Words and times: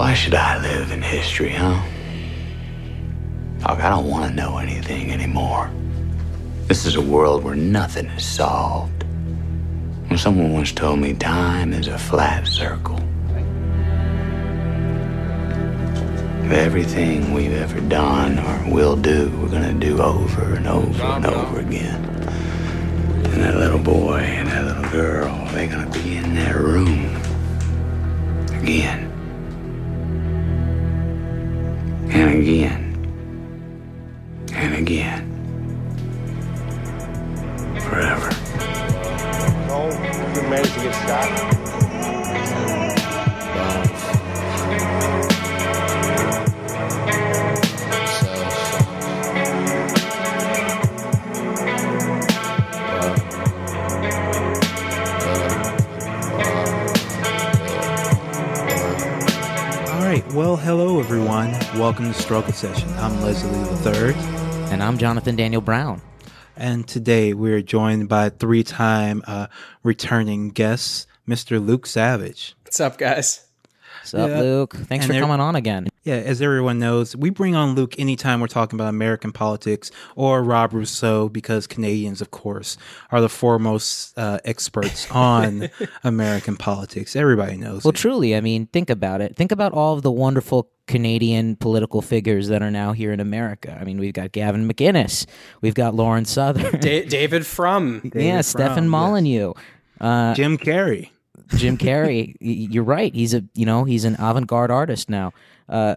Why 0.00 0.14
should 0.14 0.34
I 0.34 0.56
live 0.62 0.92
in 0.92 1.02
history, 1.02 1.50
huh? 1.50 1.78
Doc, 3.58 3.80
I 3.80 3.90
don't 3.90 4.08
want 4.08 4.30
to 4.30 4.34
know 4.34 4.56
anything 4.56 5.12
anymore. 5.12 5.70
This 6.68 6.86
is 6.86 6.96
a 6.96 7.02
world 7.02 7.44
where 7.44 7.54
nothing 7.54 8.06
is 8.06 8.24
solved. 8.24 9.04
When 10.08 10.16
someone 10.16 10.54
once 10.54 10.72
told 10.72 11.00
me 11.00 11.12
time 11.12 11.74
is 11.74 11.86
a 11.86 11.98
flat 11.98 12.48
circle. 12.48 12.98
Everything 16.50 17.34
we've 17.34 17.52
ever 17.52 17.82
done 17.82 18.38
or 18.38 18.72
will 18.72 18.96
do, 18.96 19.30
we're 19.38 19.50
gonna 19.50 19.74
do 19.74 20.00
over 20.00 20.54
and 20.54 20.66
over 20.66 21.04
and 21.04 21.26
over 21.26 21.60
again. 21.60 22.02
And 23.32 23.42
that 23.42 23.54
little 23.54 23.78
boy 23.78 24.20
and 24.20 24.48
that 24.48 24.64
little 24.64 24.90
girl, 24.90 25.46
they're 25.52 25.68
gonna 25.68 25.90
be 25.90 26.16
in 26.16 26.34
that 26.36 26.56
room 26.56 27.14
again. 28.62 29.09
And 32.12 32.42
again. 32.42 32.86
And 34.52 34.74
again. 34.74 35.26
Forever. 37.88 38.30
No, 39.68 39.88
you 40.34 40.42
managed 40.48 40.74
to 40.74 40.80
get 40.80 40.94
shot. 41.06 41.59
Everyone. 61.48 61.78
Welcome 61.80 62.12
to 62.12 62.20
Struggle 62.20 62.52
Session. 62.52 62.88
I'm 62.98 63.20
Leslie 63.22 63.50
III, 64.08 64.14
And 64.72 64.82
I'm 64.82 64.98
Jonathan 64.98 65.36
Daniel 65.36 65.60
Brown. 65.62 66.02
and 66.56 66.86
today 66.86 67.32
we're 67.32 67.62
joined 67.62 68.08
by 68.08 68.28
three-time 68.28 69.22
uh, 69.26 69.46
returning 69.82 70.50
guest, 70.50 71.06
Mr. 71.28 71.64
Luke 71.64 71.86
Savage. 71.86 72.54
What's 72.64 72.80
up, 72.80 72.98
guys? 72.98 73.46
What's 74.00 74.14
up, 74.14 74.28
Yeah. 74.28 74.40
Luke? 74.40 74.74
Thanks 74.74 75.06
And 75.06 75.14
for 75.14 75.20
coming 75.20 75.40
on 75.40 75.56
again. 75.56 75.88
Yeah, 76.02 76.14
as 76.14 76.40
everyone 76.40 76.78
knows, 76.78 77.14
we 77.14 77.28
bring 77.28 77.54
on 77.54 77.74
Luke 77.74 77.94
anytime 77.98 78.40
we're 78.40 78.46
talking 78.46 78.78
about 78.78 78.88
American 78.88 79.32
politics 79.32 79.90
or 80.16 80.42
Rob 80.42 80.72
Rousseau 80.72 81.28
because 81.28 81.66
Canadians, 81.66 82.22
of 82.22 82.30
course, 82.30 82.78
are 83.10 83.20
the 83.20 83.28
foremost 83.28 84.16
uh, 84.18 84.38
experts 84.46 85.10
on 85.10 85.68
American 86.02 86.56
politics. 86.56 87.14
Everybody 87.14 87.58
knows. 87.58 87.84
Well, 87.84 87.90
it. 87.90 87.96
truly, 87.96 88.34
I 88.34 88.40
mean, 88.40 88.66
think 88.68 88.88
about 88.88 89.20
it. 89.20 89.36
Think 89.36 89.52
about 89.52 89.72
all 89.72 89.92
of 89.92 90.00
the 90.00 90.10
wonderful 90.10 90.70
Canadian 90.86 91.56
political 91.56 92.00
figures 92.00 92.48
that 92.48 92.62
are 92.62 92.70
now 92.70 92.92
here 92.92 93.12
in 93.12 93.20
America. 93.20 93.76
I 93.78 93.84
mean, 93.84 93.98
we've 93.98 94.14
got 94.14 94.32
Gavin 94.32 94.66
McInnes, 94.66 95.26
we've 95.60 95.74
got 95.74 95.94
Lauren 95.94 96.24
Southern, 96.24 96.80
Da- 96.80 97.04
David 97.04 97.44
Frum. 97.44 98.00
yeah, 98.04 98.10
David 98.10 98.44
Stephen 98.46 98.74
Frum, 98.74 98.88
Molyneux, 98.88 99.52
uh, 100.00 100.32
Jim 100.32 100.56
Carrey. 100.56 101.10
Jim 101.56 101.76
Carrey. 101.76 102.36
You're 102.40 102.84
right. 102.84 103.14
He's 103.14 103.34
a 103.34 103.44
you 103.54 103.66
know 103.66 103.84
he's 103.84 104.04
an 104.04 104.16
avant-garde 104.18 104.70
artist 104.70 105.10
now. 105.10 105.32
Uh, 105.70 105.96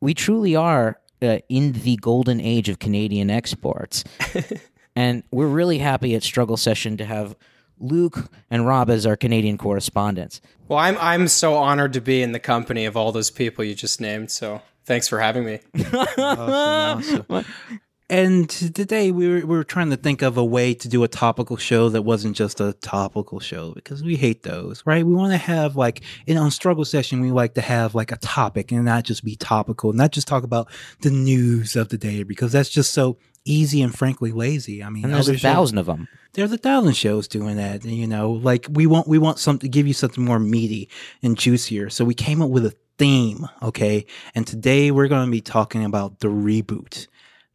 we 0.00 0.12
truly 0.12 0.54
are 0.56 1.00
uh, 1.22 1.38
in 1.48 1.72
the 1.72 1.96
golden 1.96 2.40
age 2.40 2.68
of 2.68 2.78
Canadian 2.78 3.30
exports, 3.30 4.04
and 4.96 5.22
we're 5.30 5.46
really 5.46 5.78
happy 5.78 6.14
at 6.14 6.22
Struggle 6.22 6.56
Session 6.56 6.96
to 6.96 7.04
have 7.04 7.36
Luke 7.78 8.30
and 8.50 8.66
Rob 8.66 8.90
as 8.90 9.06
our 9.06 9.16
Canadian 9.16 9.56
correspondents. 9.56 10.40
Well, 10.68 10.78
I'm 10.78 10.98
I'm 10.98 11.28
so 11.28 11.54
honored 11.54 11.92
to 11.94 12.00
be 12.00 12.22
in 12.22 12.32
the 12.32 12.40
company 12.40 12.84
of 12.84 12.96
all 12.96 13.12
those 13.12 13.30
people 13.30 13.64
you 13.64 13.74
just 13.74 14.00
named. 14.00 14.30
So 14.30 14.60
thanks 14.84 15.08
for 15.08 15.20
having 15.20 15.44
me. 15.44 15.60
Awesome, 16.18 17.24
awesome. 17.28 17.80
And 18.10 18.50
today 18.50 19.12
we 19.12 19.28
were, 19.28 19.34
we 19.46 19.56
were 19.56 19.62
trying 19.62 19.90
to 19.90 19.96
think 19.96 20.20
of 20.20 20.36
a 20.36 20.44
way 20.44 20.74
to 20.74 20.88
do 20.88 21.04
a 21.04 21.08
topical 21.08 21.56
show 21.56 21.88
that 21.90 22.02
wasn't 22.02 22.34
just 22.36 22.60
a 22.60 22.72
topical 22.72 23.38
show 23.38 23.70
because 23.72 24.02
we 24.02 24.16
hate 24.16 24.42
those, 24.42 24.82
right? 24.84 25.06
We 25.06 25.14
want 25.14 25.30
to 25.32 25.38
have 25.38 25.76
like 25.76 26.02
in 26.26 26.36
on 26.36 26.50
struggle 26.50 26.84
session, 26.84 27.20
we 27.20 27.30
like 27.30 27.54
to 27.54 27.60
have 27.60 27.94
like 27.94 28.10
a 28.10 28.16
topic 28.16 28.72
and 28.72 28.84
not 28.84 29.04
just 29.04 29.24
be 29.24 29.36
topical, 29.36 29.92
not 29.92 30.10
just 30.10 30.26
talk 30.26 30.42
about 30.42 30.68
the 31.02 31.10
news 31.10 31.76
of 31.76 31.90
the 31.90 31.98
day 31.98 32.24
because 32.24 32.50
that's 32.50 32.68
just 32.68 32.92
so 32.92 33.16
easy 33.44 33.80
and 33.80 33.96
frankly 33.96 34.32
lazy. 34.32 34.82
I 34.82 34.90
mean, 34.90 35.04
And 35.04 35.14
there's 35.14 35.28
a 35.28 35.34
shows- 35.34 35.42
thousand 35.42 35.78
of 35.78 35.86
them. 35.86 36.08
there's 36.32 36.50
a 36.50 36.58
thousand 36.58 36.94
shows 36.94 37.28
doing 37.28 37.58
that. 37.58 37.84
You 37.84 38.08
know, 38.08 38.32
like 38.32 38.66
we 38.68 38.88
want 38.88 39.06
we 39.06 39.18
want 39.18 39.38
something 39.38 39.70
to 39.70 39.72
give 39.72 39.86
you 39.86 39.94
something 39.94 40.24
more 40.24 40.40
meaty 40.40 40.88
and 41.22 41.38
juicier. 41.38 41.88
So 41.90 42.04
we 42.04 42.14
came 42.14 42.42
up 42.42 42.50
with 42.50 42.66
a 42.66 42.74
theme, 42.98 43.46
okay? 43.62 44.04
And 44.34 44.46
today 44.48 44.90
we're 44.90 45.08
going 45.08 45.26
to 45.26 45.30
be 45.30 45.40
talking 45.40 45.84
about 45.84 46.18
the 46.18 46.28
reboot. 46.28 47.06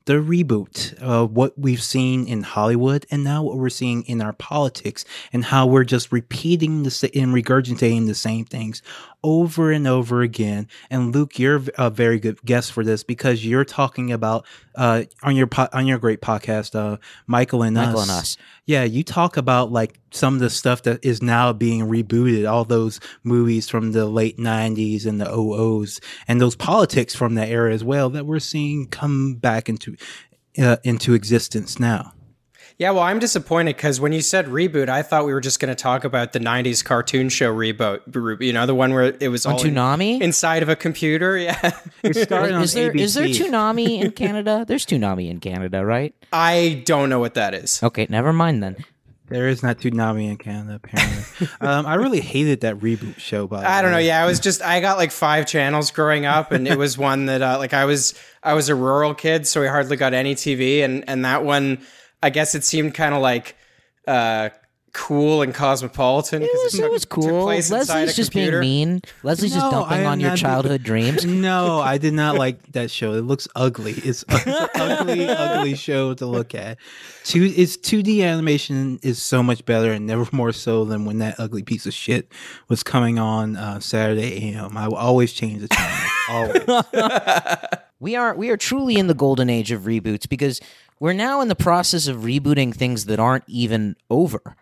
The 0.06 0.14
reboot, 0.14 0.94
uh, 1.02 1.26
what 1.26 1.58
we've 1.58 1.82
seen 1.82 2.28
in 2.28 2.44
Hollywood, 2.44 3.08
and 3.10 3.24
now 3.24 3.42
what 3.42 3.58
we're 3.58 3.70
seeing 3.70 4.04
in 4.04 4.22
our 4.22 4.34
politics, 4.34 5.04
and 5.34 5.46
how 5.46 5.66
we're 5.66 5.84
just 5.84 6.12
repeating 6.12 6.84
the 6.84 7.12
and 7.16 7.34
regurgitating 7.34 8.06
the 8.06 8.14
same 8.14 8.46
things 8.46 8.84
over 9.26 9.72
and 9.72 9.88
over 9.88 10.22
again. 10.22 10.68
And 10.92 11.14
Luke, 11.14 11.40
you're 11.40 11.62
a 11.80 11.90
very 11.90 12.20
good 12.20 12.40
guest 12.44 12.72
for 12.72 12.84
this 12.84 13.04
because 13.04 13.44
you're 13.44 13.66
talking 13.66 14.12
about 14.12 14.46
uh, 14.76 15.04
on 15.24 15.36
your 15.36 15.48
po- 15.48 15.68
on 15.74 15.88
your 15.88 15.98
great 15.98 16.22
podcast, 16.22 16.76
uh, 16.76 16.98
Michael 17.26 17.64
and 17.64 17.76
Michael 17.76 18.00
us. 18.00 18.10
and 18.10 18.18
Us. 18.18 18.38
Yeah, 18.66 18.84
you 18.84 19.04
talk 19.04 19.36
about 19.36 19.72
like 19.72 20.00
some 20.12 20.36
of 20.36 20.40
the 20.42 20.52
stuff 20.52 20.84
that 20.84 21.04
is 21.04 21.24
now 21.24 21.52
being 21.54 21.88
rebooted, 21.88 22.50
all 22.50 22.66
those 22.66 23.00
movies 23.24 23.68
from 23.68 23.94
the 23.94 24.06
late 24.06 24.38
90s 24.38 25.08
and 25.08 25.20
the 25.20 25.26
00s, 25.26 26.00
and 26.28 26.40
those 26.40 26.56
politics 26.56 27.16
from 27.16 27.34
that 27.36 27.50
era 27.50 27.74
as 27.74 27.84
well 27.84 28.12
that 28.12 28.28
we're 28.28 28.40
seeing 28.40 28.88
come 28.88 29.34
back 29.36 29.68
into 29.70 29.96
uh, 30.60 30.78
into 30.84 31.16
existence 31.16 31.80
now. 31.80 32.14
Yeah, 32.78 32.92
well, 32.92 33.04
I'm 33.04 33.20
disappointed 33.20 33.78
because 33.78 34.02
when 34.02 34.12
you 34.12 34.20
said 34.20 34.48
reboot, 34.48 34.90
I 34.90 35.02
thought 35.02 35.26
we 35.26 35.34
were 35.34 35.40
just 35.40 35.62
going 35.62 35.74
to 35.74 35.82
talk 35.82 36.04
about 36.04 36.34
the 36.34 36.40
'90s 36.40 36.84
cartoon 36.84 37.30
show 37.30 37.56
reboot. 37.56 38.42
You 38.42 38.52
know, 38.52 38.66
the 38.66 38.76
one 38.76 38.94
where 38.94 39.16
it 39.18 39.30
was 39.30 39.46
On 39.46 39.54
all 39.54 39.64
in- 39.66 40.22
inside 40.22 40.62
of 40.62 40.68
a 40.68 40.76
computer. 40.76 41.38
Yeah, 41.46 41.72
It 42.04 42.16
started 42.18 42.54
on 42.54 42.64
Is 42.64 42.74
there 42.74 42.92
is 42.96 43.14
there 43.14 43.28
ABC. 43.28 43.46
Toonami 43.50 44.02
in 44.02 44.12
Canada? 44.24 44.66
There's 44.68 44.86
Toonami 44.86 45.30
in 45.30 45.40
Canada, 45.40 45.86
right? 45.86 46.14
I 46.34 46.84
don't 46.86 47.10
know 47.10 47.20
what 47.20 47.36
that 47.36 47.54
is. 47.54 47.82
Okay, 47.82 48.08
never 48.10 48.34
mind 48.34 48.62
then. 48.62 48.76
There 49.30 49.48
is 49.48 49.64
not 49.64 49.78
Toonami 49.78 50.30
in 50.30 50.38
Canada, 50.38 50.76
apparently. 50.84 51.48
um, 51.62 51.86
I 51.86 51.96
really 51.96 52.20
hated 52.22 52.62
that 52.62 52.76
reboot 52.80 53.18
show. 53.20 53.48
By 53.48 53.62
the 53.62 53.70
I 53.70 53.82
don't 53.82 53.92
know. 53.92 53.98
Yeah, 54.00 54.22
I 54.22 54.26
was 54.28 54.40
just 54.42 54.62
I 54.62 54.82
got 54.82 54.98
like 54.98 55.12
five 55.12 55.46
channels 55.48 55.92
growing 55.92 56.26
up, 56.26 56.52
and 56.52 56.68
it 56.68 56.78
was 56.78 56.98
one 56.98 57.28
that 57.28 57.42
uh, 57.42 57.58
like 57.58 57.74
I 57.74 57.86
was 57.86 58.14
I 58.44 58.54
was 58.54 58.68
a 58.68 58.76
rural 58.76 59.14
kid, 59.16 59.48
so 59.48 59.62
we 59.62 59.68
hardly 59.68 59.96
got 59.96 60.14
any 60.14 60.36
TV, 60.36 60.84
and 60.84 61.04
and 61.08 61.24
that 61.26 61.44
one 61.46 61.80
I 62.22 62.30
guess 62.30 62.56
it 62.56 62.64
seemed 62.64 62.94
kind 62.94 63.14
of 63.14 63.22
like 63.22 63.56
uh 64.08 64.50
cool 64.98 65.42
and 65.42 65.54
cosmopolitan. 65.54 66.42
It 66.42 66.50
'cause 66.52 66.64
was, 66.64 66.72
took- 66.74 66.82
it 66.86 66.92
was 66.92 67.06
cool. 67.06 67.44
place 67.44 67.70
inside 67.70 67.80
Leslie's 68.06 68.12
a 68.12 68.16
just 68.16 68.32
being 68.34 68.60
mean. 68.60 69.02
Leslie's 69.24 69.54
just 69.54 69.70
dumping 69.70 70.06
on 70.06 70.20
your 70.20 70.30
not- 70.32 70.38
childhood 70.40 70.84
dreams. 70.84 71.26
No, 71.46 71.80
I 71.82 71.98
did 71.98 72.14
not 72.14 72.36
like 72.40 72.72
that 72.72 72.90
show. 72.90 73.14
It 73.14 73.22
looks 73.22 73.48
ugly. 73.56 73.92
It's, 73.92 74.24
it's 74.30 74.46
an 74.48 74.68
ugly, 74.76 75.28
ugly 75.30 75.76
show 75.76 76.14
to 76.16 76.26
look 76.26 76.56
at. 76.56 76.78
Two, 77.24 77.44
its 77.56 77.76
2D 77.78 78.24
animation 78.24 79.00
is 79.04 79.22
so 79.22 79.44
much 79.44 79.66
better, 79.66 79.92
and 79.92 80.08
never 80.08 80.28
more 80.32 80.52
so 80.54 80.86
than 80.86 81.06
when 81.06 81.18
that 81.20 81.36
ugly 81.40 81.62
piece 81.64 81.86
of 81.86 81.94
shit 81.94 82.32
was 82.70 82.82
coming 82.84 83.20
on 83.20 83.58
uh, 83.58 83.80
Saturday 83.80 84.54
AM. 84.54 84.78
I 84.78 84.88
will 84.88 84.96
always 84.96 85.34
change 85.34 85.62
the 85.62 85.68
channel. 85.68 86.10
always. 86.30 87.82
We 88.00 88.16
are 88.16 88.36
we 88.36 88.50
are 88.50 88.58
truly 88.58 88.96
in 88.98 89.08
the 89.08 89.14
golden 89.14 89.50
age 89.50 89.72
of 89.72 89.84
reboots 89.84 90.28
because 90.28 90.60
we're 91.00 91.14
now 91.14 91.42
in 91.42 91.48
the 91.48 91.56
process 91.56 92.08
of 92.08 92.18
rebooting 92.18 92.74
things 92.76 93.06
that 93.06 93.20
aren't 93.20 93.44
even 93.48 93.96
over. 94.10 94.56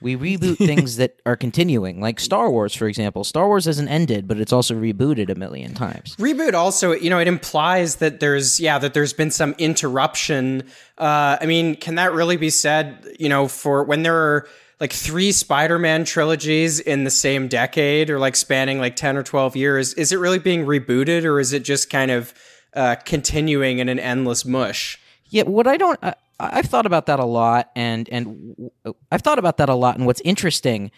We 0.00 0.16
reboot 0.38 0.56
things 0.56 0.96
that 0.96 1.20
are 1.26 1.36
continuing, 1.36 2.00
like 2.00 2.20
Star 2.20 2.50
Wars, 2.50 2.74
for 2.74 2.86
example. 2.86 3.24
Star 3.24 3.46
Wars 3.46 3.64
hasn't 3.64 3.90
ended, 3.90 4.28
but 4.28 4.38
it's 4.38 4.52
also 4.52 4.74
rebooted 4.74 5.30
a 5.30 5.34
million 5.34 5.74
times. 5.74 6.16
Reboot 6.16 6.54
also, 6.54 6.92
you 6.92 7.10
know, 7.10 7.18
it 7.18 7.28
implies 7.28 7.96
that 7.96 8.20
there's, 8.20 8.60
yeah, 8.60 8.78
that 8.78 8.94
there's 8.94 9.12
been 9.12 9.30
some 9.30 9.54
interruption. 9.58 10.62
Uh, 10.98 11.36
I 11.40 11.46
mean, 11.46 11.74
can 11.76 11.96
that 11.96 12.12
really 12.12 12.36
be 12.36 12.50
said, 12.50 13.06
you 13.18 13.28
know, 13.28 13.48
for 13.48 13.84
when 13.84 14.02
there 14.02 14.16
are 14.16 14.48
like 14.80 14.92
three 14.92 15.32
Spider 15.32 15.78
Man 15.78 16.04
trilogies 16.04 16.78
in 16.80 17.04
the 17.04 17.10
same 17.10 17.48
decade 17.48 18.10
or 18.10 18.18
like 18.18 18.36
spanning 18.36 18.78
like 18.78 18.96
10 18.96 19.16
or 19.16 19.22
12 19.22 19.56
years? 19.56 19.94
Is 19.94 20.12
it 20.12 20.16
really 20.16 20.38
being 20.38 20.64
rebooted 20.64 21.24
or 21.24 21.40
is 21.40 21.52
it 21.52 21.64
just 21.64 21.90
kind 21.90 22.10
of 22.10 22.32
uh, 22.74 22.96
continuing 23.04 23.78
in 23.78 23.88
an 23.88 23.98
endless 23.98 24.44
mush? 24.44 25.00
Yeah, 25.30 25.42
what 25.42 25.66
I 25.66 25.76
don't, 25.76 25.98
I, 26.02 26.14
I've 26.40 26.66
thought 26.66 26.86
about 26.86 27.06
that 27.06 27.18
a 27.18 27.24
lot, 27.24 27.70
and 27.74 28.08
and 28.10 28.70
I've 29.10 29.22
thought 29.22 29.38
about 29.38 29.56
that 29.56 29.68
a 29.68 29.74
lot. 29.74 29.96
And 29.96 30.06
what's 30.06 30.20
interesting 30.22 30.90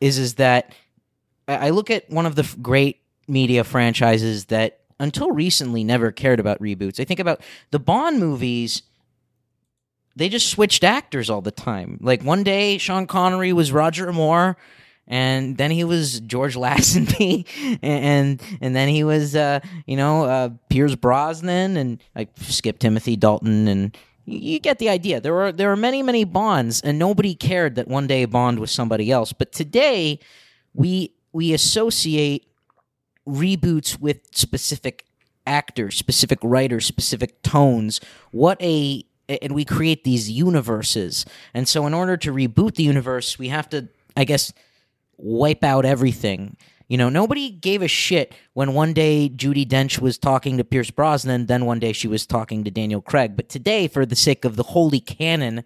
is 0.00 0.18
is 0.18 0.34
that 0.34 0.72
I 1.46 1.70
look 1.70 1.90
at 1.90 2.08
one 2.10 2.26
of 2.26 2.34
the 2.34 2.48
great 2.62 3.00
media 3.26 3.64
franchises 3.64 4.46
that 4.46 4.80
until 5.00 5.30
recently 5.30 5.84
never 5.84 6.10
cared 6.10 6.40
about 6.40 6.60
reboots. 6.60 6.98
I 7.00 7.04
think 7.04 7.20
about 7.20 7.40
the 7.70 7.78
Bond 7.78 8.18
movies. 8.18 8.82
They 10.16 10.28
just 10.28 10.48
switched 10.48 10.82
actors 10.82 11.30
all 11.30 11.40
the 11.40 11.52
time. 11.52 11.98
Like 12.00 12.22
one 12.22 12.42
day, 12.42 12.78
Sean 12.78 13.06
Connery 13.06 13.52
was 13.52 13.70
Roger 13.70 14.12
Moore, 14.12 14.56
and 15.06 15.56
then 15.56 15.70
he 15.70 15.84
was 15.84 16.20
George 16.20 16.56
Lazenby, 16.56 17.46
and 17.82 18.42
and 18.60 18.74
then 18.74 18.88
he 18.88 19.04
was 19.04 19.36
uh, 19.36 19.60
you 19.86 19.96
know 19.96 20.24
uh, 20.24 20.50
Pierce 20.70 20.96
Brosnan, 20.96 21.76
and 21.76 22.02
I 22.16 22.26
skipped 22.40 22.80
Timothy 22.80 23.16
Dalton, 23.16 23.68
and 23.68 23.96
you, 24.28 24.58
get 24.58 24.78
the 24.78 24.88
idea. 24.88 25.20
There 25.20 25.40
are 25.40 25.52
there 25.52 25.68
were 25.68 25.76
many 25.76 26.02
many 26.02 26.24
Bonds, 26.24 26.80
and 26.80 26.98
nobody 26.98 27.34
cared 27.34 27.74
that 27.76 27.88
one 27.88 28.06
day 28.06 28.22
a 28.22 28.28
Bond 28.28 28.58
was 28.58 28.70
somebody 28.70 29.10
else. 29.10 29.32
But 29.32 29.52
today, 29.52 30.20
we 30.74 31.12
we 31.32 31.52
associate 31.52 32.46
reboots 33.26 34.00
with 34.00 34.20
specific 34.32 35.04
actors, 35.46 35.96
specific 35.96 36.38
writers, 36.42 36.86
specific 36.86 37.42
tones. 37.42 38.00
What 38.30 38.60
a 38.62 39.04
and 39.28 39.54
we 39.54 39.64
create 39.64 40.04
these 40.04 40.30
universes. 40.30 41.26
And 41.52 41.68
so 41.68 41.86
in 41.86 41.94
order 41.94 42.16
to 42.18 42.32
reboot 42.32 42.76
the 42.76 42.82
universe, 42.82 43.38
we 43.38 43.48
have 43.48 43.68
to 43.70 43.88
I 44.16 44.24
guess 44.24 44.52
wipe 45.16 45.64
out 45.64 45.84
everything. 45.84 46.56
You 46.88 46.96
know, 46.96 47.10
nobody 47.10 47.50
gave 47.50 47.82
a 47.82 47.88
shit 47.88 48.34
when 48.54 48.72
one 48.72 48.94
day 48.94 49.28
Judi 49.28 49.66
Dench 49.66 49.98
was 49.98 50.16
talking 50.16 50.56
to 50.56 50.64
Pierce 50.64 50.90
Brosnan, 50.90 51.46
then 51.46 51.66
one 51.66 51.78
day 51.78 51.92
she 51.92 52.08
was 52.08 52.26
talking 52.26 52.64
to 52.64 52.70
Daniel 52.70 53.02
Craig. 53.02 53.36
But 53.36 53.50
today, 53.50 53.88
for 53.88 54.06
the 54.06 54.16
sake 54.16 54.46
of 54.46 54.56
the 54.56 54.62
holy 54.62 55.00
canon 55.00 55.64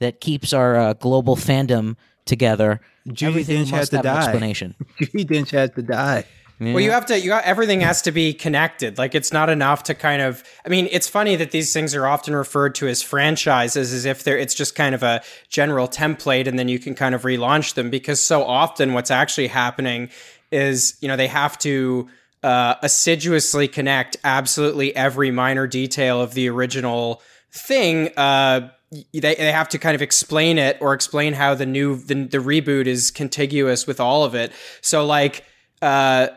that 0.00 0.20
keeps 0.20 0.52
our 0.52 0.76
uh, 0.76 0.92
global 0.94 1.36
fandom 1.36 1.96
together, 2.24 2.80
Judi 3.08 3.28
everything 3.28 3.64
Dench 3.64 3.70
had 3.70 3.86
to 3.90 3.96
have 3.96 4.04
an 4.04 4.14
die. 4.14 4.22
explanation. 4.22 4.74
Judi 5.00 5.24
Dench 5.24 5.50
had 5.50 5.74
to 5.76 5.82
die. 5.82 6.24
Well, 6.60 6.80
you 6.80 6.92
have 6.92 7.06
to. 7.06 7.18
You 7.18 7.28
got 7.28 7.44
everything 7.44 7.80
has 7.80 8.02
to 8.02 8.12
be 8.12 8.32
connected. 8.32 8.96
Like 8.96 9.14
it's 9.14 9.32
not 9.32 9.48
enough 9.50 9.82
to 9.84 9.94
kind 9.94 10.22
of. 10.22 10.44
I 10.64 10.68
mean, 10.68 10.88
it's 10.92 11.08
funny 11.08 11.34
that 11.36 11.50
these 11.50 11.72
things 11.72 11.94
are 11.96 12.06
often 12.06 12.34
referred 12.34 12.76
to 12.76 12.86
as 12.86 13.02
franchises, 13.02 13.92
as 13.92 14.04
if 14.04 14.22
they're. 14.22 14.38
It's 14.38 14.54
just 14.54 14.76
kind 14.76 14.94
of 14.94 15.02
a 15.02 15.20
general 15.48 15.88
template, 15.88 16.46
and 16.46 16.56
then 16.56 16.68
you 16.68 16.78
can 16.78 16.94
kind 16.94 17.14
of 17.14 17.22
relaunch 17.22 17.74
them. 17.74 17.90
Because 17.90 18.20
so 18.20 18.44
often, 18.44 18.92
what's 18.94 19.10
actually 19.10 19.48
happening 19.48 20.10
is, 20.54 20.96
you 21.00 21.08
know, 21.08 21.16
they 21.16 21.26
have 21.26 21.58
to 21.58 22.08
uh, 22.42 22.76
assiduously 22.82 23.68
connect 23.68 24.16
absolutely 24.24 24.94
every 24.94 25.30
minor 25.30 25.66
detail 25.66 26.20
of 26.20 26.34
the 26.34 26.48
original 26.48 27.20
thing. 27.52 28.10
Uh, 28.16 28.70
they, 29.12 29.34
they 29.34 29.52
have 29.52 29.68
to 29.70 29.78
kind 29.78 29.94
of 29.94 30.02
explain 30.02 30.56
it 30.56 30.78
or 30.80 30.94
explain 30.94 31.32
how 31.32 31.54
the 31.54 31.66
new 31.66 31.96
the, 31.96 32.14
the 32.26 32.38
reboot 32.38 32.86
is 32.86 33.10
contiguous 33.10 33.86
with 33.86 34.00
all 34.00 34.24
of 34.24 34.34
it. 34.34 34.52
So 34.80 35.04
like. 35.04 35.44
Uh, 35.82 36.28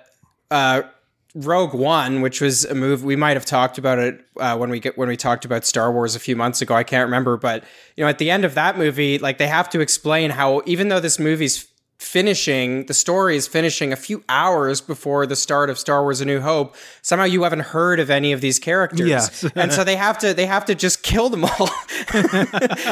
uh, 0.51 0.81
Rogue 1.35 1.73
One, 1.73 2.21
which 2.21 2.41
was 2.41 2.65
a 2.65 2.73
move 2.73 3.03
we 3.03 3.15
might 3.15 3.37
have 3.37 3.45
talked 3.45 3.77
about 3.77 3.99
it 3.99 4.25
uh, 4.37 4.57
when 4.57 4.69
we 4.69 4.79
get 4.79 4.97
when 4.97 5.07
we 5.07 5.15
talked 5.15 5.45
about 5.45 5.65
Star 5.65 5.91
Wars 5.91 6.15
a 6.15 6.19
few 6.19 6.35
months 6.35 6.61
ago. 6.61 6.73
I 6.73 6.83
can't 6.83 7.05
remember, 7.05 7.37
but 7.37 7.63
you 7.95 8.03
know, 8.03 8.09
at 8.09 8.17
the 8.17 8.31
end 8.31 8.43
of 8.43 8.55
that 8.55 8.77
movie, 8.77 9.19
like 9.19 9.37
they 9.37 9.47
have 9.47 9.69
to 9.69 9.79
explain 9.79 10.31
how 10.31 10.63
even 10.65 10.87
though 10.87 10.99
this 10.99 11.19
movie's 11.19 11.67
finishing, 11.99 12.85
the 12.85 12.93
story 12.93 13.35
is 13.35 13.47
finishing 13.47 13.91
a 13.91 13.95
few 13.95 14.23
hours 14.29 14.81
before 14.81 15.25
the 15.25 15.35
start 15.35 15.69
of 15.69 15.77
Star 15.79 16.03
Wars: 16.03 16.21
A 16.21 16.25
New 16.25 16.39
Hope. 16.39 16.75
Somehow 17.01 17.25
you 17.25 17.43
haven't 17.43 17.61
heard 17.61 17.99
of 17.99 18.09
any 18.09 18.31
of 18.31 18.41
these 18.41 18.59
characters, 18.59 19.07
Yes. 19.09 19.43
and 19.55 19.73
so 19.73 19.83
they 19.83 19.95
have 19.95 20.17
to 20.19 20.33
they 20.33 20.45
have 20.45 20.65
to 20.65 20.75
just 20.75 21.03
kill 21.03 21.29
them 21.29 21.45
all. 21.45 21.69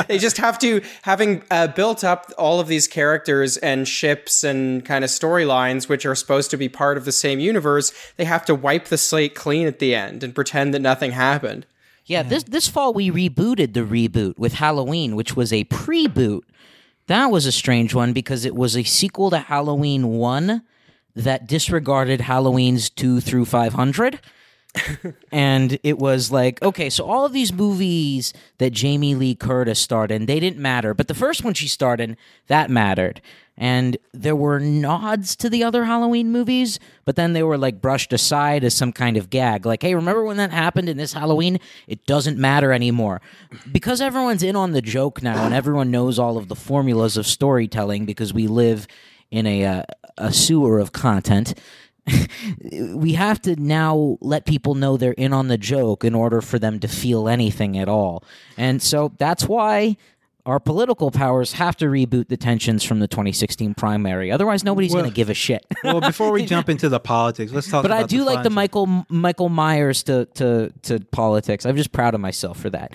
they 0.07 0.17
just 0.17 0.37
have 0.37 0.57
to 0.59 0.81
having 1.03 1.43
uh, 1.51 1.67
built 1.67 2.03
up 2.03 2.31
all 2.37 2.59
of 2.59 2.67
these 2.67 2.87
characters 2.87 3.57
and 3.57 3.87
ships 3.87 4.43
and 4.43 4.83
kind 4.85 5.03
of 5.03 5.09
storylines 5.09 5.87
which 5.87 6.05
are 6.05 6.15
supposed 6.15 6.49
to 6.51 6.57
be 6.57 6.67
part 6.69 6.97
of 6.97 7.05
the 7.05 7.11
same 7.11 7.39
universe 7.39 7.93
they 8.17 8.25
have 8.25 8.43
to 8.45 8.53
wipe 8.55 8.85
the 8.85 8.97
slate 8.97 9.35
clean 9.35 9.67
at 9.67 9.79
the 9.79 9.93
end 9.95 10.23
and 10.23 10.33
pretend 10.35 10.73
that 10.73 10.81
nothing 10.81 11.11
happened 11.11 11.65
Yeah, 12.05 12.23
this 12.23 12.43
this 12.43 12.67
fall 12.67 12.93
we 12.93 13.09
rebooted 13.11 13.73
the 13.73 13.81
reboot 13.81 14.37
with 14.37 14.53
Halloween, 14.53 15.15
which 15.15 15.35
was 15.35 15.51
a 15.53 15.63
pre-boot. 15.65 16.45
That 17.07 17.31
was 17.31 17.45
a 17.45 17.51
strange 17.51 17.93
one 17.93 18.13
because 18.13 18.45
it 18.45 18.55
was 18.55 18.75
a 18.75 18.83
sequel 18.83 19.29
to 19.29 19.37
Halloween 19.37 20.09
1 20.09 20.63
that 21.15 21.47
disregarded 21.47 22.21
Halloween's 22.21 22.89
2 22.89 23.21
through 23.21 23.45
500. 23.45 24.19
and 25.31 25.79
it 25.83 25.97
was 25.97 26.31
like, 26.31 26.61
okay, 26.61 26.89
so 26.89 27.05
all 27.05 27.25
of 27.25 27.31
these 27.31 27.53
movies 27.53 28.33
that 28.57 28.71
Jamie 28.71 29.15
Lee 29.15 29.35
Curtis 29.35 29.79
starred 29.79 30.11
in, 30.11 30.25
they 30.25 30.39
didn't 30.39 30.59
matter, 30.59 30.93
but 30.93 31.07
the 31.07 31.13
first 31.13 31.43
one 31.43 31.53
she 31.53 31.67
starred 31.67 32.01
in, 32.01 32.17
that 32.47 32.69
mattered. 32.69 33.21
And 33.57 33.97
there 34.13 34.35
were 34.35 34.59
nods 34.59 35.35
to 35.37 35.49
the 35.49 35.63
other 35.63 35.85
Halloween 35.85 36.31
movies, 36.31 36.79
but 37.05 37.15
then 37.15 37.33
they 37.33 37.43
were 37.43 37.57
like 37.57 37.81
brushed 37.81 38.11
aside 38.11 38.63
as 38.63 38.75
some 38.75 38.91
kind 38.91 39.15
of 39.15 39.29
gag. 39.29 39.65
Like, 39.65 39.81
hey, 39.81 39.95
remember 39.95 40.25
when 40.25 40.37
that 40.37 40.51
happened 40.51 40.89
in 40.89 40.97
this 40.97 41.13
Halloween? 41.13 41.59
It 41.87 42.05
doesn't 42.05 42.37
matter 42.37 42.73
anymore. 42.73 43.21
Because 43.71 44.01
everyone's 44.01 44.43
in 44.43 44.55
on 44.55 44.71
the 44.71 44.81
joke 44.81 45.21
now 45.21 45.45
and 45.45 45.53
everyone 45.53 45.89
knows 45.89 46.19
all 46.19 46.37
of 46.37 46.49
the 46.49 46.55
formulas 46.55 47.15
of 47.15 47.25
storytelling 47.25 48.05
because 48.05 48.33
we 48.33 48.47
live 48.47 48.87
in 49.31 49.47
a, 49.47 49.65
uh, 49.65 49.83
a 50.17 50.33
sewer 50.33 50.79
of 50.79 50.91
content 50.91 51.53
we 52.93 53.13
have 53.13 53.41
to 53.41 53.55
now 53.55 54.17
let 54.21 54.45
people 54.45 54.75
know 54.75 54.97
they're 54.97 55.13
in 55.13 55.33
on 55.33 55.47
the 55.47 55.57
joke 55.57 56.03
in 56.03 56.13
order 56.13 56.41
for 56.41 56.59
them 56.59 56.79
to 56.79 56.87
feel 56.87 57.27
anything 57.27 57.77
at 57.77 57.89
all. 57.89 58.23
And 58.57 58.81
so 58.81 59.13
that's 59.17 59.47
why 59.47 59.97
our 60.45 60.59
political 60.59 61.09
powers 61.11 61.53
have 61.53 61.75
to 61.77 61.85
reboot 61.85 62.27
the 62.27 62.37
tensions 62.37 62.83
from 62.83 62.99
the 62.99 63.07
2016 63.07 63.73
primary. 63.73 64.31
Otherwise, 64.31 64.63
nobody's 64.63 64.93
Well- 64.93 65.03
going 65.03 65.11
to 65.11 65.15
give 65.15 65.29
a 65.29 65.33
shit. 65.33 65.65
Well, 65.83 66.01
before 66.01 66.31
we 66.31 66.45
jump 66.45 66.67
into 66.69 66.89
the 66.89 66.99
politics, 66.99 67.51
let's 67.51 67.69
talk. 67.69 67.83
but 67.83 67.91
I 67.91 68.03
do 68.03 68.23
like 68.23 68.43
the 68.43 68.49
Michael 68.49 69.05
Michael 69.07 69.49
Myers 69.49 70.03
to, 70.03 70.25
to 70.35 70.71
to 70.83 70.99
politics. 71.11 71.65
I'm 71.65 71.77
just 71.77 71.91
proud 71.91 72.15
of 72.15 72.21
myself 72.21 72.59
for 72.59 72.69
that. 72.71 72.91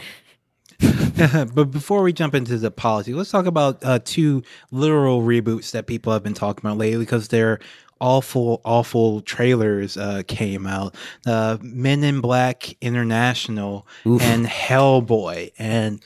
but 1.55 1.71
before 1.71 2.03
we 2.03 2.13
jump 2.13 2.35
into 2.35 2.59
the 2.59 2.71
policy, 2.71 3.13
let's 3.15 3.31
talk 3.31 3.47
about 3.47 3.85
uh, 3.85 3.99
two 4.05 4.43
literal 4.71 5.23
reboots 5.23 5.71
that 5.73 5.87
people 5.87 6.13
have 6.13 6.23
been 6.23 6.35
talking 6.35 6.67
about 6.67 6.79
lately 6.79 6.99
because 7.05 7.29
they're 7.29 7.61
awful, 8.01 8.61
awful 8.65 9.21
trailers 9.21 9.97
uh, 9.97 10.23
came 10.27 10.67
out. 10.67 10.95
Uh, 11.27 11.59
Men 11.61 12.03
in 12.03 12.21
Black 12.21 12.77
International 12.81 13.87
and 14.05 14.47
Hellboy, 14.47 15.53
and 15.59 16.03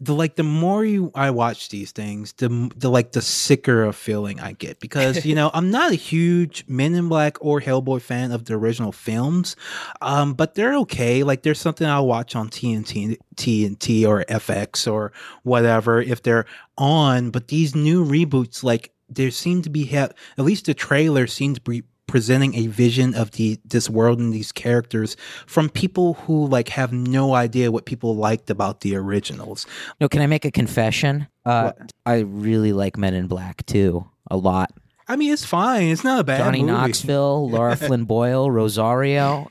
the 0.00 0.14
like. 0.14 0.36
The 0.36 0.42
more 0.42 0.84
you 0.84 1.10
I 1.14 1.30
watch 1.30 1.68
these 1.68 1.92
things, 1.92 2.32
the 2.34 2.70
the 2.76 2.90
like 2.90 3.12
the 3.12 3.22
sicker 3.22 3.82
of 3.84 3.96
feeling 3.96 4.40
I 4.40 4.52
get 4.52 4.80
because 4.80 5.24
you 5.24 5.34
know 5.34 5.50
I'm 5.54 5.70
not 5.70 5.92
a 5.92 5.96
huge 5.96 6.64
Men 6.68 6.94
in 6.94 7.08
Black 7.08 7.36
or 7.40 7.60
Hellboy 7.60 8.00
fan 8.00 8.32
of 8.32 8.44
the 8.44 8.54
original 8.54 8.92
films, 8.92 9.56
um, 10.00 10.34
but 10.34 10.54
they're 10.54 10.74
okay. 10.78 11.22
Like 11.22 11.42
there's 11.42 11.60
something 11.60 11.86
I'll 11.86 12.06
watch 12.06 12.34
on 12.34 12.48
TNT, 12.48 13.18
TNT 13.36 14.06
or 14.06 14.24
FX 14.24 14.90
or 14.90 15.12
whatever 15.42 16.00
if 16.00 16.22
they're 16.22 16.46
on. 16.78 17.30
But 17.30 17.48
these 17.48 17.74
new 17.74 18.04
reboots, 18.04 18.62
like 18.62 18.92
there 19.08 19.30
seem 19.30 19.62
to 19.62 19.70
be 19.70 19.86
ha- 19.86 20.08
at 20.38 20.44
least 20.44 20.66
the 20.66 20.74
trailer 20.74 21.26
seems 21.26 21.58
to 21.58 21.70
be 21.70 21.82
presenting 22.12 22.54
a 22.56 22.66
vision 22.66 23.14
of 23.14 23.30
the 23.30 23.58
this 23.64 23.88
world 23.88 24.18
and 24.18 24.34
these 24.34 24.52
characters 24.52 25.16
from 25.46 25.70
people 25.70 26.12
who 26.12 26.46
like 26.46 26.68
have 26.68 26.92
no 26.92 27.32
idea 27.34 27.72
what 27.72 27.86
people 27.86 28.14
liked 28.14 28.50
about 28.50 28.82
the 28.82 28.94
originals. 28.94 29.64
No, 29.98 30.10
can 30.10 30.20
I 30.20 30.26
make 30.26 30.44
a 30.44 30.50
confession? 30.50 31.26
Uh, 31.46 31.72
I 32.04 32.18
really 32.18 32.74
like 32.74 32.98
Men 32.98 33.14
in 33.14 33.28
Black 33.28 33.64
too, 33.64 34.04
a 34.30 34.36
lot. 34.36 34.70
I 35.08 35.16
mean, 35.16 35.32
it's 35.32 35.46
fine. 35.46 35.84
It's 35.84 36.04
not 36.04 36.20
a 36.20 36.24
bad 36.24 36.36
Johnny 36.36 36.60
movie. 36.60 36.72
Knoxville, 36.72 37.48
Lara 37.48 37.76
Flynn 37.78 38.04
Boyle, 38.04 38.50
Rosario. 38.50 39.50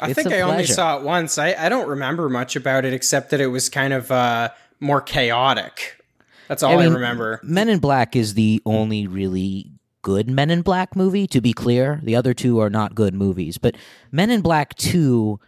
i 0.00 0.08
It's 0.08 0.14
think 0.22 0.32
a 0.32 0.38
i 0.38 0.40
only 0.40 0.64
saw 0.64 0.96
it 0.96 1.02
once 1.02 1.36
I, 1.36 1.52
I 1.52 1.68
don't 1.68 1.88
remember 1.90 2.30
much 2.30 2.56
about 2.56 2.86
it 2.86 2.94
except 2.94 3.28
that 3.32 3.40
it 3.42 3.48
was 3.48 3.68
kind 3.68 3.92
of 3.92 4.10
uh, 4.10 4.48
more 4.80 5.02
chaotic 5.02 6.02
that's 6.48 6.62
all 6.62 6.78
i, 6.78 6.84
mean, 6.84 6.94
remember 6.94 7.38
Men 7.42 7.68
in 7.68 7.80
Black 7.80 8.16
is 8.16 8.32
the 8.32 8.62
only 8.64 9.06
really 9.06 9.69
good 10.02 10.28
Men 10.28 10.50
in 10.50 10.62
Black 10.62 10.96
movie, 10.96 11.26
to 11.28 11.40
be 11.40 11.52
clear. 11.52 12.00
The 12.02 12.16
other 12.16 12.34
two 12.34 12.60
are 12.60 12.70
not 12.70 12.94
good 12.94 13.14
movies. 13.14 13.58
But 13.58 13.76
Men 14.10 14.30
in 14.30 14.40
Black 14.40 14.74
2 14.76 15.38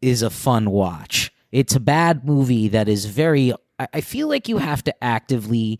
is 0.00 0.22
a 0.22 0.30
fun 0.30 0.70
watch. 0.70 1.32
It's 1.52 1.74
a 1.74 1.80
bad 1.80 2.24
movie 2.24 2.68
that 2.68 2.88
is 2.88 3.06
very. 3.06 3.52
I, 3.78 4.00
feel 4.00 4.26
like 4.26 4.48
you 4.48 4.58
have 4.58 4.82
to 4.84 5.04
actively 5.04 5.78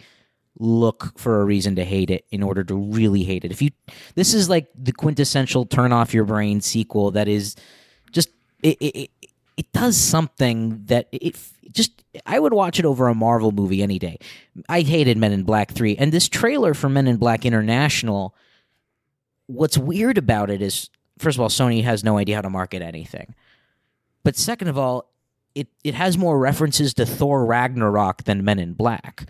look 0.56 1.18
for 1.18 1.40
a 1.40 1.44
reason 1.44 1.74
to 1.76 1.84
hate 1.84 2.10
it 2.10 2.24
in 2.30 2.44
order 2.44 2.62
to 2.64 2.74
really 2.74 3.24
hate 3.24 3.44
it. 3.44 3.50
If 3.50 3.60
you. 3.60 3.70
This 4.14 4.34
is 4.34 4.48
like 4.48 4.68
the 4.74 4.92
quintessential 4.92 5.66
turn 5.66 5.92
off 5.92 6.14
your 6.14 6.24
brain 6.24 6.60
sequel 6.60 7.10
that 7.12 7.28
is 7.28 7.56
just. 8.12 8.30
It, 8.62 8.76
it, 8.80 9.10
it, 9.58 9.72
does 9.72 9.96
something 9.96 10.84
that 10.86 11.08
it 11.12 11.36
just 11.72 12.04
I 12.24 12.38
would 12.38 12.52
watch 12.52 12.78
it 12.78 12.84
over 12.84 13.08
a 13.08 13.14
Marvel 13.14 13.52
movie 13.52 13.82
any 13.82 13.98
day. 13.98 14.18
I 14.68 14.80
hated 14.80 15.18
Men 15.18 15.32
in 15.32 15.42
Black 15.42 15.72
3 15.72 15.96
and 15.96 16.12
this 16.12 16.28
trailer 16.28 16.74
for 16.74 16.88
Men 16.88 17.06
in 17.06 17.16
Black 17.16 17.44
International 17.44 18.34
what's 19.48 19.78
weird 19.78 20.18
about 20.18 20.50
it 20.50 20.62
is 20.62 20.90
first 21.18 21.36
of 21.36 21.40
all 21.40 21.48
Sony 21.48 21.82
has 21.82 22.04
no 22.04 22.18
idea 22.18 22.36
how 22.36 22.42
to 22.42 22.50
market 22.50 22.82
anything. 22.82 23.34
But 24.24 24.36
second 24.36 24.68
of 24.68 24.78
all, 24.78 25.10
it 25.54 25.68
it 25.82 25.94
has 25.94 26.16
more 26.16 26.38
references 26.38 26.94
to 26.94 27.06
Thor 27.06 27.44
Ragnarok 27.44 28.24
than 28.24 28.44
Men 28.44 28.58
in 28.58 28.74
Black 28.74 29.26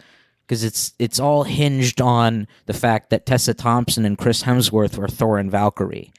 because 0.47 0.65
it's 0.65 0.93
it's 0.99 1.21
all 1.21 1.45
hinged 1.45 2.01
on 2.01 2.49
the 2.67 2.75
fact 2.75 3.11
that 3.11 3.27
Tessa 3.27 3.55
Thompson 3.55 4.05
and 4.05 4.19
Chris 4.19 4.43
Hemsworth 4.43 4.99
were 4.99 5.09
Thor 5.09 5.39
and 5.39 5.51
Valkyrie. 5.51 6.13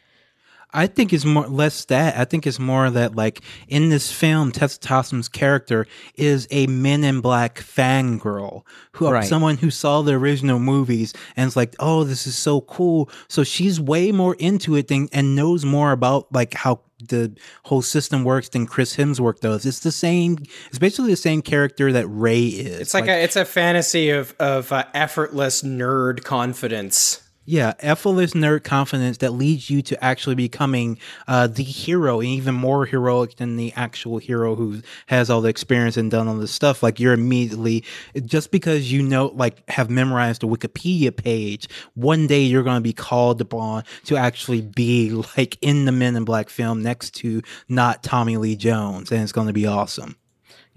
I 0.72 0.86
think 0.86 1.14
it's 1.14 1.26
more 1.26 1.48
less 1.48 1.86
that. 1.86 2.16
I 2.18 2.26
think 2.26 2.46
it's 2.46 2.60
more 2.60 2.90
that 2.92 3.16
like 3.16 3.42
in 3.68 3.90
this 3.90 4.12
film, 4.12 4.52
Tessa 4.52 4.80
Thompson's 4.80 5.28
character 5.28 5.88
is 6.16 6.48
a 6.52 6.68
Men 6.68 7.04
in 7.04 7.22
Black 7.22 7.60
fangirl, 7.60 8.62
who 8.92 9.10
Right. 9.10 9.28
someone 9.28 9.58
who 9.58 9.72
saw 9.72 10.02
the 10.04 10.14
original 10.14 10.60
movies 10.60 11.14
and 11.36 11.48
is 11.48 11.56
like, 11.56 11.76
"Oh, 11.80 12.04
this 12.04 12.28
is 12.28 12.38
so 12.38 12.62
cool." 12.62 13.10
So 13.28 13.44
she's 13.44 13.80
way 13.80 14.12
more 14.12 14.36
into 14.36 14.76
it 14.76 14.88
than 14.90 15.10
and 15.12 15.36
knows 15.36 15.66
more 15.66 15.92
about 15.92 16.28
like 16.32 16.54
how 16.54 16.82
the 17.08 17.32
whole 17.64 17.82
system 17.82 18.24
works 18.24 18.50
than 18.50 18.68
Chris 18.68 18.96
Hemsworth 18.98 19.40
does. 19.40 19.66
It's 19.66 19.80
the 19.80 19.92
same. 19.92 20.38
It's 20.68 20.78
basically 20.80 21.12
the 21.12 21.18
same 21.18 21.42
character 21.42 21.92
that 21.94 22.06
Ray 22.08 22.44
is. 22.44 22.80
It's 22.82 22.94
like, 22.94 23.08
a 23.08 23.24
it's 23.24 23.38
a 23.38 23.46
fantasy 23.46 24.10
of 24.12 24.36
of 24.40 24.72
uh, 24.72 24.84
effortless 24.94 25.64
nerd 25.64 26.24
confidence. 26.24 27.22
Yeah, 27.52 27.74
effortless 27.80 28.34
nerd 28.34 28.64
confidence 28.64 29.18
that 29.18 29.32
leads 29.34 29.72
you 29.72 29.82
to 29.82 30.04
actually 30.04 30.36
becoming 30.36 31.00
uh, 31.28 31.48
the 31.48 31.64
hero, 31.64 32.20
and 32.20 32.30
even 32.30 32.54
more 32.54 32.86
heroic 32.86 33.38
than 33.38 33.58
the 33.58 33.74
actual 33.76 34.20
hero 34.20 34.54
who 34.54 34.84
has 35.08 35.32
all 35.32 35.42
the 35.42 35.50
experience 35.50 35.98
and 35.98 36.12
done 36.12 36.28
all 36.28 36.36
this 36.36 36.52
stuff. 36.52 36.84
Like 36.84 37.00
you're 37.00 37.14
immediately 37.14 37.84
just 38.24 38.52
because 38.52 38.92
you 38.92 39.02
know, 39.02 39.32
like, 39.34 39.68
have 39.68 39.90
memorized 39.90 40.42
the 40.42 40.48
Wikipedia 40.48 41.16
page. 41.16 41.68
One 41.96 42.28
day 42.28 42.44
you're 42.44 42.62
going 42.62 42.78
to 42.78 42.82
be 42.82 42.94
called 42.94 43.42
upon 43.42 43.84
to 44.06 44.16
actually 44.16 44.62
be 44.62 45.10
like 45.36 45.58
in 45.60 45.86
the 45.86 45.92
Men 45.92 46.16
in 46.16 46.26
Black 46.26 46.52
film 46.52 46.84
next 46.84 47.16
to 47.16 47.42
not 47.68 48.04
Tommy 48.04 48.38
Lee 48.38 48.58
Jones, 48.58 49.12
and 49.12 49.24
it's 49.24 49.32
going 49.32 49.48
to 49.48 49.54
be 49.54 49.66
awesome. 49.66 50.19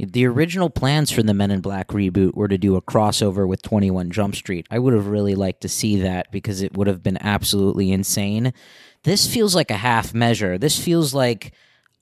The 0.03 0.27
original 0.27 0.69
plans 0.69 1.13
for 1.13 1.23
the 1.23 1.33
Men 1.33 1.53
in 1.53 1.61
Black 1.61 1.89
reboot 1.89 2.35
were 2.35 2.49
to 2.49 2.59
do 2.59 2.75
a 2.75 2.83
crossover 2.83 3.47
with 3.47 3.63
21 3.63 4.11
Jump 4.11 4.35
Street. 4.35 4.67
I 4.69 4.81
would 4.81 4.95
have 4.95 5.07
really 5.07 5.37
liked 5.37 5.61
to 5.61 5.69
see 5.69 6.01
that 6.01 6.33
because 6.33 6.61
it 6.61 6.77
would 6.77 6.89
have 6.89 7.05
been 7.05 7.19
absolutely 7.21 7.93
insane. 7.93 8.53
This 9.05 9.33
feels 9.33 9.55
like 9.55 9.71
a 9.71 9.77
half 9.77 10.13
measure. 10.13 10.59
This 10.59 10.77
feels 10.77 11.15
like 11.15 11.53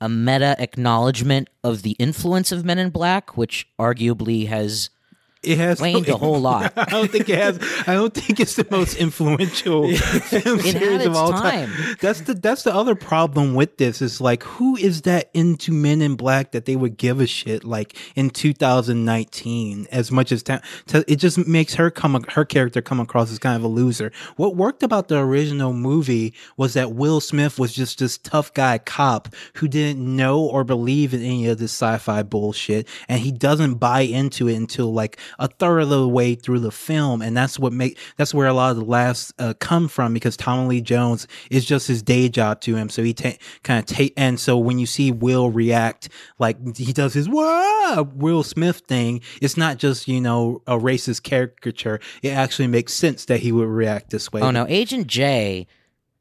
a 0.01 0.09
meta 0.09 0.57
acknowledgement 0.59 1.49
of 1.63 1.83
the 1.83 1.91
influence 1.99 2.53
of 2.53 2.65
Men 2.65 2.79
in 2.79 2.89
Black, 2.89 3.37
which 3.37 3.69
arguably 3.79 4.49
has 4.49 4.89
It 5.43 5.57
has 5.57 5.81
waned 5.81 6.07
a 6.09 6.19
whole 6.19 6.39
lot. 6.39 6.73
I 6.77 6.85
don't 6.85 7.11
think 7.11 7.31
it 7.31 7.39
has. 7.39 7.59
I 7.87 7.95
don't 7.95 8.13
think 8.13 8.41
it's 8.41 8.57
the 8.57 8.67
most 8.71 8.97
influential 8.97 9.85
film 9.97 10.59
It 10.61 10.73
series 10.79 11.07
of 11.07 11.17
all 11.17 11.31
time. 11.33 11.71
time. 11.71 11.97
That's 12.01 12.21
the 12.21 12.35
that's 12.35 12.63
the 12.63 12.75
other 12.75 12.95
problem 12.95 13.55
with 13.55 13.79
this. 13.79 14.03
Is 14.03 14.21
like 14.21 14.43
who 14.43 14.77
is 14.77 15.03
that 15.03 15.31
into 15.33 15.73
Men 15.73 16.03
in 16.03 16.17
Black 16.17 16.53
that 16.53 16.67
they 16.67 16.77
would 16.77 16.99
give 16.99 17.21
a 17.21 17.27
shit 17.27 17.65
like 17.65 17.97
in 18.17 18.29
2019 18.31 19.87
as 19.91 20.11
much 20.13 20.31
as 20.33 20.43
ta- 20.43 20.61
ta- 20.87 21.03
it 21.09 21.17
just 21.17 21.39
makes 21.47 21.75
her 21.75 21.91
come 21.91 22.23
her 22.31 22.45
character 22.45 22.83
come 22.83 23.01
across 23.01 23.33
as 23.33 23.39
kind 23.39 23.57
of 23.57 23.63
a 23.65 23.69
loser. 23.69 24.13
What 24.37 24.57
worked 24.57 24.83
about 24.83 25.09
the 25.09 25.19
original 25.19 25.73
movie 25.73 26.35
was 26.57 26.75
that 26.75 26.93
Will 26.93 27.21
Smith 27.21 27.59
was 27.59 27.73
just 27.73 27.99
this 27.99 28.19
tough 28.19 28.53
guy 28.55 28.79
cop 28.79 29.29
who 29.55 29.69
didn't 29.69 30.01
know 30.05 30.41
or 30.41 30.65
believe 30.65 31.15
in 31.15 31.23
any 31.23 31.47
of 31.49 31.59
this 31.59 31.73
sci-fi 31.73 32.23
bullshit, 32.23 32.87
and 33.09 33.21
he 33.21 33.33
doesn't 33.33 33.75
buy 33.75 34.03
into 34.03 34.49
it 34.49 34.55
until 34.57 34.93
like 34.93 35.19
a 35.39 35.49
third 35.49 35.81
of 35.81 35.89
the 35.89 36.09
way 36.09 36.35
through 36.35 36.61
the 36.61 36.71
film, 36.71 37.23
and 37.23 37.37
that's 37.37 37.59
what 37.59 37.73
make 37.73 37.99
that's 38.17 38.35
where 38.35 38.47
a 38.47 38.53
lot 38.53 38.71
of 38.71 38.77
the 38.77 38.85
laughs 38.85 39.33
uh, 39.39 39.55
come 39.59 39.89
from 39.89 40.15
because 40.15 40.37
Tommy 40.37 40.69
Lee 40.69 40.81
Jones 40.81 41.27
is 41.51 41.65
just 41.65 41.89
his 41.89 42.03
day 42.03 42.29
job 42.29 42.61
to 42.63 42.77
him, 42.77 42.89
so 42.89 43.03
he 43.03 43.13
ta- 43.13 43.37
kind 43.63 43.79
of 43.79 43.87
take 43.87 44.13
and 44.17 44.39
so 44.39 44.59
when 44.59 44.79
you 44.79 44.87
see 44.87 45.11
Will 45.11 45.51
react 45.51 46.09
like 46.39 46.77
he 46.77 46.93
does 46.93 47.15
his 47.15 47.29
wow 47.29 48.09
Will 48.15 48.43
Smith 48.43 48.83
thing, 48.87 49.21
it's 49.41 49.57
not 49.57 49.79
just 49.79 50.09
you 50.09 50.21
know 50.21 50.63
a 50.67 50.79
racist 50.79 51.23
caricature. 51.23 52.01
It 52.23 52.31
actually 52.31 52.69
makes 52.69 52.93
sense 52.93 53.25
that 53.27 53.41
he 53.41 53.53
would 53.53 53.69
react 53.69 54.11
this 54.11 54.33
way. 54.33 54.41
Oh 54.41 54.51
no, 54.51 54.67
Agent 54.69 55.07
J 55.07 55.67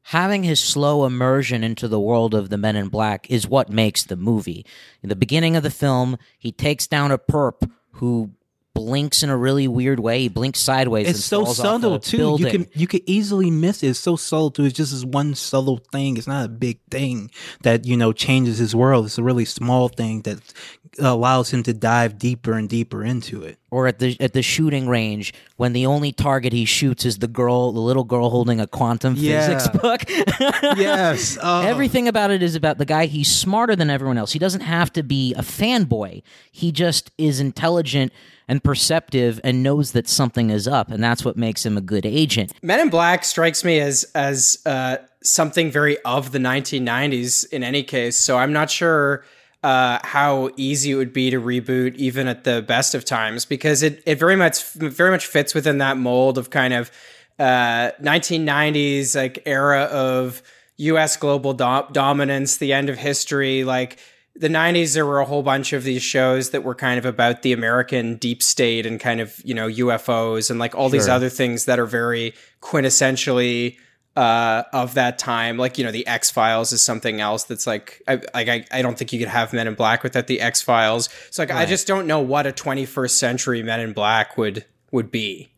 having 0.04 0.42
his 0.42 0.60
slow 0.60 1.04
immersion 1.04 1.62
into 1.62 1.86
the 1.86 2.00
world 2.00 2.34
of 2.34 2.48
the 2.48 2.58
Men 2.58 2.76
in 2.76 2.88
Black 2.88 3.30
is 3.30 3.46
what 3.46 3.70
makes 3.70 4.02
the 4.02 4.16
movie. 4.16 4.66
In 5.02 5.08
the 5.08 5.16
beginning 5.16 5.56
of 5.56 5.62
the 5.62 5.70
film, 5.70 6.16
he 6.38 6.50
takes 6.50 6.86
down 6.86 7.12
a 7.12 7.18
perp 7.18 7.70
who 7.92 8.32
blinks 8.74 9.22
in 9.22 9.30
a 9.30 9.36
really 9.36 9.66
weird 9.68 10.00
way. 10.00 10.20
He 10.20 10.28
blinks 10.28 10.60
sideways. 10.60 11.08
It's 11.08 11.18
and 11.18 11.46
so 11.46 11.52
subtle 11.52 11.98
too. 11.98 12.16
Building. 12.16 12.46
You 12.46 12.52
can 12.52 12.66
you 12.74 12.86
could 12.86 13.02
easily 13.06 13.50
miss 13.50 13.82
it. 13.82 13.88
It's 13.88 13.98
so 13.98 14.16
subtle 14.16 14.50
too. 14.50 14.64
It's 14.64 14.76
just 14.76 14.92
this 14.92 15.04
one 15.04 15.34
subtle 15.34 15.78
thing. 15.92 16.16
It's 16.16 16.26
not 16.26 16.44
a 16.46 16.48
big 16.48 16.78
thing 16.90 17.30
that 17.62 17.84
you 17.84 17.96
know 17.96 18.12
changes 18.12 18.58
his 18.58 18.74
world. 18.74 19.06
It's 19.06 19.18
a 19.18 19.22
really 19.22 19.44
small 19.44 19.88
thing 19.88 20.22
that 20.22 20.38
allows 20.98 21.50
him 21.52 21.62
to 21.62 21.72
dive 21.72 22.18
deeper 22.18 22.52
and 22.54 22.68
deeper 22.68 23.04
into 23.04 23.42
it. 23.44 23.58
or 23.70 23.86
at 23.86 24.00
the 24.00 24.16
at 24.20 24.32
the 24.32 24.42
shooting 24.42 24.88
range 24.88 25.32
when 25.56 25.72
the 25.72 25.86
only 25.86 26.10
target 26.12 26.52
he 26.52 26.64
shoots 26.64 27.04
is 27.04 27.18
the 27.18 27.28
girl, 27.28 27.72
the 27.72 27.80
little 27.80 28.02
girl 28.04 28.28
holding 28.30 28.60
a 28.60 28.66
quantum 28.66 29.14
physics 29.14 29.68
book. 29.82 30.02
Yes. 30.76 31.38
Oh. 31.40 31.62
Everything 31.62 32.08
about 32.08 32.30
it 32.30 32.42
is 32.42 32.54
about 32.54 32.78
the 32.78 32.84
guy. 32.84 33.06
He's 33.06 33.30
smarter 33.34 33.76
than 33.76 33.90
everyone 33.90 34.18
else. 34.18 34.32
He 34.32 34.38
doesn't 34.38 34.62
have 34.62 34.92
to 34.94 35.02
be 35.02 35.34
a 35.34 35.42
fanboy. 35.42 36.22
He 36.50 36.72
just 36.72 37.10
is 37.18 37.40
intelligent 37.40 38.12
and 38.50 38.64
perceptive 38.64 39.40
and 39.44 39.62
knows 39.62 39.92
that 39.92 40.08
something 40.08 40.50
is 40.50 40.66
up, 40.66 40.90
and 40.90 41.02
that's 41.02 41.24
what 41.24 41.36
makes 41.36 41.64
him 41.64 41.78
a 41.78 41.80
good 41.80 42.04
agent. 42.04 42.52
Men 42.62 42.80
in 42.80 42.90
Black 42.90 43.24
strikes 43.24 43.64
me 43.64 43.78
as 43.78 44.04
as 44.16 44.58
uh, 44.66 44.96
something 45.22 45.70
very 45.70 45.98
of 46.00 46.32
the 46.32 46.40
1990s 46.40 47.48
in 47.50 47.62
any 47.62 47.84
case. 47.84 48.16
So 48.16 48.38
I'm 48.38 48.52
not 48.52 48.68
sure 48.68 49.24
uh, 49.62 50.00
how 50.02 50.50
easy 50.56 50.90
it 50.90 50.94
would 50.96 51.12
be 51.12 51.30
to 51.30 51.40
reboot 51.40 51.94
even 51.94 52.26
at 52.26 52.42
the 52.42 52.60
best 52.60 52.96
of 52.96 53.04
times 53.04 53.44
because 53.44 53.84
it 53.84 54.02
it 54.04 54.18
very 54.18 54.36
much 54.36 54.64
very 54.72 55.12
much 55.12 55.26
fits 55.26 55.54
within 55.54 55.78
that 55.78 55.96
mold 55.96 56.36
of 56.36 56.50
kind 56.50 56.74
of 56.74 56.90
uh, 57.38 57.92
1990s 58.02 59.14
like 59.14 59.44
era 59.46 59.82
of 59.82 60.42
U.S. 60.76 61.16
global 61.16 61.52
do- 61.52 61.86
dominance, 61.92 62.56
the 62.56 62.72
end 62.72 62.88
of 62.88 62.98
history, 62.98 63.62
like 63.62 63.98
the 64.40 64.48
90s 64.48 64.94
there 64.94 65.06
were 65.06 65.20
a 65.20 65.24
whole 65.24 65.42
bunch 65.42 65.72
of 65.72 65.84
these 65.84 66.02
shows 66.02 66.50
that 66.50 66.64
were 66.64 66.74
kind 66.74 66.98
of 66.98 67.04
about 67.04 67.42
the 67.42 67.52
american 67.52 68.16
deep 68.16 68.42
state 68.42 68.86
and 68.86 68.98
kind 68.98 69.20
of 69.20 69.40
you 69.44 69.54
know 69.54 69.68
ufos 69.68 70.50
and 70.50 70.58
like 70.58 70.74
all 70.74 70.88
these 70.88 71.08
other 71.08 71.28
things 71.28 71.66
that 71.66 71.78
are 71.78 71.86
very 71.86 72.34
quintessentially 72.60 73.76
uh, 74.16 74.64
of 74.72 74.94
that 74.94 75.18
time. 75.18 75.56
Like 75.56 75.78
you 75.78 75.84
know 75.84 75.92
the 75.92 76.06
x 76.06 76.30
files 76.30 76.72
is 76.72 76.82
something 76.82 77.20
else 77.20 77.44
that's 77.44 77.66
like 77.66 78.02
I, 78.08 78.20
like 78.34 78.48
I, 78.48 78.66
I 78.70 78.82
don't 78.82 78.98
think 78.98 79.12
you 79.12 79.18
could 79.18 79.28
have 79.28 79.52
men 79.52 79.68
in 79.68 79.74
black 79.74 80.02
without 80.02 80.26
the 80.26 80.40
x 80.40 80.60
files 80.60 81.08
so 81.30 81.42
like 81.42 81.50
i 81.50 81.64
just 81.64 81.86
don't 81.86 82.06
know 82.06 82.20
what 82.20 82.46
a 82.46 82.52
21st 82.52 83.10
century 83.10 83.62
men 83.62 83.80
in 83.80 83.92
black 83.92 84.36
would 84.36 84.64
would 84.90 85.10
be 85.10 85.49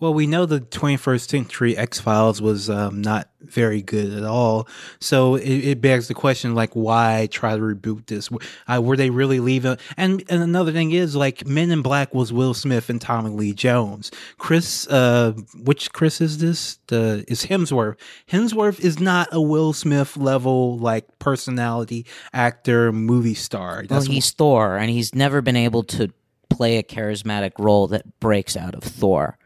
Well, 0.00 0.14
we 0.14 0.26
know 0.26 0.46
the 0.46 0.60
21st 0.60 1.28
century 1.28 1.76
X 1.76 2.00
Files 2.00 2.40
was 2.40 2.70
um, 2.70 3.02
not 3.02 3.28
very 3.42 3.82
good 3.82 4.14
at 4.14 4.24
all. 4.24 4.66
So 4.98 5.34
it, 5.34 5.44
it 5.44 5.80
begs 5.82 6.08
the 6.08 6.14
question, 6.14 6.54
like, 6.54 6.74
why 6.74 7.28
try 7.30 7.54
to 7.54 7.60
reboot 7.60 8.06
this? 8.06 8.30
Uh, 8.66 8.80
were 8.82 8.96
they 8.96 9.10
really 9.10 9.40
leaving? 9.40 9.76
And 9.98 10.24
and 10.30 10.42
another 10.42 10.72
thing 10.72 10.92
is, 10.92 11.14
like, 11.14 11.46
Men 11.46 11.70
in 11.70 11.82
Black 11.82 12.14
was 12.14 12.32
Will 12.32 12.54
Smith 12.54 12.88
and 12.88 12.98
Tommy 12.98 13.30
Lee 13.30 13.52
Jones. 13.52 14.10
Chris, 14.38 14.86
uh, 14.88 15.32
which 15.62 15.92
Chris 15.92 16.22
is 16.22 16.38
this? 16.38 16.78
The 16.86 17.24
is 17.28 17.44
Hemsworth. 17.44 17.96
Hemsworth 18.30 18.80
is 18.80 19.00
not 19.00 19.28
a 19.32 19.40
Will 19.40 19.74
Smith 19.74 20.16
level 20.16 20.78
like 20.78 21.18
personality 21.18 22.06
actor 22.32 22.90
movie 22.90 23.34
star. 23.34 23.84
Well, 23.88 24.00
That's 24.00 24.06
he's 24.06 24.30
Thor, 24.30 24.76
and 24.76 24.90
he's 24.90 25.14
never 25.14 25.42
been 25.42 25.56
able 25.56 25.82
to 25.84 26.10
play 26.48 26.78
a 26.78 26.82
charismatic 26.82 27.52
role 27.58 27.86
that 27.88 28.20
breaks 28.20 28.56
out 28.56 28.74
of 28.74 28.82
Thor. 28.82 29.38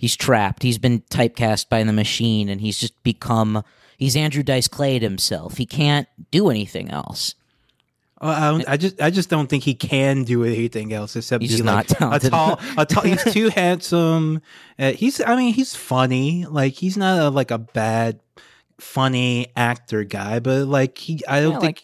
He's 0.00 0.16
trapped. 0.16 0.62
He's 0.62 0.78
been 0.78 1.02
typecast 1.10 1.68
by 1.68 1.84
the 1.84 1.92
machine, 1.92 2.48
and 2.48 2.58
he's 2.58 2.78
just 2.78 3.00
become. 3.02 3.62
He's 3.98 4.16
Andrew 4.16 4.42
Dice 4.42 4.66
Clayed 4.66 5.02
himself. 5.02 5.58
He 5.58 5.66
can't 5.66 6.08
do 6.30 6.48
anything 6.48 6.90
else. 6.90 7.34
Uh, 8.18 8.62
I, 8.66 8.72
I 8.72 8.76
just 8.78 9.00
I 9.02 9.10
just 9.10 9.28
don't 9.28 9.46
think 9.48 9.62
he 9.64 9.74
can 9.74 10.24
do 10.24 10.42
anything 10.42 10.94
else 10.94 11.16
except 11.16 11.42
He's 11.42 11.58
be 11.58 11.62
like 11.62 11.90
not 11.90 11.98
talented 11.98 12.28
a 12.28 12.30
tall, 12.30 12.60
a 12.78 12.86
tall. 12.86 13.02
He's 13.02 13.24
too 13.32 13.50
handsome. 13.50 14.40
Uh, 14.78 14.92
he's 14.92 15.20
I 15.20 15.36
mean 15.36 15.52
he's 15.52 15.74
funny. 15.76 16.46
Like 16.46 16.72
he's 16.72 16.96
not 16.96 17.18
a, 17.18 17.28
like 17.28 17.50
a 17.50 17.58
bad 17.58 18.20
funny 18.78 19.48
actor 19.54 20.04
guy, 20.04 20.38
but 20.38 20.66
like 20.66 20.96
he 20.96 21.20
I 21.28 21.42
don't 21.42 21.52
Yeah, 21.52 21.58
think. 21.60 21.82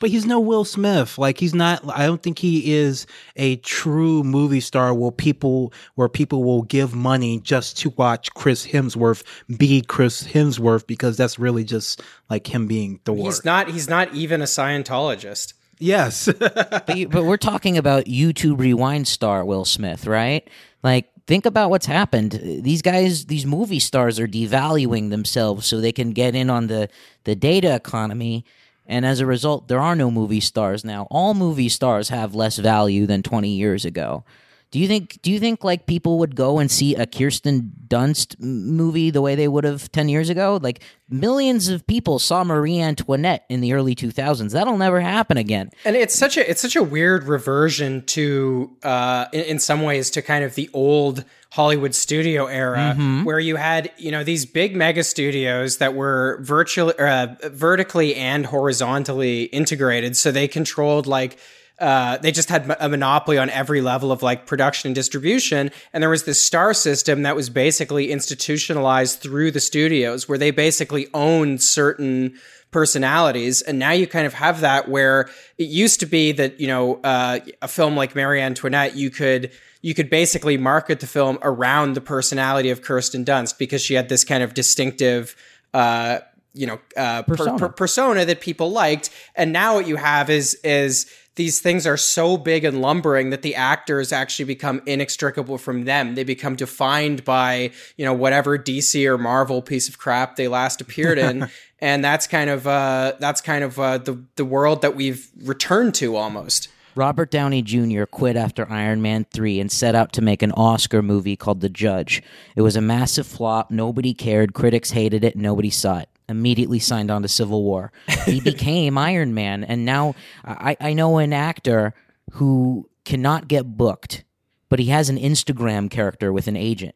But 0.00 0.10
he's 0.10 0.26
no 0.26 0.40
Will 0.40 0.64
Smith. 0.64 1.18
Like 1.18 1.38
he's 1.38 1.54
not. 1.54 1.82
I 1.88 2.06
don't 2.06 2.22
think 2.22 2.38
he 2.38 2.72
is 2.72 3.06
a 3.36 3.56
true 3.56 4.22
movie 4.22 4.60
star. 4.60 4.94
Where 4.94 5.10
people 5.10 5.72
where 5.94 6.08
people 6.08 6.44
will 6.44 6.62
give 6.62 6.94
money 6.94 7.40
just 7.40 7.78
to 7.78 7.90
watch 7.90 8.32
Chris 8.34 8.66
Hemsworth 8.66 9.24
be 9.58 9.82
Chris 9.82 10.24
Hemsworth 10.24 10.86
because 10.86 11.16
that's 11.16 11.38
really 11.38 11.64
just 11.64 12.02
like 12.30 12.52
him 12.52 12.66
being 12.66 13.00
Thor. 13.04 13.16
he's 13.16 13.44
not 13.44 13.68
he's 13.70 13.88
not 13.88 14.12
even 14.14 14.40
a 14.40 14.46
scientologist 14.46 15.54
yes. 15.82 16.28
But, 16.38 16.96
you, 16.96 17.08
but 17.08 17.24
we're 17.24 17.36
talking 17.36 17.76
about 17.76 18.06
YouTube 18.06 18.58
Rewind 18.58 19.06
star 19.06 19.44
Will 19.44 19.64
Smith, 19.64 20.06
right? 20.06 20.48
Like, 20.82 21.10
think 21.26 21.46
about 21.46 21.70
what's 21.70 21.86
happened. 21.86 22.32
These 22.42 22.82
guys, 22.82 23.26
these 23.26 23.46
movie 23.46 23.78
stars, 23.78 24.18
are 24.18 24.26
devaluing 24.26 25.10
themselves 25.10 25.66
so 25.66 25.80
they 25.80 25.92
can 25.92 26.10
get 26.10 26.34
in 26.34 26.50
on 26.50 26.66
the 26.66 26.88
the 27.24 27.36
data 27.36 27.74
economy. 27.74 28.44
And 28.86 29.06
as 29.06 29.20
a 29.20 29.26
result, 29.26 29.68
there 29.68 29.80
are 29.80 29.94
no 29.94 30.10
movie 30.10 30.40
stars 30.40 30.84
now. 30.84 31.06
All 31.10 31.34
movie 31.34 31.68
stars 31.68 32.08
have 32.08 32.34
less 32.34 32.58
value 32.58 33.06
than 33.06 33.22
20 33.22 33.48
years 33.48 33.84
ago. 33.84 34.24
Do 34.72 34.78
you 34.78 34.88
think? 34.88 35.20
Do 35.20 35.30
you 35.30 35.38
think 35.38 35.62
like 35.64 35.86
people 35.86 36.18
would 36.20 36.34
go 36.34 36.58
and 36.58 36.70
see 36.70 36.94
a 36.94 37.06
Kirsten 37.06 37.72
Dunst 37.88 38.40
movie 38.40 39.10
the 39.10 39.20
way 39.20 39.34
they 39.34 39.46
would 39.46 39.64
have 39.64 39.92
ten 39.92 40.08
years 40.08 40.30
ago? 40.30 40.58
Like 40.62 40.80
millions 41.10 41.68
of 41.68 41.86
people 41.86 42.18
saw 42.18 42.42
Marie 42.42 42.80
Antoinette 42.80 43.44
in 43.50 43.60
the 43.60 43.74
early 43.74 43.94
two 43.94 44.10
thousands. 44.10 44.54
That'll 44.54 44.78
never 44.78 44.98
happen 45.02 45.36
again. 45.36 45.72
And 45.84 45.94
it's 45.94 46.14
such 46.14 46.38
a 46.38 46.50
it's 46.50 46.62
such 46.62 46.74
a 46.74 46.82
weird 46.82 47.24
reversion 47.24 48.02
to 48.06 48.74
uh, 48.82 49.26
in, 49.34 49.40
in 49.44 49.58
some 49.58 49.82
ways 49.82 50.10
to 50.12 50.22
kind 50.22 50.42
of 50.42 50.54
the 50.54 50.70
old 50.72 51.26
Hollywood 51.52 51.94
studio 51.94 52.46
era 52.46 52.94
where 53.24 53.38
you 53.38 53.56
had 53.56 53.92
you 53.98 54.10
know 54.10 54.24
these 54.24 54.46
big 54.46 54.74
mega 54.74 55.04
studios 55.04 55.76
that 55.78 55.94
were 55.94 56.38
virtually 56.40 56.94
uh, 56.98 57.26
vertically 57.44 58.14
and 58.14 58.46
horizontally 58.46 59.44
integrated, 59.44 60.16
so 60.16 60.32
they 60.32 60.48
controlled 60.48 61.06
like. 61.06 61.38
Uh, 61.82 62.16
they 62.18 62.30
just 62.30 62.48
had 62.48 62.76
a 62.78 62.88
monopoly 62.88 63.38
on 63.38 63.50
every 63.50 63.80
level 63.80 64.12
of 64.12 64.22
like 64.22 64.46
production 64.46 64.88
and 64.88 64.94
distribution. 64.94 65.72
And 65.92 66.00
there 66.00 66.08
was 66.08 66.22
this 66.22 66.40
star 66.40 66.74
system 66.74 67.22
that 67.22 67.34
was 67.34 67.50
basically 67.50 68.12
institutionalized 68.12 69.18
through 69.18 69.50
the 69.50 69.58
studios 69.58 70.28
where 70.28 70.38
they 70.38 70.52
basically 70.52 71.08
owned 71.12 71.60
certain 71.60 72.38
personalities. 72.70 73.62
And 73.62 73.80
now 73.80 73.90
you 73.90 74.06
kind 74.06 74.26
of 74.26 74.34
have 74.34 74.60
that 74.60 74.88
where 74.88 75.28
it 75.58 75.68
used 75.68 75.98
to 76.00 76.06
be 76.06 76.30
that, 76.32 76.60
you 76.60 76.68
know, 76.68 77.00
uh, 77.02 77.40
a 77.60 77.68
film 77.68 77.96
like 77.96 78.14
Marie 78.14 78.40
Antoinette, 78.40 78.94
you 78.94 79.10
could 79.10 79.50
you 79.82 79.94
could 79.94 80.08
basically 80.08 80.56
market 80.56 81.00
the 81.00 81.08
film 81.08 81.38
around 81.42 81.94
the 81.94 82.00
personality 82.00 82.70
of 82.70 82.82
Kirsten 82.82 83.24
Dunst 83.24 83.58
because 83.58 83.82
she 83.82 83.94
had 83.94 84.08
this 84.08 84.22
kind 84.22 84.44
of 84.44 84.54
distinctive 84.54 85.34
uh, 85.74 86.20
you 86.54 86.66
know, 86.66 86.78
uh, 86.96 87.22
per- 87.22 87.36
Persona. 87.36 87.58
per- 87.58 87.68
persona 87.70 88.24
that 88.24 88.40
people 88.40 88.70
liked. 88.70 89.10
And 89.34 89.52
now 89.52 89.74
what 89.74 89.86
you 89.86 89.96
have 89.96 90.30
is 90.30 90.54
is 90.62 91.06
these 91.34 91.60
things 91.60 91.86
are 91.86 91.96
so 91.96 92.36
big 92.36 92.64
and 92.64 92.82
lumbering 92.82 93.30
that 93.30 93.42
the 93.42 93.54
actors 93.54 94.12
actually 94.12 94.44
become 94.44 94.82
inextricable 94.86 95.58
from 95.58 95.84
them. 95.84 96.14
They 96.14 96.24
become 96.24 96.56
defined 96.56 97.24
by, 97.24 97.70
you 97.96 98.04
know, 98.04 98.12
whatever 98.12 98.58
DC 98.58 99.06
or 99.06 99.16
Marvel 99.16 99.62
piece 99.62 99.88
of 99.88 99.98
crap 99.98 100.36
they 100.36 100.48
last 100.48 100.80
appeared 100.80 101.18
in. 101.18 101.48
and 101.80 102.04
that's 102.04 102.26
kind 102.26 102.50
of 102.50 102.66
uh 102.66 103.14
that's 103.18 103.40
kind 103.40 103.64
of 103.64 103.78
uh 103.78 103.98
the 103.98 104.22
the 104.36 104.44
world 104.44 104.82
that 104.82 104.94
we've 104.94 105.30
returned 105.42 105.94
to 105.96 106.16
almost. 106.16 106.68
Robert 106.94 107.30
Downey 107.30 107.62
Jr. 107.62 108.04
quit 108.04 108.36
after 108.36 108.70
Iron 108.70 109.00
Man 109.00 109.24
3 109.32 109.60
and 109.60 109.72
set 109.72 109.94
out 109.94 110.12
to 110.12 110.20
make 110.20 110.42
an 110.42 110.52
Oscar 110.52 111.00
movie 111.00 111.36
called 111.36 111.62
The 111.62 111.70
Judge. 111.70 112.22
It 112.54 112.60
was 112.60 112.76
a 112.76 112.82
massive 112.82 113.26
flop. 113.26 113.70
Nobody 113.70 114.12
cared. 114.12 114.52
Critics 114.52 114.90
hated 114.90 115.24
it. 115.24 115.34
Nobody 115.34 115.70
saw 115.70 116.00
it. 116.00 116.10
Immediately 116.32 116.80
signed 116.80 117.10
on 117.10 117.22
to 117.22 117.28
Civil 117.28 117.62
War. 117.62 117.92
He 118.26 118.40
became 118.40 118.98
Iron 118.98 119.34
Man. 119.34 119.62
And 119.62 119.84
now 119.84 120.14
I, 120.44 120.76
I 120.80 120.92
know 120.92 121.18
an 121.18 121.32
actor 121.32 121.94
who 122.32 122.88
cannot 123.04 123.46
get 123.48 123.76
booked, 123.76 124.24
but 124.68 124.78
he 124.78 124.86
has 124.86 125.08
an 125.08 125.18
Instagram 125.18 125.90
character 125.90 126.32
with 126.32 126.48
an 126.48 126.56
agent. 126.56 126.94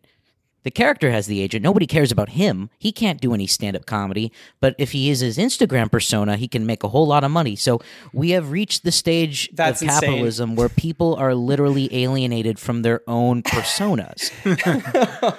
The 0.63 0.71
character 0.73 1.13
has 1.13 1.27
the 1.29 1.41
agent. 1.41 1.63
Nobody 1.63 1.87
cares 1.87 2.11
about 2.11 2.31
him. 2.31 2.71
He 2.79 2.91
can't 2.91 3.21
do 3.21 3.33
any 3.33 3.47
stand 3.47 3.77
up 3.77 3.87
comedy. 3.87 4.33
But 4.61 4.75
if 4.79 4.91
he 4.91 5.11
is 5.11 5.21
his 5.21 5.39
Instagram 5.39 5.93
persona, 5.93 6.37
he 6.37 6.49
can 6.49 6.67
make 6.67 6.83
a 6.83 6.89
whole 6.89 7.07
lot 7.07 7.23
of 7.23 7.31
money. 7.31 7.55
So 7.55 7.81
we 8.13 8.31
have 8.31 8.51
reached 8.51 8.83
the 8.83 8.91
stage 8.91 9.49
That's 9.53 9.81
of 9.81 9.87
insane. 9.87 10.01
capitalism 10.01 10.57
where 10.57 10.69
people 10.69 11.15
are 11.15 11.37
literally 11.37 11.89
alienated 11.93 12.59
from 12.59 12.83
their 12.83 13.03
own 13.07 13.43
personas. 13.55 14.33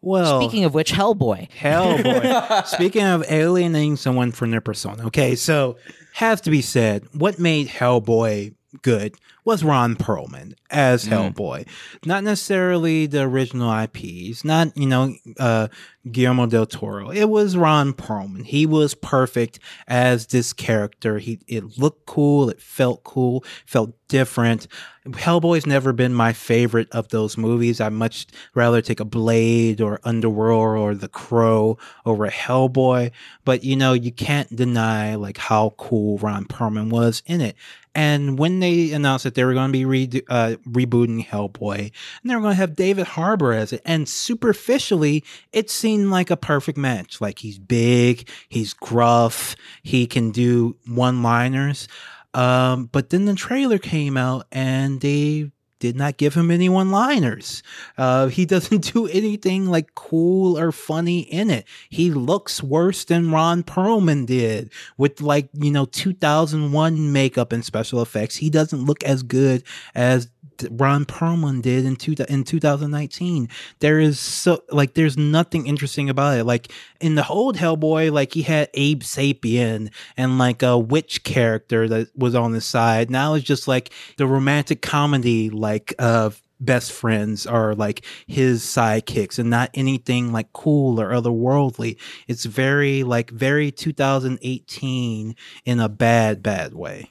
Well, 0.00 0.40
Speaking 0.40 0.64
of 0.64 0.74
which, 0.74 0.92
Hellboy. 0.92 1.50
Hellboy. 1.50 2.66
Speaking 2.66 3.04
of 3.04 3.24
alienating 3.28 3.96
someone 3.96 4.32
from 4.32 4.50
their 4.50 4.60
persona, 4.60 5.06
okay, 5.06 5.34
so 5.34 5.76
has 6.14 6.40
to 6.42 6.50
be 6.50 6.62
said, 6.62 7.06
what 7.12 7.38
made 7.38 7.68
Hellboy 7.68 8.54
good 8.82 9.14
was 9.44 9.64
Ron 9.64 9.96
Perlman 9.96 10.52
as 10.70 11.06
Hellboy. 11.06 11.66
Not 12.04 12.22
necessarily 12.22 13.06
the 13.06 13.22
original 13.22 13.72
IPs, 13.72 14.44
not, 14.44 14.76
you 14.76 14.86
know, 14.86 15.14
uh, 15.40 15.68
Guillermo 16.10 16.46
del 16.46 16.66
Toro. 16.66 17.10
It 17.10 17.30
was 17.30 17.56
Ron 17.56 17.94
Perlman. 17.94 18.44
He 18.44 18.66
was 18.66 18.94
perfect 18.94 19.58
as 19.86 20.26
this 20.26 20.52
character. 20.52 21.18
He 21.18 21.40
it 21.46 21.78
looked 21.78 22.04
cool, 22.04 22.50
it 22.50 22.60
felt 22.60 23.04
cool, 23.04 23.42
felt 23.64 23.94
different. 24.08 24.66
Hellboy's 25.12 25.66
never 25.66 25.92
been 25.92 26.14
my 26.14 26.32
favorite 26.32 26.88
of 26.92 27.08
those 27.08 27.36
movies. 27.36 27.80
I'd 27.80 27.92
much 27.92 28.26
rather 28.54 28.80
take 28.80 29.00
a 29.00 29.04
Blade 29.04 29.80
or 29.80 30.00
Underworld 30.04 30.78
or 30.78 30.94
The 30.94 31.08
Crow 31.08 31.78
over 32.04 32.24
a 32.24 32.30
Hellboy. 32.30 33.10
But 33.44 33.64
you 33.64 33.76
know, 33.76 33.92
you 33.92 34.12
can't 34.12 34.54
deny 34.54 35.14
like 35.14 35.38
how 35.38 35.74
cool 35.76 36.18
Ron 36.18 36.44
Perlman 36.44 36.90
was 36.90 37.22
in 37.26 37.40
it. 37.40 37.56
And 37.94 38.38
when 38.38 38.60
they 38.60 38.92
announced 38.92 39.24
that 39.24 39.34
they 39.34 39.44
were 39.44 39.54
going 39.54 39.70
to 39.70 39.72
be 39.72 39.84
re- 39.84 40.22
uh, 40.28 40.54
rebooting 40.68 41.26
Hellboy, 41.26 41.78
and 41.80 42.30
they 42.30 42.34
were 42.34 42.40
going 42.40 42.52
to 42.52 42.60
have 42.60 42.76
David 42.76 43.08
Harbour 43.08 43.52
as 43.52 43.72
it, 43.72 43.82
and 43.84 44.08
superficially, 44.08 45.24
it 45.52 45.68
seemed 45.68 46.06
like 46.06 46.30
a 46.30 46.36
perfect 46.36 46.78
match. 46.78 47.20
Like 47.20 47.40
he's 47.40 47.58
big, 47.58 48.28
he's 48.48 48.72
gruff, 48.72 49.56
he 49.82 50.06
can 50.06 50.30
do 50.30 50.76
one-liners. 50.86 51.88
Um, 52.34 52.86
but 52.86 53.10
then 53.10 53.24
the 53.24 53.34
trailer 53.34 53.78
came 53.78 54.16
out, 54.16 54.46
and 54.52 55.00
they 55.00 55.50
did 55.78 55.96
not 55.96 56.16
give 56.16 56.34
him 56.34 56.50
any 56.50 56.68
one 56.68 56.90
liners. 56.90 57.62
Uh, 57.96 58.28
he 58.28 58.44
doesn't 58.46 58.92
do 58.92 59.06
anything 59.06 59.66
like 59.66 59.94
cool 59.94 60.58
or 60.58 60.72
funny 60.72 61.20
in 61.20 61.50
it. 61.50 61.66
He 61.88 62.10
looks 62.10 62.62
worse 62.62 63.04
than 63.04 63.30
Ron 63.30 63.62
Perlman 63.62 64.26
did 64.26 64.70
with 64.96 65.20
like, 65.20 65.48
you 65.54 65.70
know, 65.70 65.84
2001 65.86 67.12
makeup 67.12 67.52
and 67.52 67.64
special 67.64 68.02
effects. 68.02 68.36
He 68.36 68.50
doesn't 68.50 68.84
look 68.84 69.02
as 69.04 69.22
good 69.22 69.62
as 69.94 70.28
Ron 70.70 71.04
Perlman 71.04 71.62
did 71.62 71.84
in 71.84 71.96
two, 71.96 72.14
in 72.28 72.44
2019. 72.44 73.48
There 73.78 74.00
is 74.00 74.18
so 74.18 74.62
like 74.70 74.94
there's 74.94 75.16
nothing 75.16 75.66
interesting 75.66 76.10
about 76.10 76.38
it. 76.38 76.44
Like 76.44 76.72
in 77.00 77.14
the 77.14 77.26
old 77.26 77.56
Hellboy, 77.56 78.12
like 78.12 78.34
he 78.34 78.42
had 78.42 78.68
Abe 78.74 79.02
Sapien 79.02 79.92
and 80.16 80.38
like 80.38 80.62
a 80.62 80.78
witch 80.78 81.22
character 81.22 81.88
that 81.88 82.16
was 82.16 82.34
on 82.34 82.52
the 82.52 82.60
side. 82.60 83.10
Now 83.10 83.34
it's 83.34 83.46
just 83.46 83.68
like 83.68 83.90
the 84.16 84.26
romantic 84.26 84.82
comedy 84.82 85.50
like 85.50 85.67
of 85.98 86.40
best 86.60 86.92
friends 86.92 87.46
are 87.46 87.74
like 87.74 88.04
his 88.26 88.62
sidekicks 88.62 89.38
and 89.38 89.50
not 89.50 89.70
anything 89.74 90.32
like 90.32 90.52
cool 90.52 91.00
or 91.00 91.10
otherworldly. 91.10 91.96
It's 92.26 92.44
very 92.44 93.04
like 93.04 93.30
very 93.30 93.70
2018 93.70 95.36
in 95.64 95.80
a 95.80 95.88
bad 95.88 96.42
bad 96.42 96.74
way. 96.74 97.10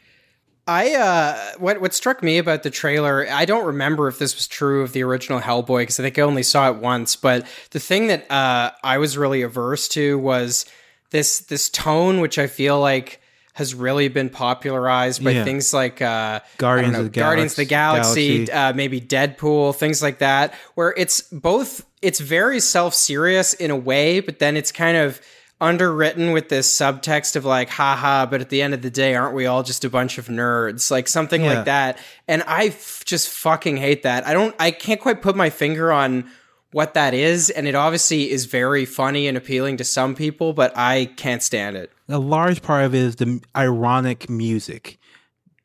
I 0.67 0.95
uh 0.95 1.57
what 1.59 1.79
what 1.79 1.93
struck 1.93 2.21
me 2.21 2.37
about 2.37 2.63
the 2.63 2.69
trailer, 2.69 3.25
I 3.29 3.45
don't 3.45 3.65
remember 3.65 4.09
if 4.09 4.19
this 4.19 4.35
was 4.35 4.47
true 4.47 4.81
of 4.81 4.91
the 4.91 5.03
original 5.03 5.39
Hellboy 5.39 5.83
because 5.83 5.99
I 5.99 6.03
think 6.03 6.19
I 6.19 6.23
only 6.23 6.43
saw 6.43 6.69
it 6.69 6.77
once, 6.77 7.15
but 7.15 7.47
the 7.71 7.79
thing 7.79 8.07
that 8.07 8.29
uh 8.29 8.71
I 8.83 8.97
was 8.97 9.17
really 9.17 9.41
averse 9.41 9.87
to 9.89 10.19
was 10.19 10.65
this 11.11 11.39
this 11.39 11.69
tone 11.69 12.19
which 12.19 12.37
I 12.37 12.47
feel 12.47 12.79
like 12.81 13.21
has 13.57 13.73
really 13.73 14.07
been 14.07 14.29
popularized 14.29 15.23
by 15.23 15.31
Yeah. 15.31 15.43
things 15.43 15.73
like 15.73 15.99
uh 16.01 16.39
Guardians 16.57 16.93
know, 16.93 16.99
of 16.99 17.05
the 17.11 17.19
Guardians 17.19 17.53
of 17.53 17.57
the 17.57 17.65
Galaxy, 17.65 18.45
Galaxy. 18.45 18.51
uh 18.51 18.73
maybe 18.73 19.01
Deadpool, 19.01 19.75
things 19.75 20.01
like 20.01 20.19
that, 20.19 20.53
where 20.75 20.93
it's 20.95 21.21
both 21.21 21.85
it's 22.03 22.19
very 22.19 22.59
self-serious 22.59 23.53
in 23.55 23.71
a 23.71 23.75
way, 23.75 24.19
but 24.19 24.37
then 24.39 24.55
it's 24.55 24.71
kind 24.71 24.95
of 24.95 25.19
underwritten 25.59 26.33
with 26.33 26.49
this 26.49 26.71
subtext 26.71 27.35
of 27.35 27.43
like 27.43 27.67
haha 27.67 28.27
but 28.27 28.41
at 28.41 28.49
the 28.49 28.61
end 28.61 28.75
of 28.75 28.83
the 28.83 28.91
day 28.91 29.15
aren't 29.15 29.33
we 29.33 29.47
all 29.47 29.63
just 29.63 29.83
a 29.83 29.89
bunch 29.89 30.19
of 30.19 30.27
nerds 30.27 30.91
like 30.91 31.07
something 31.07 31.43
Yeah. 31.43 31.53
like 31.55 31.65
that 31.65 31.97
and 32.27 32.43
i 32.45 32.65
f- 32.65 33.01
just 33.05 33.27
fucking 33.27 33.77
hate 33.77 34.03
that 34.03 34.27
i 34.27 34.33
don't 34.35 34.53
i 34.59 34.69
can't 34.69 35.01
quite 35.01 35.23
put 35.23 35.35
my 35.35 35.49
finger 35.49 35.91
on 35.91 36.29
what 36.73 36.93
that 36.93 37.15
is 37.15 37.49
and 37.49 37.67
it 37.67 37.73
obviously 37.73 38.29
is 38.29 38.45
very 38.45 38.85
funny 38.85 39.27
and 39.27 39.35
appealing 39.35 39.77
to 39.77 39.83
some 39.83 40.13
people 40.13 40.53
but 40.53 40.71
i 40.77 41.05
can't 41.17 41.41
stand 41.41 41.75
it 41.75 41.91
a 42.09 42.19
large 42.19 42.61
part 42.61 42.85
of 42.85 42.95
it 42.95 42.99
is 43.01 43.15
the 43.17 43.41
ironic 43.55 44.29
music. 44.29 44.97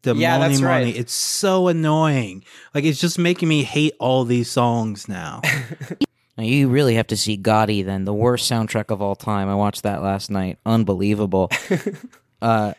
The 0.02 0.14
Yeah, 0.16 0.38
money, 0.38 0.50
that's 0.54 0.62
right. 0.62 0.78
money. 0.86 0.98
It's 0.98 1.12
so 1.12 1.68
annoying. 1.68 2.44
Like 2.74 2.84
it's 2.84 3.00
just 3.00 3.18
making 3.18 3.48
me 3.48 3.62
hate 3.62 3.94
all 4.00 4.24
these 4.24 4.50
songs 4.50 5.08
now. 5.08 5.40
Now, 6.38 6.44
you 6.44 6.68
really 6.68 6.94
have 6.94 7.08
to 7.08 7.16
see 7.16 7.36
Gotti 7.36 7.84
then, 7.84 8.06
the 8.06 8.14
worst 8.14 8.50
soundtrack 8.50 8.90
of 8.90 9.02
all 9.02 9.14
time. 9.14 9.50
I 9.50 9.54
watched 9.54 9.82
that 9.82 10.02
last 10.02 10.30
night. 10.30 10.58
Unbelievable. 10.64 11.50
uh, 12.42 12.72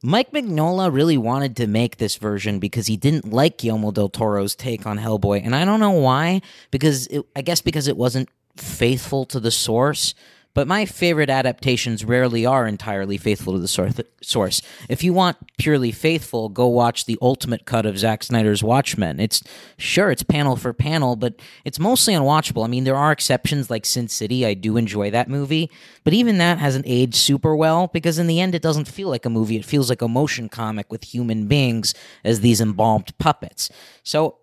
Mike 0.00 0.30
Mignola 0.30 0.92
really 0.92 1.18
wanted 1.18 1.56
to 1.56 1.66
make 1.66 1.96
this 1.96 2.14
version 2.14 2.60
because 2.60 2.86
he 2.86 2.96
didn't 2.96 3.32
like 3.32 3.58
Guillermo 3.58 3.90
del 3.90 4.08
Toro's 4.08 4.54
take 4.54 4.86
on 4.86 4.96
Hellboy, 4.96 5.44
and 5.44 5.56
I 5.56 5.64
don't 5.64 5.80
know 5.80 5.90
why. 5.90 6.40
Because 6.70 7.08
it, 7.08 7.26
I 7.34 7.42
guess 7.42 7.60
because 7.60 7.88
it 7.88 7.96
wasn't 7.96 8.28
faithful 8.56 9.24
to 9.26 9.40
the 9.40 9.50
source. 9.50 10.14
But 10.58 10.66
my 10.66 10.86
favorite 10.86 11.30
adaptations 11.30 12.04
rarely 12.04 12.44
are 12.44 12.66
entirely 12.66 13.16
faithful 13.16 13.52
to 13.52 13.60
the 13.60 14.04
source. 14.20 14.60
If 14.88 15.04
you 15.04 15.12
want 15.12 15.36
purely 15.56 15.92
faithful, 15.92 16.48
go 16.48 16.66
watch 16.66 17.04
the 17.04 17.16
ultimate 17.22 17.64
cut 17.64 17.86
of 17.86 17.96
Zack 17.96 18.24
Snyder's 18.24 18.60
Watchmen. 18.60 19.20
It's 19.20 19.40
sure 19.76 20.10
it's 20.10 20.24
panel 20.24 20.56
for 20.56 20.72
panel, 20.72 21.14
but 21.14 21.34
it's 21.64 21.78
mostly 21.78 22.12
unwatchable. 22.12 22.64
I 22.64 22.66
mean, 22.66 22.82
there 22.82 22.96
are 22.96 23.12
exceptions 23.12 23.70
like 23.70 23.86
Sin 23.86 24.08
City. 24.08 24.44
I 24.44 24.54
do 24.54 24.76
enjoy 24.76 25.12
that 25.12 25.28
movie, 25.28 25.70
but 26.02 26.12
even 26.12 26.38
that 26.38 26.58
hasn't 26.58 26.86
aged 26.88 27.14
super 27.14 27.54
well 27.54 27.86
because 27.86 28.18
in 28.18 28.26
the 28.26 28.40
end, 28.40 28.52
it 28.56 28.60
doesn't 28.60 28.88
feel 28.88 29.10
like 29.10 29.24
a 29.24 29.30
movie. 29.30 29.58
It 29.58 29.64
feels 29.64 29.88
like 29.88 30.02
a 30.02 30.08
motion 30.08 30.48
comic 30.48 30.90
with 30.90 31.04
human 31.04 31.46
beings 31.46 31.94
as 32.24 32.40
these 32.40 32.60
embalmed 32.60 33.16
puppets. 33.18 33.70
So 34.02 34.38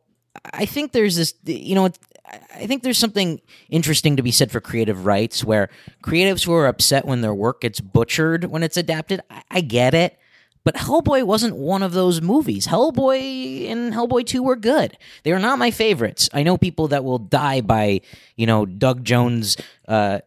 I 0.54 0.66
think 0.66 0.94
there's 0.94 1.18
this, 1.18 1.34
you 1.44 1.76
know, 1.76 1.90
I 2.54 2.68
think 2.68 2.84
there's 2.84 2.98
something 2.98 3.42
interesting 3.70 4.16
to 4.16 4.24
be 4.24 4.32
said 4.32 4.52
for 4.52 4.60
creative 4.60 5.06
rights 5.06 5.44
where 5.44 5.70
creatives 6.04 6.46
who 6.46 6.54
are 6.54 6.68
upset 6.68 7.06
when 7.06 7.22
their 7.22 7.34
work 7.34 7.62
gets 7.62 7.80
butchered 7.80 8.46
when 8.46 8.64
it's 8.64 8.78
adapted, 8.78 9.22
I, 9.30 9.44
I 9.52 9.62
get 9.62 9.94
it. 9.94 10.18
But 10.64 10.76
Hellboy 10.76 11.24
wasn't 11.24 11.56
one 11.56 11.84
of 11.84 11.94
those 11.94 12.22
movies. 12.22 12.66
Hellboy 12.66 13.70
and 13.70 13.94
Hellboy 13.94 14.26
2 14.26 14.42
were 14.42 14.56
good. 14.56 14.98
They 15.24 15.32
are 15.32 15.40
not 15.40 15.60
my 15.60 15.70
favorites. 15.70 16.28
I 16.34 16.42
know 16.42 16.58
people 16.58 16.88
that 16.88 17.04
will 17.04 17.20
die 17.20 17.62
by, 17.62 18.02
you 18.36 18.48
know, 18.48 18.66
Doug 18.66 19.04
Jones' 19.04 19.58
uh, 19.88 20.20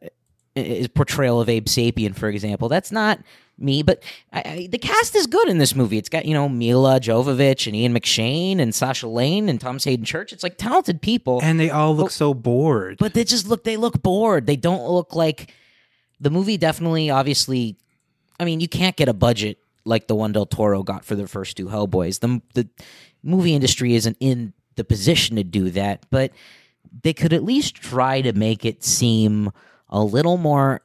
portrayal 0.94 1.40
of 1.40 1.48
Abe 1.48 1.66
Sapien, 1.66 2.14
for 2.14 2.28
example. 2.28 2.68
That's 2.68 2.92
not 2.92 3.20
me, 3.58 3.82
but 3.82 4.02
I, 4.32 4.42
I, 4.44 4.68
the 4.70 4.78
cast 4.78 5.14
is 5.14 5.26
good 5.26 5.48
in 5.48 5.58
this 5.58 5.74
movie. 5.74 5.98
It's 5.98 6.08
got 6.08 6.24
you 6.26 6.34
know 6.34 6.48
Milla 6.48 7.00
Jovovich 7.00 7.66
and 7.66 7.74
Ian 7.74 7.94
McShane 7.94 8.60
and 8.60 8.74
Sasha 8.74 9.08
Lane 9.08 9.48
and 9.48 9.60
Thomas 9.60 9.84
Haden 9.84 10.04
Church. 10.04 10.32
It's 10.32 10.42
like 10.42 10.56
talented 10.56 11.02
people, 11.02 11.40
and 11.42 11.58
they 11.58 11.70
all 11.70 11.94
look 11.94 12.06
but, 12.06 12.12
so 12.12 12.34
bored. 12.34 12.98
But 12.98 13.14
they 13.14 13.24
just 13.24 13.46
look 13.46 13.64
they 13.64 13.76
look 13.76 14.02
bored. 14.02 14.46
They 14.46 14.56
don't 14.56 14.88
look 14.88 15.14
like 15.14 15.52
the 16.20 16.30
movie. 16.30 16.56
Definitely, 16.56 17.10
obviously, 17.10 17.76
I 18.38 18.44
mean, 18.44 18.60
you 18.60 18.68
can't 18.68 18.96
get 18.96 19.08
a 19.08 19.14
budget 19.14 19.58
like 19.84 20.06
the 20.06 20.14
one 20.14 20.32
Del 20.32 20.46
Toro 20.46 20.82
got 20.82 21.04
for 21.04 21.14
the 21.16 21.26
first 21.26 21.56
two 21.56 21.66
Hellboys. 21.66 22.20
The 22.20 22.40
the 22.54 22.68
movie 23.22 23.54
industry 23.54 23.94
isn't 23.94 24.16
in 24.20 24.52
the 24.76 24.84
position 24.84 25.36
to 25.36 25.44
do 25.44 25.70
that, 25.70 26.06
but 26.10 26.32
they 27.02 27.12
could 27.12 27.32
at 27.32 27.44
least 27.44 27.74
try 27.74 28.20
to 28.20 28.32
make 28.32 28.64
it 28.64 28.84
seem 28.84 29.50
a 29.90 30.02
little 30.02 30.36
more 30.36 30.82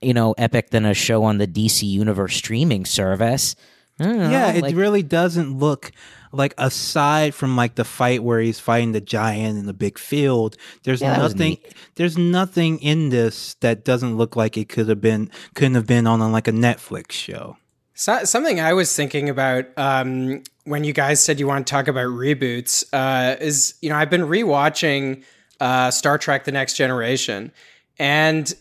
you 0.00 0.14
know 0.14 0.34
epic 0.38 0.70
than 0.70 0.84
a 0.84 0.94
show 0.94 1.24
on 1.24 1.38
the 1.38 1.46
DC 1.46 1.82
Universe 1.82 2.36
streaming 2.36 2.84
service. 2.84 3.56
Know, 3.98 4.28
yeah, 4.28 4.52
it 4.52 4.62
like, 4.62 4.74
really 4.74 5.04
doesn't 5.04 5.58
look 5.58 5.92
like 6.32 6.52
aside 6.58 7.32
from 7.32 7.56
like 7.56 7.76
the 7.76 7.84
fight 7.84 8.24
where 8.24 8.40
he's 8.40 8.58
fighting 8.58 8.90
the 8.90 9.00
giant 9.00 9.56
in 9.56 9.66
the 9.66 9.72
big 9.72 9.98
field. 9.98 10.56
There's 10.82 11.00
Yeah, 11.00 11.16
nothing. 11.16 11.58
There's 11.94 12.18
nothing 12.18 12.80
in 12.80 13.10
this 13.10 13.54
that 13.60 13.84
doesn't 13.84 14.16
look 14.16 14.34
like 14.34 14.56
it 14.56 14.68
could 14.68 14.88
have 14.88 15.00
been 15.00 15.30
couldn't 15.54 15.76
have 15.76 15.86
been 15.86 16.08
on 16.08 16.20
a, 16.20 16.28
like 16.28 16.48
a 16.48 16.52
Netflix 16.52 17.12
show. 17.12 17.56
So, 17.94 18.24
something 18.24 18.58
I 18.58 18.72
was 18.72 18.94
thinking 18.94 19.28
about 19.28 19.66
um, 19.76 20.42
when 20.64 20.82
you 20.82 20.92
guys 20.92 21.22
said 21.22 21.38
you 21.38 21.46
want 21.46 21.64
to 21.64 21.70
talk 21.70 21.86
about 21.86 22.06
reboots 22.06 22.82
uh, 22.92 23.36
is, 23.40 23.74
you 23.80 23.88
know, 23.88 23.94
I've 23.94 24.10
been 24.10 24.22
rewatching 24.22 25.22
uh, 25.60 25.92
Star 25.92 26.18
Trek: 26.18 26.44
The 26.44 26.52
Next 26.52 26.74
Generation, 26.74 27.52
and 27.98 28.52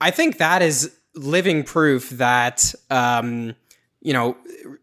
I 0.00 0.10
think 0.10 0.38
that 0.38 0.62
is 0.62 0.94
living 1.14 1.64
proof 1.64 2.10
that, 2.10 2.74
um, 2.90 3.54
you 4.00 4.12
know, 4.12 4.36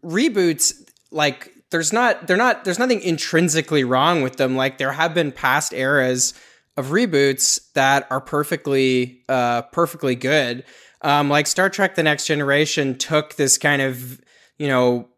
reboots 0.04 0.74
like 1.10 1.52
there's 1.70 1.92
not 1.92 2.26
they're 2.26 2.36
not 2.36 2.64
there's 2.64 2.78
nothing 2.78 3.00
intrinsically 3.00 3.84
wrong 3.84 4.22
with 4.22 4.36
them. 4.36 4.56
Like 4.56 4.78
there 4.78 4.92
have 4.92 5.14
been 5.14 5.32
past 5.32 5.72
eras 5.72 6.34
of 6.76 6.88
reboots 6.88 7.72
that 7.72 8.06
are 8.10 8.20
perfectly 8.20 9.22
uh, 9.28 9.62
perfectly 9.62 10.14
good. 10.14 10.64
Um, 11.02 11.28
like 11.28 11.46
Star 11.46 11.70
Trek: 11.70 11.94
The 11.94 12.02
Next 12.02 12.26
Generation 12.26 12.96
took 12.96 13.34
this 13.36 13.58
kind 13.58 13.82
of 13.82 14.20
you 14.58 14.68
know 14.68 15.08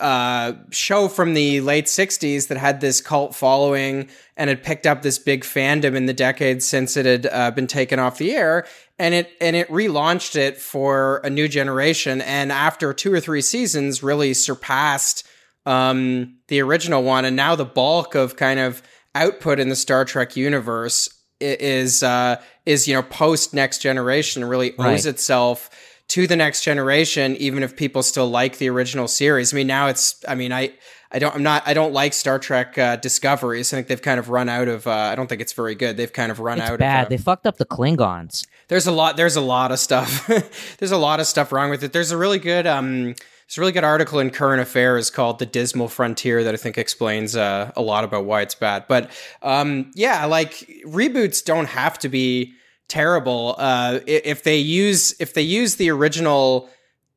uh, 0.00 0.52
show 0.70 1.08
from 1.08 1.34
the 1.34 1.60
late 1.60 1.86
60s 1.86 2.48
that 2.48 2.58
had 2.58 2.80
this 2.80 3.00
cult 3.00 3.34
following 3.34 4.08
and 4.36 4.48
had 4.48 4.62
picked 4.62 4.86
up 4.86 5.02
this 5.02 5.18
big 5.18 5.42
fandom 5.44 5.94
in 5.94 6.06
the 6.06 6.12
decades 6.12 6.66
since 6.66 6.96
it 6.96 7.06
had 7.06 7.26
uh, 7.26 7.50
been 7.50 7.66
taken 7.66 7.98
off 7.98 8.18
the 8.18 8.32
air. 8.32 8.66
And 8.98 9.14
it 9.14 9.30
and 9.40 9.54
it 9.56 9.68
relaunched 9.68 10.36
it 10.36 10.58
for 10.58 11.18
a 11.24 11.30
new 11.30 11.48
generation. 11.48 12.20
And 12.20 12.50
after 12.50 12.92
two 12.92 13.12
or 13.12 13.20
three 13.20 13.42
seasons 13.42 14.02
really 14.02 14.34
surpassed 14.34 15.26
um, 15.66 16.36
the 16.48 16.60
original 16.60 17.02
one. 17.02 17.24
And 17.24 17.36
now 17.36 17.54
the 17.54 17.64
bulk 17.64 18.14
of 18.14 18.36
kind 18.36 18.58
of 18.60 18.82
output 19.14 19.60
in 19.60 19.68
the 19.68 19.76
Star 19.76 20.04
Trek 20.04 20.36
universe 20.36 21.08
is 21.40 22.02
uh, 22.02 22.40
is 22.66 22.88
you 22.88 22.94
know 22.94 23.02
post 23.02 23.54
next 23.54 23.78
generation 23.78 24.44
really 24.44 24.72
owes 24.72 24.78
Right. 24.78 25.06
itself 25.06 25.70
to 26.08 26.26
the 26.26 26.36
next 26.36 26.62
generation 26.62 27.36
even 27.36 27.62
if 27.62 27.76
people 27.76 28.02
still 28.02 28.28
like 28.28 28.58
the 28.58 28.68
original 28.68 29.08
series. 29.08 29.52
I 29.52 29.56
mean 29.56 29.66
now 29.66 29.88
it's 29.88 30.24
i 30.26 30.34
mean 30.34 30.52
i 30.52 30.72
i 31.12 31.18
don't 31.18 31.34
i'm 31.34 31.42
not 31.42 31.62
i 31.66 31.74
don't 31.74 31.92
like 31.92 32.12
star 32.14 32.38
trek 32.38 32.78
uh, 32.78 32.96
discoveries. 32.96 33.72
I 33.72 33.76
think 33.76 33.88
they've 33.88 34.00
kind 34.02 34.18
of 34.18 34.28
run 34.30 34.48
out 34.48 34.68
of 34.68 34.86
uh, 34.86 34.90
i 34.90 35.14
don't 35.14 35.26
think 35.28 35.40
it's 35.40 35.52
very 35.52 35.74
good. 35.74 35.96
They've 35.96 36.12
kind 36.12 36.30
of 36.32 36.40
run 36.40 36.58
it's 36.58 36.70
out 36.70 36.78
bad. 36.78 37.00
of 37.02 37.06
uh, 37.06 37.08
they 37.10 37.16
fucked 37.18 37.46
up 37.46 37.58
the 37.58 37.66
Klingons. 37.66 38.46
there's 38.68 38.86
a 38.86 38.92
lot 38.92 39.16
there's 39.16 39.36
a 39.36 39.40
lot 39.40 39.70
of 39.72 39.78
stuff. 39.78 40.26
There's 40.78 40.92
a 40.92 40.96
lot 40.98 41.20
of 41.20 41.26
stuff 41.26 41.52
wrong 41.52 41.70
with 41.70 41.82
it. 41.84 41.92
There's 41.92 42.10
a 42.10 42.16
really 42.16 42.38
good 42.38 42.66
um 42.66 43.14
there's 43.46 43.56
a 43.56 43.60
really 43.60 43.72
good 43.72 43.84
article 43.84 44.18
in 44.18 44.28
current 44.30 44.60
affairs 44.60 45.10
called 45.10 45.38
the 45.38 45.46
dismal 45.46 45.88
frontier 45.88 46.44
that 46.44 46.52
i 46.52 46.56
think 46.58 46.76
explains 46.76 47.34
uh, 47.34 47.72
a 47.76 47.80
lot 47.82 48.04
about 48.04 48.24
why 48.26 48.42
it's 48.42 48.54
bad. 48.54 48.84
But 48.88 49.10
um 49.42 49.90
yeah 49.94 50.24
like 50.26 50.52
reboots 50.86 51.44
don't 51.44 51.66
have 51.66 51.98
to 52.00 52.08
be 52.08 52.54
terrible. 52.88 53.54
Uh 53.58 54.00
if 54.06 54.42
they 54.42 54.58
use 54.58 55.14
if 55.20 55.34
they 55.34 55.42
use 55.42 55.76
the 55.76 55.90
original 55.90 56.68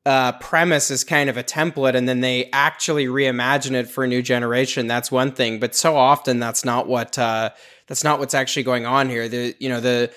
uh, 0.05 0.31
premise 0.33 0.89
as 0.89 1.03
kind 1.03 1.29
of 1.29 1.37
a 1.37 1.43
template 1.43 1.93
and 1.93 2.09
then 2.09 2.21
they 2.21 2.49
actually 2.51 3.05
reimagine 3.05 3.73
it 3.73 3.87
for 3.87 4.03
a 4.03 4.07
new 4.07 4.21
generation 4.21 4.87
that's 4.87 5.11
one 5.11 5.31
thing. 5.31 5.59
But 5.59 5.75
so 5.75 5.95
often 5.95 6.39
that's 6.39 6.65
not 6.65 6.87
what 6.87 7.19
uh, 7.19 7.51
that's 7.87 8.03
not 8.03 8.19
what's 8.19 8.33
actually 8.33 8.63
going 8.63 8.85
on 8.85 9.09
here. 9.09 9.27
The 9.29 9.55
you 9.59 9.69
know 9.69 9.79
the 9.79 10.11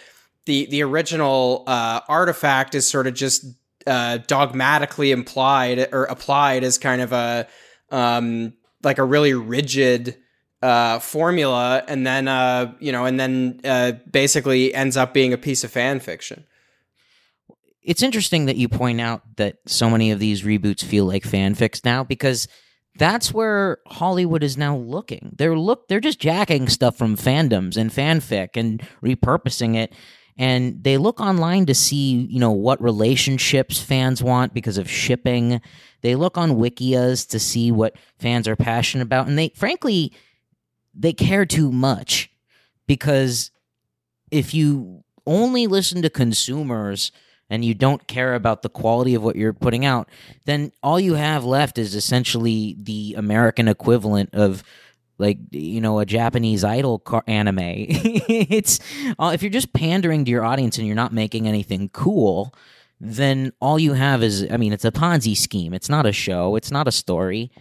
the 0.46 0.66
the 0.66 0.82
original 0.82 1.64
uh, 1.66 2.00
artifact 2.08 2.74
is 2.74 2.88
sort 2.88 3.06
of 3.06 3.14
just 3.14 3.44
uh, 3.86 4.18
dogmatically 4.26 5.10
implied 5.10 5.88
or 5.92 6.04
applied 6.04 6.64
as 6.64 6.78
kind 6.78 7.02
of 7.02 7.12
a 7.12 7.46
um, 7.90 8.54
like 8.82 8.98
a 8.98 9.04
really 9.04 9.34
rigid 9.34 10.16
uh, 10.64 10.98
formula, 10.98 11.84
and 11.86 12.06
then 12.06 12.26
uh, 12.26 12.72
you 12.80 12.90
know, 12.90 13.04
and 13.04 13.20
then 13.20 13.60
uh, 13.64 13.92
basically 14.10 14.74
ends 14.74 14.96
up 14.96 15.12
being 15.12 15.32
a 15.32 15.38
piece 15.38 15.62
of 15.62 15.70
fan 15.70 16.00
fiction. 16.00 16.44
it's 17.82 18.02
interesting 18.02 18.46
that 18.46 18.56
you 18.56 18.66
point 18.68 18.98
out 18.98 19.22
that 19.36 19.58
so 19.66 19.90
many 19.90 20.10
of 20.10 20.18
these 20.18 20.42
reboots 20.42 20.82
feel 20.82 21.04
like 21.04 21.24
fanfics 21.24 21.84
now 21.84 22.02
because 22.02 22.48
that's 22.96 23.34
where 23.34 23.78
Hollywood 23.86 24.42
is 24.42 24.56
now 24.56 24.76
looking. 24.76 25.34
They're 25.36 25.58
look 25.58 25.88
they're 25.88 26.00
just 26.00 26.18
jacking 26.18 26.68
stuff 26.68 26.96
from 26.96 27.16
fandoms 27.16 27.76
and 27.76 27.90
fanfic 27.90 28.56
and 28.56 28.82
repurposing 29.02 29.76
it 29.76 29.92
and 30.36 30.82
they 30.82 30.96
look 30.96 31.20
online 31.20 31.66
to 31.66 31.74
see, 31.74 32.26
you 32.28 32.40
know, 32.40 32.50
what 32.50 32.82
relationships 32.82 33.80
fans 33.80 34.22
want 34.22 34.52
because 34.52 34.78
of 34.78 34.90
shipping. 34.90 35.60
They 36.00 36.16
look 36.16 36.36
on 36.36 36.52
wikias 36.52 37.28
to 37.28 37.38
see 37.38 37.70
what 37.70 37.96
fans 38.18 38.48
are 38.48 38.56
passionate 38.56 39.04
about 39.04 39.28
and 39.28 39.38
they 39.38 39.50
frankly 39.50 40.12
they 40.94 41.12
care 41.12 41.46
too 41.46 41.72
much 41.72 42.30
because 42.86 43.50
if 44.30 44.54
you 44.54 45.04
only 45.26 45.66
listen 45.66 46.02
to 46.02 46.10
consumers 46.10 47.12
and 47.50 47.64
you 47.64 47.74
don't 47.74 48.06
care 48.06 48.34
about 48.34 48.62
the 48.62 48.68
quality 48.68 49.14
of 49.14 49.22
what 49.22 49.36
you're 49.36 49.52
putting 49.52 49.84
out, 49.84 50.08
then 50.44 50.72
all 50.82 50.98
you 50.98 51.14
have 51.14 51.44
left 51.44 51.78
is 51.78 51.94
essentially 51.94 52.76
the 52.78 53.14
American 53.16 53.68
equivalent 53.68 54.30
of 54.32 54.62
like 55.18 55.38
you 55.50 55.80
know 55.80 56.00
a 56.00 56.06
Japanese 56.06 56.64
idol 56.64 56.98
car- 56.98 57.24
anime. 57.26 57.58
it's 57.60 58.80
uh, 59.18 59.30
if 59.32 59.42
you're 59.42 59.50
just 59.50 59.72
pandering 59.72 60.24
to 60.24 60.30
your 60.30 60.44
audience 60.44 60.78
and 60.78 60.86
you're 60.86 60.96
not 60.96 61.12
making 61.12 61.46
anything 61.46 61.88
cool, 61.90 62.54
then 63.00 63.52
all 63.60 63.78
you 63.78 63.92
have 63.92 64.22
is 64.22 64.46
I 64.50 64.56
mean 64.56 64.72
it's 64.72 64.84
a 64.84 64.92
Ponzi 64.92 65.36
scheme. 65.36 65.74
It's 65.74 65.88
not 65.88 66.06
a 66.06 66.12
show. 66.12 66.56
It's 66.56 66.70
not 66.70 66.88
a 66.88 66.92
story. 66.92 67.52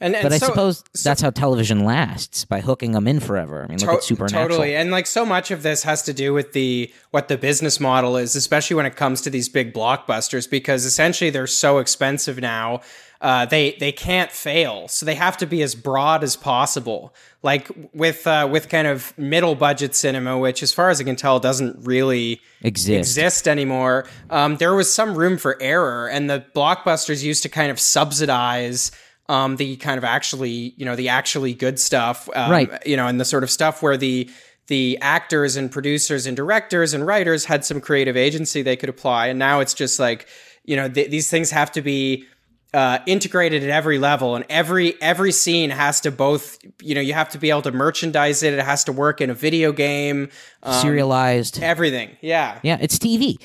And, 0.00 0.14
and 0.14 0.22
But 0.22 0.32
I 0.32 0.38
so- 0.38 0.46
suppose 0.46 0.84
so- 0.94 1.08
that's 1.08 1.20
how 1.20 1.30
television 1.30 1.84
lasts 1.84 2.44
by 2.44 2.60
hooking 2.60 2.92
them 2.92 3.08
in 3.08 3.18
forever. 3.20 3.64
I 3.64 3.66
mean, 3.68 3.78
look 3.80 3.96
at 3.96 4.04
Supernatural. 4.04 4.48
Totally. 4.48 4.76
And 4.76 4.90
like 4.90 5.06
so 5.06 5.26
much 5.26 5.50
of 5.50 5.62
this 5.62 5.82
has 5.82 6.02
to 6.04 6.12
do 6.12 6.32
with 6.32 6.52
the 6.52 6.92
what 7.10 7.28
the 7.28 7.36
business 7.38 7.80
model 7.80 8.16
is, 8.16 8.36
especially 8.36 8.76
when 8.76 8.86
it 8.86 8.94
comes 8.96 9.20
to 9.22 9.30
these 9.30 9.48
big 9.48 9.74
blockbusters, 9.74 10.48
because 10.48 10.84
essentially 10.84 11.30
they're 11.30 11.46
so 11.48 11.78
expensive 11.78 12.38
now. 12.38 12.80
Uh, 13.20 13.44
they 13.46 13.72
they 13.80 13.90
can't 13.90 14.30
fail, 14.30 14.86
so 14.86 15.04
they 15.04 15.16
have 15.16 15.36
to 15.36 15.44
be 15.46 15.60
as 15.62 15.74
broad 15.74 16.22
as 16.22 16.36
possible. 16.36 17.12
Like 17.42 17.68
with 17.92 18.24
uh, 18.28 18.46
with 18.48 18.68
kind 18.68 18.86
of 18.86 19.12
middle 19.18 19.56
budget 19.56 19.96
cinema, 19.96 20.38
which, 20.38 20.62
as 20.62 20.72
far 20.72 20.88
as 20.90 21.00
I 21.00 21.04
can 21.04 21.16
tell, 21.16 21.40
doesn't 21.40 21.84
really 21.84 22.40
Exist. 22.62 22.96
exist 22.96 23.48
anymore. 23.48 24.06
Um, 24.30 24.58
there 24.58 24.72
was 24.72 24.92
some 24.92 25.16
room 25.16 25.36
for 25.36 25.60
error, 25.60 26.08
and 26.08 26.30
the 26.30 26.44
blockbusters 26.54 27.24
used 27.24 27.42
to 27.42 27.48
kind 27.48 27.72
of 27.72 27.80
subsidize 27.80 28.92
um, 29.28 29.56
the 29.56 29.76
kind 29.76 29.98
of 29.98 30.04
actually, 30.04 30.74
you 30.76 30.84
know, 30.84 30.96
the 30.96 31.08
actually 31.10 31.54
good 31.54 31.78
stuff, 31.78 32.28
um, 32.34 32.50
Right. 32.50 32.86
You 32.86 32.96
know, 32.96 33.06
and 33.06 33.20
the 33.20 33.24
sort 33.24 33.42
of 33.42 33.50
stuff 33.50 33.82
where 33.82 33.96
the 33.96 34.30
the 34.68 34.98
actors 35.00 35.56
and 35.56 35.70
producers 35.70 36.26
and 36.26 36.36
directors 36.36 36.92
and 36.92 37.06
writers 37.06 37.46
had 37.46 37.64
some 37.64 37.80
creative 37.80 38.16
agency 38.16 38.60
they 38.62 38.76
could 38.76 38.88
apply, 38.90 39.28
and 39.28 39.38
now 39.38 39.60
it's 39.60 39.72
just 39.74 39.98
like, 39.98 40.28
you 40.64 40.76
know, 40.76 40.88
th- 40.88 41.10
these 41.10 41.30
things 41.30 41.50
have 41.50 41.72
to 41.72 41.80
be 41.80 42.26
uh, 42.74 42.98
integrated 43.06 43.62
at 43.64 43.70
every 43.70 43.98
level, 43.98 44.36
and 44.36 44.44
every 44.50 45.00
every 45.00 45.32
scene 45.32 45.70
has 45.70 46.02
to 46.02 46.10
both, 46.10 46.58
you 46.82 46.94
know, 46.94 47.00
you 47.00 47.14
have 47.14 47.30
to 47.30 47.38
be 47.38 47.48
able 47.48 47.62
to 47.62 47.72
merchandise 47.72 48.42
it. 48.42 48.52
It 48.52 48.62
has 48.62 48.84
to 48.84 48.92
work 48.92 49.22
in 49.22 49.30
a 49.30 49.34
video 49.34 49.72
game. 49.72 50.28
Um, 50.62 50.74
Serialized. 50.82 51.62
everything, 51.62 52.16
yeah. 52.20 52.58
Yeah, 52.62 52.76
it's 52.78 52.98
TV. 52.98 53.38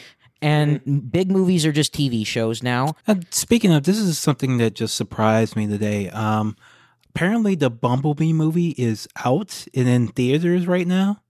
And 0.43 1.10
big 1.10 1.32
movies 1.32 1.65
are 1.65 1.71
just 1.71 1.93
TV 1.93 2.27
shows 2.27 2.62
now. 2.62 2.95
Uh, 3.08 3.15
speaking 3.29 3.71
of, 3.71 3.84
this 3.84 3.97
is 3.97 4.19
something 4.19 4.58
that 4.58 4.73
just 4.73 4.95
surprised 4.95 5.56
me 5.56 5.67
today. 5.67 6.10
Um, 6.10 6.58
apparently 7.10 7.56
the 7.56 7.69
Bumblebee 7.69 8.34
movie 8.34 8.71
is 8.71 9.08
out 9.23 9.65
and 9.73 9.88
in 9.88 10.10
theaters 10.10 10.67
right 10.67 10.86
now. 10.86 11.21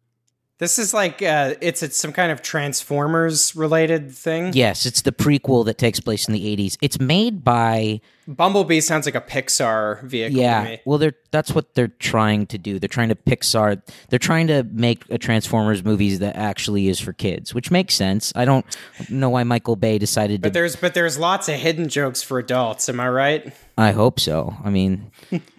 This 0.64 0.80
is 0.80 0.94
like 0.94 1.22
uh, 1.22 1.56
it's 1.60 1.84
it's 1.84 1.98
some 1.98 2.14
kind 2.14 2.32
of 2.32 2.42
Transformers 2.42 3.54
related 3.54 4.14
thing. 4.14 4.54
Yes, 4.54 4.86
it's 4.86 5.02
the 5.02 5.12
prequel 5.12 5.66
that 5.66 5.78
takes 5.78 6.00
place 6.00 6.26
in 6.26 6.34
the 6.34 6.56
80s. 6.56 6.78
It's 6.82 7.02
made 7.02 7.44
by 7.44 8.00
Bumblebee 8.30 8.80
sounds 8.80 9.06
like 9.06 9.16
a 9.16 9.20
Pixar 9.20 10.02
vehicle 10.04 10.40
yeah. 10.40 10.78
Well, 10.86 10.98
they're 10.98 11.16
that's 11.32 11.52
what 11.54 11.74
they're 11.74 11.90
trying 11.90 12.48
to 12.48 12.58
do. 12.58 12.80
They're 12.80 12.88
trying 12.88 13.10
to 13.10 13.16
Pixar. 13.16 13.82
They're 14.08 14.20
trying 14.20 14.48
to 14.48 14.64
make 14.72 15.04
a 15.10 15.18
Transformers 15.18 15.84
movies 15.84 16.20
that 16.20 16.38
actually 16.38 16.88
is 16.88 16.98
for 16.98 17.12
kids, 17.12 17.54
which 17.54 17.70
makes 17.70 17.94
sense. 17.94 18.32
I 18.34 18.46
don't 18.46 18.66
know 19.10 19.30
why 19.30 19.44
Michael 19.44 19.76
Bay 19.76 19.98
decided 19.98 20.36
to 20.36 20.42
But 20.44 20.50
to. 20.50 20.54
there's 20.54 20.78
but 20.78 20.94
there's 20.94 21.20
lots 21.20 21.50
of 21.50 21.56
hidden 21.56 21.90
jokes 21.90 22.24
for 22.24 22.40
adults. 22.40 22.88
Am 22.88 23.02
I 23.02 23.10
right? 23.10 23.54
I 23.78 23.92
hope 23.92 24.18
so. 24.18 24.56
I 24.64 24.70
mean, 24.70 25.12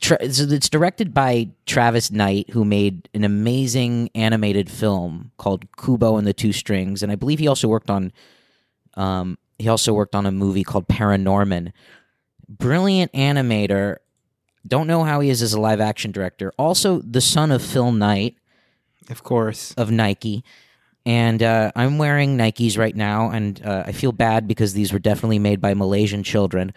so 0.00 0.16
it's 0.20 0.68
directed 0.68 1.12
by 1.12 1.48
Travis 1.66 2.10
Knight, 2.10 2.50
who 2.50 2.64
made 2.64 3.08
an 3.14 3.24
amazing 3.24 4.10
animated 4.14 4.70
film 4.70 5.32
called 5.38 5.64
Kubo 5.76 6.16
and 6.16 6.26
the 6.26 6.32
Two 6.32 6.52
Strings, 6.52 7.02
and 7.02 7.10
I 7.10 7.16
believe 7.16 7.38
he 7.38 7.48
also 7.48 7.68
worked 7.68 7.90
on. 7.90 8.12
Um, 8.94 9.38
he 9.58 9.68
also 9.68 9.92
worked 9.92 10.14
on 10.14 10.26
a 10.26 10.32
movie 10.32 10.64
called 10.64 10.88
Paranorman. 10.88 11.72
Brilliant 12.48 13.12
animator. 13.12 13.96
Don't 14.66 14.86
know 14.86 15.04
how 15.04 15.20
he 15.20 15.30
is 15.30 15.40
as 15.42 15.52
a 15.52 15.60
live 15.60 15.80
action 15.80 16.12
director. 16.12 16.52
Also, 16.58 17.00
the 17.00 17.20
son 17.20 17.50
of 17.50 17.62
Phil 17.62 17.90
Knight 17.92 18.36
Of 19.08 19.22
course. 19.22 19.72
of 19.74 19.90
Nike. 19.90 20.44
And 21.04 21.42
uh, 21.42 21.72
I'm 21.74 21.98
wearing 21.98 22.38
Nikes 22.38 22.78
right 22.78 22.94
now, 22.94 23.30
and 23.30 23.60
uh, 23.64 23.84
I 23.86 23.92
feel 23.92 24.12
bad 24.12 24.46
because 24.46 24.72
these 24.74 24.92
were 24.92 25.00
definitely 25.00 25.40
made 25.40 25.60
by 25.60 25.74
Malaysian 25.74 26.22
children. 26.22 26.72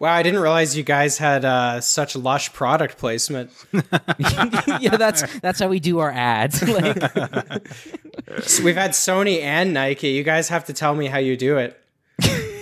Wow, 0.00 0.12
I 0.14 0.22
didn't 0.22 0.40
realize 0.40 0.76
you 0.76 0.84
guys 0.84 1.18
had 1.18 1.44
uh, 1.44 1.80
such 1.80 2.14
lush 2.14 2.52
product 2.52 2.98
placement. 2.98 3.50
yeah, 4.80 4.96
that's 4.96 5.40
that's 5.40 5.58
how 5.58 5.66
we 5.68 5.80
do 5.80 5.98
our 5.98 6.12
ads. 6.12 6.62
like, 6.66 6.96
So 8.42 8.62
we've 8.62 8.76
had 8.76 8.92
Sony 8.92 9.42
and 9.42 9.74
Nike. 9.74 10.10
You 10.10 10.22
guys 10.22 10.48
have 10.50 10.66
to 10.66 10.72
tell 10.72 10.94
me 10.94 11.06
how 11.06 11.18
you 11.18 11.36
do 11.36 11.58
it. 11.58 11.80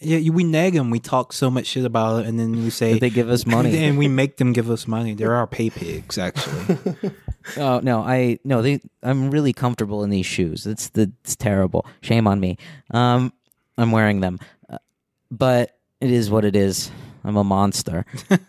Yeah, 0.00 0.30
we 0.30 0.42
nag 0.42 0.72
them. 0.72 0.88
We 0.88 1.00
talk 1.00 1.34
so 1.34 1.50
much 1.50 1.66
shit 1.66 1.84
about 1.84 2.22
it, 2.22 2.26
and 2.26 2.40
then 2.40 2.52
we 2.64 2.70
say 2.70 2.98
they 2.98 3.10
give 3.10 3.28
us 3.28 3.44
money. 3.44 3.76
and 3.84 3.98
we 3.98 4.08
make 4.08 4.38
them 4.38 4.54
give 4.54 4.70
us 4.70 4.88
money. 4.88 5.12
They're 5.12 5.34
our 5.34 5.46
pay 5.46 5.68
pigs, 5.68 6.16
actually. 6.16 6.78
oh 7.58 7.80
no, 7.80 8.00
I 8.00 8.38
no, 8.42 8.62
they. 8.62 8.80
I'm 9.02 9.30
really 9.30 9.52
comfortable 9.52 10.02
in 10.02 10.08
these 10.08 10.24
shoes. 10.24 10.66
It's 10.66 10.88
the 10.88 11.12
it's 11.24 11.36
terrible. 11.36 11.84
Shame 12.00 12.26
on 12.26 12.40
me. 12.40 12.56
Um, 12.90 13.34
I'm 13.76 13.92
wearing 13.92 14.20
them, 14.20 14.38
Uh, 14.70 14.78
but 15.30 15.76
it 16.02 16.10
is 16.10 16.30
what 16.30 16.44
it 16.44 16.56
is. 16.56 16.90
I'm 17.24 17.36
a 17.36 17.44
monster. 17.44 18.04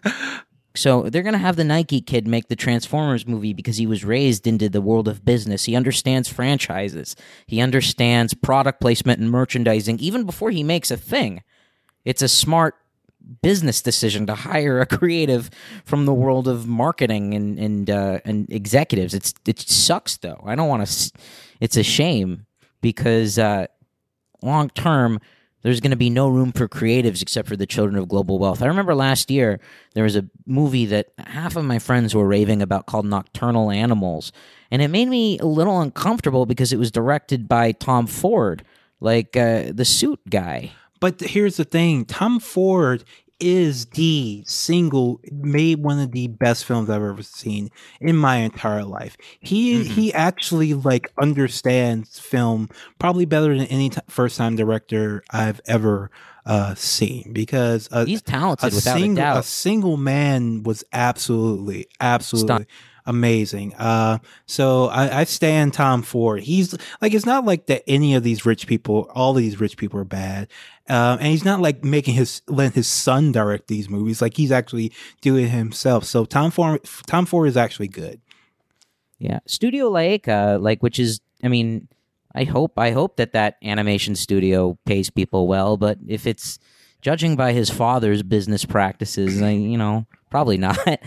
So 0.76 1.04
they're 1.04 1.22
gonna 1.22 1.38
have 1.38 1.56
the 1.56 1.64
Nike 1.64 2.02
kid 2.02 2.28
make 2.28 2.48
the 2.48 2.56
Transformers 2.56 3.28
movie 3.28 3.54
because 3.54 3.78
he 3.78 3.86
was 3.86 4.04
raised 4.04 4.48
into 4.48 4.70
the 4.70 4.82
world 4.82 5.08
of 5.08 5.24
business. 5.24 5.66
He 5.66 5.76
understands 5.76 6.28
franchises. 6.28 7.16
He 7.46 7.62
understands 7.62 8.34
product 8.34 8.82
placement 8.82 9.20
and 9.20 9.30
merchandising 9.30 10.00
even 10.00 10.26
before 10.26 10.50
he 10.50 10.64
makes 10.64 10.90
a 10.90 10.98
thing. 10.98 11.44
It's 12.06 12.24
a 12.24 12.28
smart 12.28 12.76
business 13.44 13.82
decision 13.82 14.26
to 14.26 14.36
hire 14.36 14.82
a 14.82 14.86
creative 14.98 15.52
from 15.86 16.06
the 16.06 16.14
world 16.14 16.48
of 16.48 16.66
marketing 16.66 17.36
and 17.36 17.60
and 17.60 17.90
uh, 17.90 18.20
and 18.26 18.52
executives. 18.52 19.14
It's 19.14 19.34
it 19.46 19.60
sucks 19.60 20.18
though. 20.18 20.42
I 20.44 20.56
don't 20.56 20.70
want 20.70 20.88
to. 20.88 21.12
It's 21.60 21.78
a 21.78 21.84
shame 21.84 22.48
because 22.82 23.38
uh, 23.38 23.68
long 24.42 24.70
term 24.70 25.20
there's 25.64 25.80
going 25.80 25.92
to 25.92 25.98
be 25.98 26.10
no 26.10 26.28
room 26.28 26.52
for 26.52 26.68
creatives 26.68 27.22
except 27.22 27.48
for 27.48 27.56
the 27.56 27.66
children 27.66 27.98
of 27.98 28.08
global 28.08 28.38
wealth. 28.38 28.62
I 28.62 28.68
remember 28.68 28.94
last 28.94 29.32
year 29.32 29.60
there 29.94 30.04
was 30.04 30.16
a 30.16 30.30
movie 30.46 30.86
that 30.88 31.08
half 31.18 31.56
of 31.56 31.66
my 31.66 31.80
friends 31.80 32.14
were 32.14 32.28
raving 32.28 32.62
about 32.62 32.86
called 32.86 33.06
Nocturnal 33.06 33.72
Animals, 33.72 34.32
and 34.70 34.82
it 34.82 34.90
made 34.90 35.08
me 35.08 35.40
a 35.40 35.46
little 35.46 35.82
uncomfortable 35.82 36.46
because 36.46 36.72
it 36.72 36.80
was 36.80 36.92
directed 36.92 37.48
by 37.48 37.72
Tom 37.72 38.06
Ford, 38.08 38.64
like 39.00 39.36
uh, 39.36 39.72
the 39.74 39.86
suit 39.86 40.20
guy. 40.30 40.72
But 41.00 41.20
here's 41.20 41.58
the 41.58 41.66
thing: 41.66 42.06
Tom 42.06 42.40
Ford 42.40 43.04
is 43.40 43.88
the 43.88 44.44
single 44.46 45.20
made 45.32 45.80
one 45.84 46.00
of 46.00 46.12
the 46.12 46.28
best 46.28 46.66
films 46.66 46.90
I've 46.90 47.02
ever 47.02 47.22
seen 47.24 47.70
in 48.00 48.16
my 48.16 48.38
entire 48.38 48.84
life. 48.86 49.18
He 49.40 49.84
he 49.84 50.14
actually 50.14 50.74
like 50.74 51.12
understands 51.22 52.20
film 52.20 52.70
probably 53.00 53.26
better 53.26 53.58
than 53.58 53.68
any 53.68 53.90
t- 53.90 54.00
first 54.08 54.38
time 54.38 54.56
director 54.56 55.24
I've 55.32 55.60
ever 55.68 56.10
uh 56.46 56.76
seen 56.76 57.32
because 57.34 57.88
uh, 57.92 58.06
He's 58.06 58.22
talented 58.22 58.72
a 58.72 58.76
without 58.76 58.98
single, 58.98 59.24
a 59.24 59.26
doubt. 59.26 59.46
single 59.46 59.98
man 59.98 60.64
was 60.64 60.84
absolutely, 60.94 61.88
absolutely 62.00 62.48
Stunned. 62.48 62.68
Amazing. 63.06 63.74
Uh, 63.76 64.20
so 64.46 64.88
I, 64.88 65.22
I 65.22 65.24
stand 65.26 65.74
Tom 65.74 66.02
Ford. 66.02 66.42
He's 66.44 66.76
like, 67.02 67.14
it's 67.14 67.26
not 67.26 67.46
like 67.46 67.68
that 67.68 67.84
any 67.88 68.16
of 68.16 68.24
these 68.24 68.46
rich 68.46 68.68
people, 68.68 69.10
all 69.14 69.34
these 69.34 69.60
rich 69.60 69.78
people 69.78 70.00
are 70.00 70.06
bad. 70.06 70.48
Um, 70.90 71.20
and 71.20 71.28
he's 71.28 71.46
not 71.46 71.62
like 71.62 71.84
making 71.84 72.16
his, 72.16 72.42
letting 72.48 72.74
his 72.74 72.88
son 72.88 73.32
direct 73.32 73.68
these 73.68 73.90
movies. 73.90 74.22
Like 74.22 74.36
he's 74.38 74.52
actually 74.52 74.92
doing 75.22 75.46
it 75.46 75.50
himself. 75.50 76.06
So 76.06 76.26
Tom 76.26 76.52
Ford, 76.52 76.84
Tom 77.08 77.26
Ford 77.26 77.48
is 77.48 77.58
actually 77.58 77.88
good. 77.88 78.22
Yeah, 79.20 79.40
Studio 79.46 79.90
Laika, 79.90 80.62
like 80.62 80.84
which 80.84 81.00
is, 81.00 81.22
I 81.44 81.48
mean, 81.48 81.88
I 82.36 82.44
hope 82.46 82.78
I 82.78 82.92
hope 82.92 83.18
that 83.18 83.34
that 83.34 83.58
animation 83.64 84.16
studio 84.16 84.78
pays 84.86 85.10
people 85.10 85.48
well, 85.48 85.78
but 85.78 86.00
if 86.08 86.26
it's 86.26 86.60
judging 87.02 87.36
by 87.36 87.54
his 87.54 87.70
father's 87.70 88.24
business 88.24 88.66
practices, 88.66 89.42
I, 89.42 89.52
you 89.52 89.78
know, 89.78 90.08
probably 90.32 90.58
not. 90.68 91.00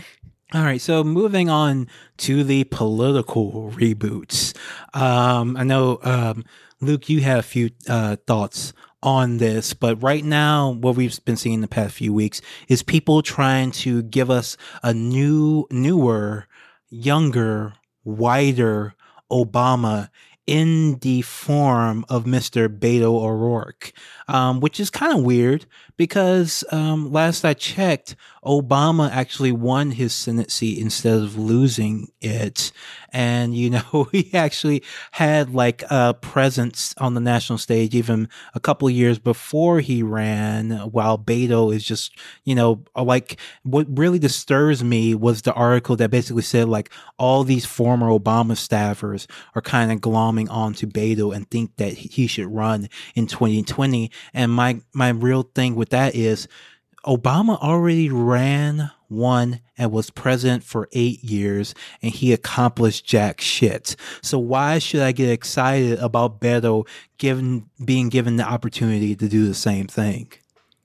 All 0.53 0.63
right, 0.63 0.79
so 0.79 1.03
moving 1.03 1.49
on 1.49 1.89
to 2.19 2.41
the 2.41 2.63
political 2.63 3.69
reboots. 3.75 4.55
Um, 4.93 5.57
I 5.57 5.65
know, 5.65 5.99
um, 6.03 6.45
Luke, 6.79 7.09
you 7.09 7.19
have 7.19 7.39
a 7.39 7.43
few 7.43 7.71
uh, 7.89 8.15
thoughts 8.25 8.71
on 9.03 9.39
this, 9.39 9.73
but 9.73 10.01
right 10.01 10.23
now, 10.23 10.69
what 10.69 10.95
we've 10.95 11.19
been 11.25 11.35
seeing 11.35 11.55
in 11.55 11.61
the 11.61 11.67
past 11.67 11.95
few 11.95 12.13
weeks 12.13 12.39
is 12.69 12.81
people 12.81 13.21
trying 13.21 13.71
to 13.71 14.03
give 14.03 14.29
us 14.29 14.55
a 14.81 14.93
new, 14.93 15.67
newer, 15.69 16.47
younger, 16.89 17.73
wider 18.05 18.95
Obama 19.29 20.09
in 20.45 20.97
the 20.99 21.21
form 21.23 22.05
of 22.07 22.23
Mr. 22.23 22.69
Beto 22.69 23.21
O'Rourke, 23.21 23.91
um, 24.27 24.59
which 24.59 24.79
is 24.79 24.89
kind 24.89 25.17
of 25.17 25.23
weird 25.23 25.65
because 25.97 26.63
um, 26.71 27.11
last 27.11 27.43
I 27.43 27.53
checked, 27.53 28.15
Obama 28.45 29.11
actually 29.11 29.51
won 29.51 29.91
his 29.91 30.13
Senate 30.13 30.51
seat 30.51 30.79
instead 30.79 31.19
of 31.19 31.37
losing 31.37 32.07
it. 32.21 32.71
And, 33.11 33.55
you 33.55 33.69
know, 33.71 34.07
he 34.11 34.33
actually 34.33 34.83
had 35.11 35.53
like 35.53 35.83
a 35.89 36.13
presence 36.13 36.93
on 36.99 37.13
the 37.13 37.19
national 37.19 37.57
stage 37.57 37.95
even 37.95 38.29
a 38.53 38.59
couple 38.59 38.89
years 38.89 39.19
before 39.19 39.79
he 39.79 40.03
ran, 40.03 40.71
while 40.91 41.17
Beto 41.17 41.73
is 41.73 41.83
just, 41.83 42.17
you 42.45 42.55
know, 42.55 42.83
like 42.95 43.37
what 43.63 43.87
really 43.89 44.19
disturbs 44.19 44.83
me 44.83 45.15
was 45.15 45.41
the 45.41 45.53
article 45.53 45.95
that 45.97 46.11
basically 46.11 46.43
said 46.43 46.69
like 46.69 46.91
all 47.17 47.43
these 47.43 47.65
former 47.65 48.07
Obama 48.07 48.53
staffers 48.53 49.27
are 49.55 49.61
kind 49.61 49.91
of 49.91 49.99
glomming 49.99 50.49
onto 50.49 50.85
Beto 50.87 51.35
and 51.35 51.49
think 51.49 51.75
that 51.77 51.93
he 51.93 52.27
should 52.27 52.47
run 52.47 52.87
in 53.15 53.27
2020. 53.27 54.11
And 54.33 54.51
my, 54.51 54.81
my 54.93 55.09
real 55.09 55.43
thing 55.43 55.75
with 55.75 55.89
that 55.89 56.15
is 56.15 56.47
Obama 57.05 57.57
already 57.59 58.09
ran, 58.09 58.91
one 59.07 59.61
and 59.77 59.91
was 59.91 60.09
president 60.09 60.63
for 60.63 60.89
eight 60.91 61.23
years, 61.23 61.73
and 62.01 62.11
he 62.11 62.33
accomplished 62.33 63.05
jack 63.05 63.39
shit. 63.39 63.95
So 64.21 64.37
why 64.37 64.79
should 64.79 65.01
I 65.01 65.13
get 65.13 65.29
excited 65.29 65.99
about 65.99 66.41
Beto 66.41 66.87
given 67.17 67.69
being 67.83 68.09
given 68.09 68.35
the 68.35 68.43
opportunity 68.43 69.15
to 69.15 69.27
do 69.29 69.47
the 69.47 69.53
same 69.53 69.87
thing? 69.87 70.31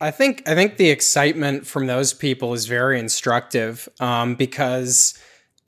I 0.00 0.10
think 0.10 0.42
I 0.48 0.54
think 0.54 0.76
the 0.76 0.90
excitement 0.90 1.66
from 1.66 1.86
those 1.86 2.12
people 2.12 2.54
is 2.54 2.66
very 2.66 2.98
instructive 2.98 3.88
um, 4.00 4.34
because 4.34 5.18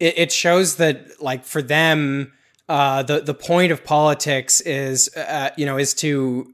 it, 0.01 0.19
it 0.19 0.33
shows 0.33 0.77
that 0.77 1.23
like 1.23 1.45
for 1.45 1.63
them 1.63 2.33
uh, 2.69 3.03
the 3.03 3.21
the 3.21 3.35
point 3.35 3.73
of 3.73 3.85
politics 3.85 4.61
is 4.61 5.15
uh, 5.17 5.51
you 5.57 5.67
know 5.67 5.79
is 5.79 5.95
to 5.95 6.53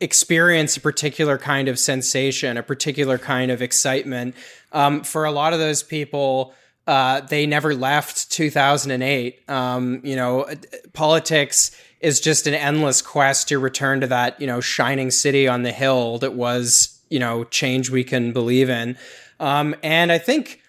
experience 0.00 0.76
a 0.76 0.80
particular 0.80 1.38
kind 1.38 1.68
of 1.68 1.78
sensation, 1.78 2.56
a 2.56 2.62
particular 2.62 3.18
kind 3.18 3.50
of 3.50 3.62
excitement. 3.62 4.34
Um, 4.72 5.02
for 5.02 5.24
a 5.24 5.30
lot 5.30 5.52
of 5.52 5.58
those 5.58 5.82
people, 5.82 6.54
uh, 6.86 7.20
they 7.20 7.46
never 7.46 7.74
left 7.74 8.30
2008. 8.30 9.48
Um, 9.48 10.00
you 10.02 10.16
know, 10.16 10.46
politics 10.92 11.76
is 12.00 12.20
just 12.20 12.46
an 12.46 12.54
endless 12.54 13.02
quest 13.02 13.48
to 13.48 13.58
return 13.58 14.00
to 14.00 14.06
that, 14.06 14.40
you 14.40 14.46
know, 14.46 14.60
shining 14.60 15.10
city 15.10 15.46
on 15.46 15.62
the 15.62 15.72
hill 15.72 16.18
that 16.18 16.34
was, 16.34 16.98
you 17.10 17.18
know, 17.18 17.44
change 17.44 17.90
we 17.90 18.02
can 18.02 18.32
believe 18.32 18.70
in. 18.70 18.96
Um, 19.38 19.74
and 19.82 20.10
I 20.10 20.18
think 20.18 20.59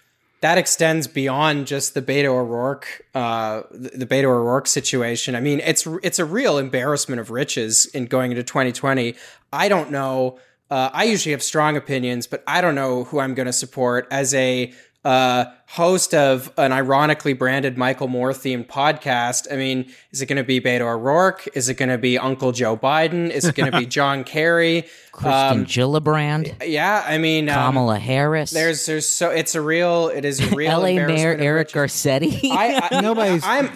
that 0.42 0.58
extends 0.58 1.06
beyond 1.06 1.66
just 1.66 1.94
the 1.94 2.02
Beto 2.02 2.26
O'Rourke, 2.26 3.06
uh, 3.14 3.62
the 3.70 4.06
Beto 4.06 4.24
O'Rourke 4.24 4.66
situation. 4.66 5.34
I 5.34 5.40
mean, 5.40 5.60
it's 5.60 5.86
it's 6.02 6.18
a 6.18 6.24
real 6.24 6.58
embarrassment 6.58 7.20
of 7.20 7.30
riches 7.30 7.86
in 7.86 8.04
going 8.06 8.30
into 8.32 8.42
2020. 8.42 9.14
I 9.52 9.68
don't 9.68 9.90
know 9.90 10.38
uh, 10.72 10.88
I 10.94 11.04
usually 11.04 11.32
have 11.32 11.42
strong 11.42 11.76
opinions, 11.76 12.26
but 12.26 12.42
I 12.46 12.62
don't 12.62 12.74
know 12.74 13.04
who 13.04 13.20
I'm 13.20 13.34
going 13.34 13.44
to 13.44 13.52
support 13.52 14.08
as 14.10 14.32
a 14.32 14.72
uh, 15.04 15.46
host 15.66 16.14
of 16.14 16.52
an 16.56 16.70
ironically 16.72 17.32
branded 17.32 17.76
Michael 17.76 18.06
Moore 18.08 18.30
themed 18.32 18.66
podcast. 18.68 19.52
I 19.52 19.56
mean, 19.56 19.90
is 20.12 20.22
it 20.22 20.26
going 20.26 20.36
to 20.36 20.44
be 20.44 20.60
Beto 20.60 20.82
O'Rourke? 20.82 21.48
Is 21.54 21.68
it 21.68 21.74
going 21.74 21.88
to 21.88 21.98
be 21.98 22.18
Uncle 22.18 22.52
Joe 22.52 22.76
Biden? 22.76 23.28
Is 23.30 23.44
it 23.44 23.54
going 23.56 23.72
to 23.72 23.78
be 23.78 23.86
John 23.98 24.22
Kerry? 24.22 24.86
Kirsten 25.12 25.58
Um, 25.60 25.64
Gillibrand, 25.66 26.54
yeah, 26.66 27.02
I 27.06 27.18
mean, 27.18 27.48
um, 27.48 27.54
Kamala 27.56 27.98
Harris, 27.98 28.50
there's 28.52 28.86
there's 28.86 29.08
so 29.08 29.30
it's 29.30 29.54
a 29.54 29.60
real 29.60 30.08
it 30.08 30.24
is 30.24 30.40
a 30.40 30.54
real 30.54 30.70
L.A. 30.70 30.94
Mayor 31.04 31.36
Eric 31.38 31.74
riches. 31.74 31.92
Garcetti. 31.92 32.44
I, 32.52 32.88
I, 32.92 33.00
Nobody's- 33.02 33.42
I'm 33.44 33.70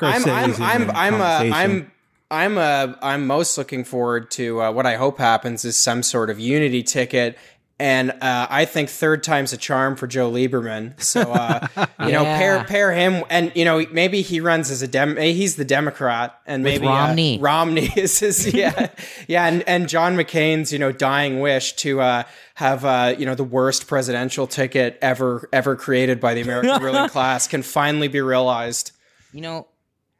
I'm 0.00 0.24
I'm 0.30 0.60
I'm 0.60 0.90
I'm 0.90 1.14
uh. 1.20 1.56
I'm 1.56 1.92
I'm 2.28 2.58
uh, 2.58 2.94
I'm 3.02 3.26
most 3.26 3.56
looking 3.56 3.84
forward 3.84 4.30
to 4.32 4.60
uh, 4.60 4.72
what 4.72 4.84
I 4.84 4.96
hope 4.96 5.18
happens 5.18 5.64
is 5.64 5.76
some 5.76 6.02
sort 6.02 6.28
of 6.28 6.40
unity 6.40 6.82
ticket. 6.82 7.38
And 7.78 8.10
uh, 8.22 8.46
I 8.48 8.64
think 8.64 8.88
third 8.88 9.22
time's 9.22 9.52
a 9.52 9.58
charm 9.58 9.96
for 9.96 10.06
Joe 10.06 10.30
Lieberman. 10.30 10.98
So 10.98 11.20
uh, 11.32 11.66
you 12.00 12.12
know, 12.12 12.22
Yeah. 12.22 12.38
pair 12.38 12.64
pair 12.64 12.92
him, 12.92 13.22
and 13.28 13.52
you 13.54 13.66
know 13.66 13.84
maybe 13.92 14.22
he 14.22 14.40
runs 14.40 14.70
as 14.70 14.80
a 14.80 14.88
dem. 14.88 15.18
He's 15.18 15.56
the 15.56 15.64
Democrat, 15.66 16.38
and 16.46 16.62
maybe 16.64 16.86
uh, 16.86 16.90
Romney. 16.90 17.38
Romney 17.38 17.90
is 17.96 18.18
his 18.20 18.46
yeah 18.54 18.88
yeah, 19.28 19.44
and 19.46 19.62
and 19.68 19.88
John 19.90 20.16
McCain's 20.16 20.72
you 20.72 20.78
know 20.78 20.90
dying 20.90 21.40
wish 21.40 21.74
to 21.74 22.00
uh, 22.00 22.22
have 22.54 22.84
uh, 22.86 23.14
you 23.18 23.26
know 23.26 23.34
the 23.34 23.44
worst 23.44 23.86
presidential 23.86 24.46
ticket 24.46 24.98
ever 25.02 25.46
ever 25.52 25.76
created 25.76 26.18
by 26.18 26.32
the 26.32 26.40
American 26.40 26.82
ruling 26.82 27.10
class 27.10 27.46
can 27.46 27.62
finally 27.62 28.08
be 28.08 28.22
realized. 28.22 28.92
You 29.34 29.42
know, 29.42 29.66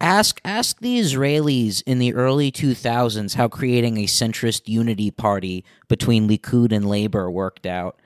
ask 0.00 0.40
ask 0.44 0.80
the 0.80 0.98
Israelis 0.98 1.82
in 1.87 1.98
the 1.98 2.14
early 2.14 2.52
2000s 2.52 3.35
how 3.35 3.48
creating 3.48 3.98
a 3.98 4.04
centrist 4.04 4.68
unity 4.68 5.11
party 5.11 5.64
between 5.88 6.28
Likud 6.28 6.72
and 6.72 6.88
Labor 6.88 7.30
worked 7.30 7.66
out. 7.66 8.00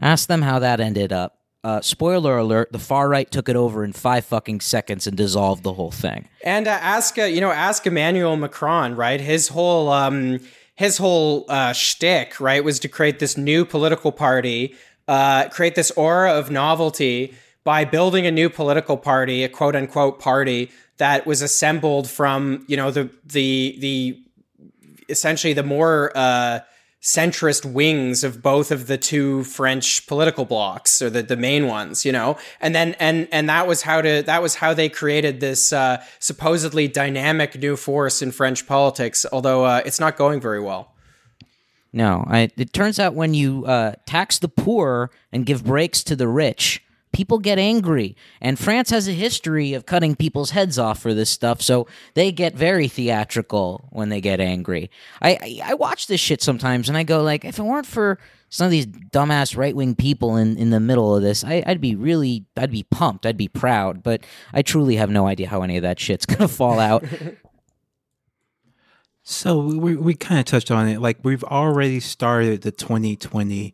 Ask 0.00 0.28
them 0.28 0.42
how 0.42 0.58
that 0.58 0.80
ended 0.80 1.12
up. 1.12 1.38
Uh, 1.64 1.80
spoiler 1.80 2.38
alert: 2.38 2.72
the 2.72 2.78
far 2.78 3.08
right 3.08 3.30
took 3.30 3.48
it 3.48 3.54
over 3.54 3.84
in 3.84 3.92
five 3.92 4.24
fucking 4.24 4.60
seconds 4.60 5.06
and 5.06 5.16
dissolved 5.16 5.62
the 5.62 5.74
whole 5.74 5.92
thing. 5.92 6.28
And 6.44 6.66
uh, 6.66 6.70
ask, 6.70 7.18
uh, 7.18 7.24
you 7.24 7.40
know, 7.40 7.52
ask 7.52 7.86
Emmanuel 7.86 8.36
Macron, 8.36 8.96
right? 8.96 9.20
His 9.20 9.48
whole, 9.48 9.88
um, 9.88 10.40
his 10.74 10.98
whole 10.98 11.44
uh, 11.48 11.72
shtick, 11.72 12.40
right, 12.40 12.64
was 12.64 12.80
to 12.80 12.88
create 12.88 13.20
this 13.20 13.36
new 13.36 13.64
political 13.64 14.10
party, 14.10 14.74
uh, 15.06 15.50
create 15.50 15.76
this 15.76 15.92
aura 15.92 16.32
of 16.32 16.50
novelty 16.50 17.34
by 17.64 17.84
building 17.84 18.26
a 18.26 18.30
new 18.30 18.50
political 18.50 18.96
party, 18.96 19.44
a 19.44 19.48
quote 19.48 19.76
unquote 19.76 20.18
party 20.18 20.70
that 20.98 21.26
was 21.26 21.42
assembled 21.42 22.08
from, 22.08 22.64
you 22.68 22.76
know, 22.76 22.90
the 22.90 23.10
the 23.24 23.76
the 23.80 24.22
essentially 25.08 25.52
the 25.52 25.62
more 25.62 26.12
uh, 26.14 26.60
centrist 27.02 27.64
wings 27.64 28.22
of 28.22 28.40
both 28.40 28.70
of 28.70 28.86
the 28.86 28.96
two 28.96 29.42
French 29.42 30.06
political 30.06 30.44
blocks 30.44 31.02
or 31.02 31.10
the, 31.10 31.22
the 31.22 31.36
main 31.36 31.66
ones, 31.66 32.04
you 32.04 32.12
know, 32.12 32.38
and 32.60 32.74
then 32.74 32.94
and 33.00 33.28
and 33.32 33.48
that 33.48 33.66
was 33.66 33.82
how 33.82 34.00
to 34.00 34.22
that 34.22 34.40
was 34.40 34.54
how 34.56 34.72
they 34.72 34.88
created 34.88 35.40
this 35.40 35.72
uh, 35.72 36.02
supposedly 36.20 36.86
dynamic 36.86 37.58
new 37.58 37.76
force 37.76 38.22
in 38.22 38.30
French 38.30 38.66
politics. 38.66 39.26
Although 39.32 39.64
uh, 39.64 39.82
it's 39.84 39.98
not 39.98 40.16
going 40.16 40.40
very 40.40 40.60
well. 40.60 40.94
No, 41.92 42.24
I, 42.26 42.50
it 42.56 42.72
turns 42.72 42.98
out 42.98 43.14
when 43.14 43.34
you 43.34 43.66
uh, 43.66 43.94
tax 44.06 44.38
the 44.38 44.48
poor 44.48 45.10
and 45.30 45.44
give 45.44 45.64
breaks 45.64 46.02
to 46.04 46.16
the 46.16 46.26
rich, 46.26 46.82
people 47.12 47.38
get 47.38 47.58
angry. 47.58 48.16
And 48.40 48.58
France 48.58 48.90
has 48.90 49.08
a 49.08 49.12
history 49.12 49.74
of 49.74 49.86
cutting 49.86 50.16
people's 50.16 50.50
heads 50.50 50.78
off 50.78 51.00
for 51.00 51.14
this 51.14 51.30
stuff, 51.30 51.62
so 51.62 51.86
they 52.14 52.32
get 52.32 52.54
very 52.54 52.88
theatrical 52.88 53.88
when 53.90 54.08
they 54.08 54.20
get 54.20 54.40
angry. 54.40 54.90
I, 55.20 55.30
I, 55.64 55.70
I 55.70 55.74
watch 55.74 56.06
this 56.06 56.20
shit 56.20 56.42
sometimes 56.42 56.88
and 56.88 56.98
I 56.98 57.02
go 57.02 57.22
like, 57.22 57.44
if 57.44 57.58
it 57.58 57.62
weren't 57.62 57.86
for 57.86 58.18
some 58.48 58.66
of 58.66 58.70
these 58.70 58.86
dumbass 58.86 59.56
right 59.56 59.74
wing 59.74 59.94
people 59.94 60.36
in, 60.36 60.56
in 60.56 60.70
the 60.70 60.80
middle 60.80 61.16
of 61.16 61.22
this, 61.22 61.44
I, 61.44 61.62
I'd 61.66 61.80
be 61.80 61.94
really, 61.94 62.46
I'd 62.56 62.70
be 62.70 62.82
pumped, 62.82 63.24
I'd 63.24 63.36
be 63.36 63.48
proud. 63.48 64.02
But 64.02 64.24
I 64.52 64.62
truly 64.62 64.96
have 64.96 65.10
no 65.10 65.26
idea 65.26 65.48
how 65.48 65.62
any 65.62 65.76
of 65.76 65.82
that 65.82 65.98
shit's 66.00 66.26
gonna 66.26 66.48
fall 66.48 66.78
out. 66.78 67.04
So 69.24 69.58
we 69.60 69.94
we 69.96 70.14
kind 70.14 70.40
of 70.40 70.46
touched 70.46 70.70
on 70.70 70.88
it. 70.88 71.00
Like 71.00 71.18
we've 71.22 71.44
already 71.44 72.00
started 72.00 72.62
the 72.62 72.72
2020 72.72 73.72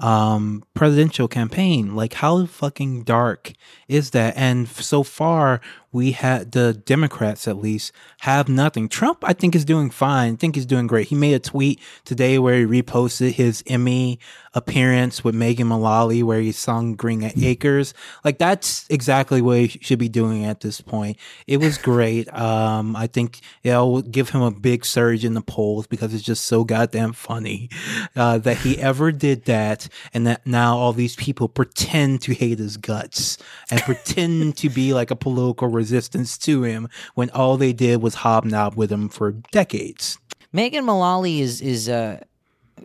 um, 0.00 0.64
presidential 0.74 1.28
campaign. 1.28 1.94
Like 1.94 2.14
how 2.14 2.46
fucking 2.46 3.04
dark 3.04 3.52
is 3.88 4.10
that? 4.10 4.36
And 4.36 4.68
so 4.68 5.02
far, 5.02 5.60
we 5.92 6.12
had 6.12 6.52
the 6.52 6.72
Democrats 6.72 7.48
at 7.48 7.58
least 7.58 7.92
have 8.20 8.48
nothing. 8.48 8.88
Trump, 8.88 9.24
I 9.24 9.32
think, 9.32 9.56
is 9.56 9.64
doing 9.64 9.90
fine. 9.90 10.34
I 10.34 10.36
think 10.36 10.54
he's 10.54 10.66
doing 10.66 10.86
great. 10.86 11.08
He 11.08 11.14
made 11.14 11.34
a 11.34 11.40
tweet 11.40 11.80
today 12.04 12.38
where 12.38 12.58
he 12.58 12.64
reposted 12.64 13.32
his 13.32 13.64
Emmy 13.66 14.20
appearance 14.54 15.22
with 15.22 15.34
Megan 15.34 15.68
Mullally, 15.68 16.22
where 16.22 16.40
he 16.40 16.52
sung 16.52 16.94
"Green 16.94 17.30
Acres." 17.42 17.94
Like 18.24 18.38
that's 18.38 18.86
exactly 18.88 19.42
what 19.42 19.58
he 19.58 19.68
should 19.80 19.98
be 19.98 20.08
doing 20.08 20.44
at 20.44 20.60
this 20.60 20.80
point. 20.80 21.16
It 21.46 21.58
was 21.58 21.78
great. 21.90 22.32
Um, 22.32 22.94
I 22.94 23.06
think 23.06 23.40
it'll 23.62 24.02
give 24.02 24.30
him 24.30 24.42
a 24.42 24.50
big 24.50 24.84
surge 24.84 25.24
in 25.24 25.34
the 25.34 25.40
polls 25.40 25.86
because 25.86 26.14
it's 26.14 26.22
just 26.22 26.44
so 26.44 26.64
goddamn 26.64 27.12
funny 27.12 27.68
uh, 28.14 28.38
that 28.38 28.58
he 28.58 28.78
ever 28.78 29.10
did 29.10 29.44
that, 29.46 29.88
and 30.14 30.26
that 30.26 30.46
now 30.46 30.76
all 30.76 30.92
these 30.92 31.16
people 31.16 31.48
pretend 31.48 32.22
to 32.22 32.34
hate 32.34 32.58
his 32.58 32.76
guts 32.76 33.38
and 33.70 33.80
pretend 33.82 34.56
to 34.58 34.68
be 34.68 34.92
like 34.94 35.10
a 35.10 35.16
political 35.16 35.68
resistance 35.80 36.36
to 36.38 36.62
him 36.62 36.88
when 37.14 37.30
all 37.30 37.56
they 37.56 37.72
did 37.72 38.02
was 38.02 38.16
hobnob 38.16 38.76
with 38.76 38.92
him 38.92 39.08
for 39.08 39.32
decades. 39.32 40.18
Megan 40.52 40.84
Mullally 40.84 41.40
is 41.40 41.60
is 41.60 41.88
uh 41.88 42.20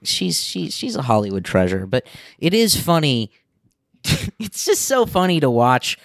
she's 0.04 0.42
she's 0.42 0.74
she's 0.74 0.96
a 0.96 1.02
Hollywood 1.02 1.44
treasure, 1.44 1.86
but 1.86 2.08
it 2.40 2.54
is 2.54 2.80
funny. 2.80 3.32
it's 4.40 4.66
just 4.66 4.84
so 4.84 5.06
funny 5.06 5.40
to 5.40 5.50
watch 5.50 5.98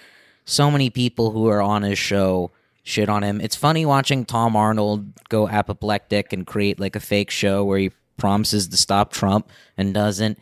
so 0.45 0.69
many 0.69 0.89
people 0.89 1.31
who 1.31 1.47
are 1.47 1.61
on 1.61 1.83
his 1.83 1.99
show 1.99 2.51
shit 2.83 3.09
on 3.09 3.23
him. 3.23 3.39
It's 3.39 3.55
funny 3.55 3.85
watching 3.85 4.25
Tom 4.25 4.55
Arnold 4.55 5.13
go 5.29 5.47
apoplectic 5.47 6.33
and 6.33 6.45
create 6.45 6.79
like 6.79 6.95
a 6.95 6.99
fake 6.99 7.29
show 7.31 7.63
where 7.63 7.79
he 7.79 7.91
promises 8.17 8.67
to 8.67 8.77
stop 8.77 9.11
Trump 9.11 9.49
and 9.77 9.93
doesn't. 9.93 10.37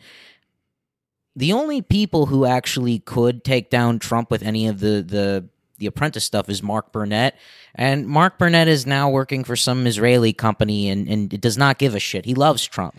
The 1.36 1.52
only 1.52 1.80
people 1.80 2.26
who 2.26 2.44
actually 2.44 2.98
could 2.98 3.44
take 3.44 3.70
down 3.70 3.98
Trump 3.98 4.30
with 4.30 4.42
any 4.42 4.66
of 4.66 4.80
the 4.80 5.02
the 5.02 5.48
the 5.80 5.86
apprentice 5.86 6.24
stuff 6.24 6.48
is 6.48 6.62
Mark 6.62 6.92
Burnett. 6.92 7.36
And 7.74 8.06
Mark 8.06 8.38
Burnett 8.38 8.68
is 8.68 8.86
now 8.86 9.10
working 9.10 9.42
for 9.42 9.56
some 9.56 9.86
Israeli 9.86 10.32
company 10.32 10.88
and, 10.88 11.08
and 11.08 11.34
it 11.34 11.40
does 11.40 11.58
not 11.58 11.78
give 11.78 11.94
a 11.96 11.98
shit. 11.98 12.24
He 12.24 12.34
loves 12.34 12.64
Trump. 12.64 12.96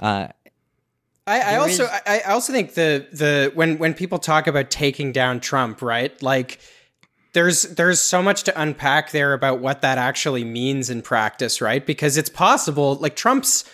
Uh, 0.00 0.28
I, 1.26 1.40
I 1.40 1.56
also 1.56 1.84
is- 1.84 1.90
I, 2.06 2.22
I 2.26 2.32
also 2.32 2.52
think 2.52 2.74
the 2.74 3.06
the 3.12 3.52
when 3.54 3.78
when 3.78 3.94
people 3.94 4.18
talk 4.18 4.48
about 4.48 4.70
taking 4.70 5.12
down 5.12 5.38
Trump, 5.38 5.80
right? 5.80 6.20
Like 6.20 6.58
there's 7.32 7.62
there's 7.62 8.00
so 8.00 8.22
much 8.22 8.42
to 8.44 8.60
unpack 8.60 9.12
there 9.12 9.32
about 9.32 9.60
what 9.60 9.82
that 9.82 9.98
actually 9.98 10.42
means 10.44 10.90
in 10.90 11.00
practice, 11.02 11.60
right? 11.60 11.86
Because 11.86 12.16
it's 12.16 12.28
possible 12.30 12.96
like 12.96 13.14
Trump's 13.14 13.64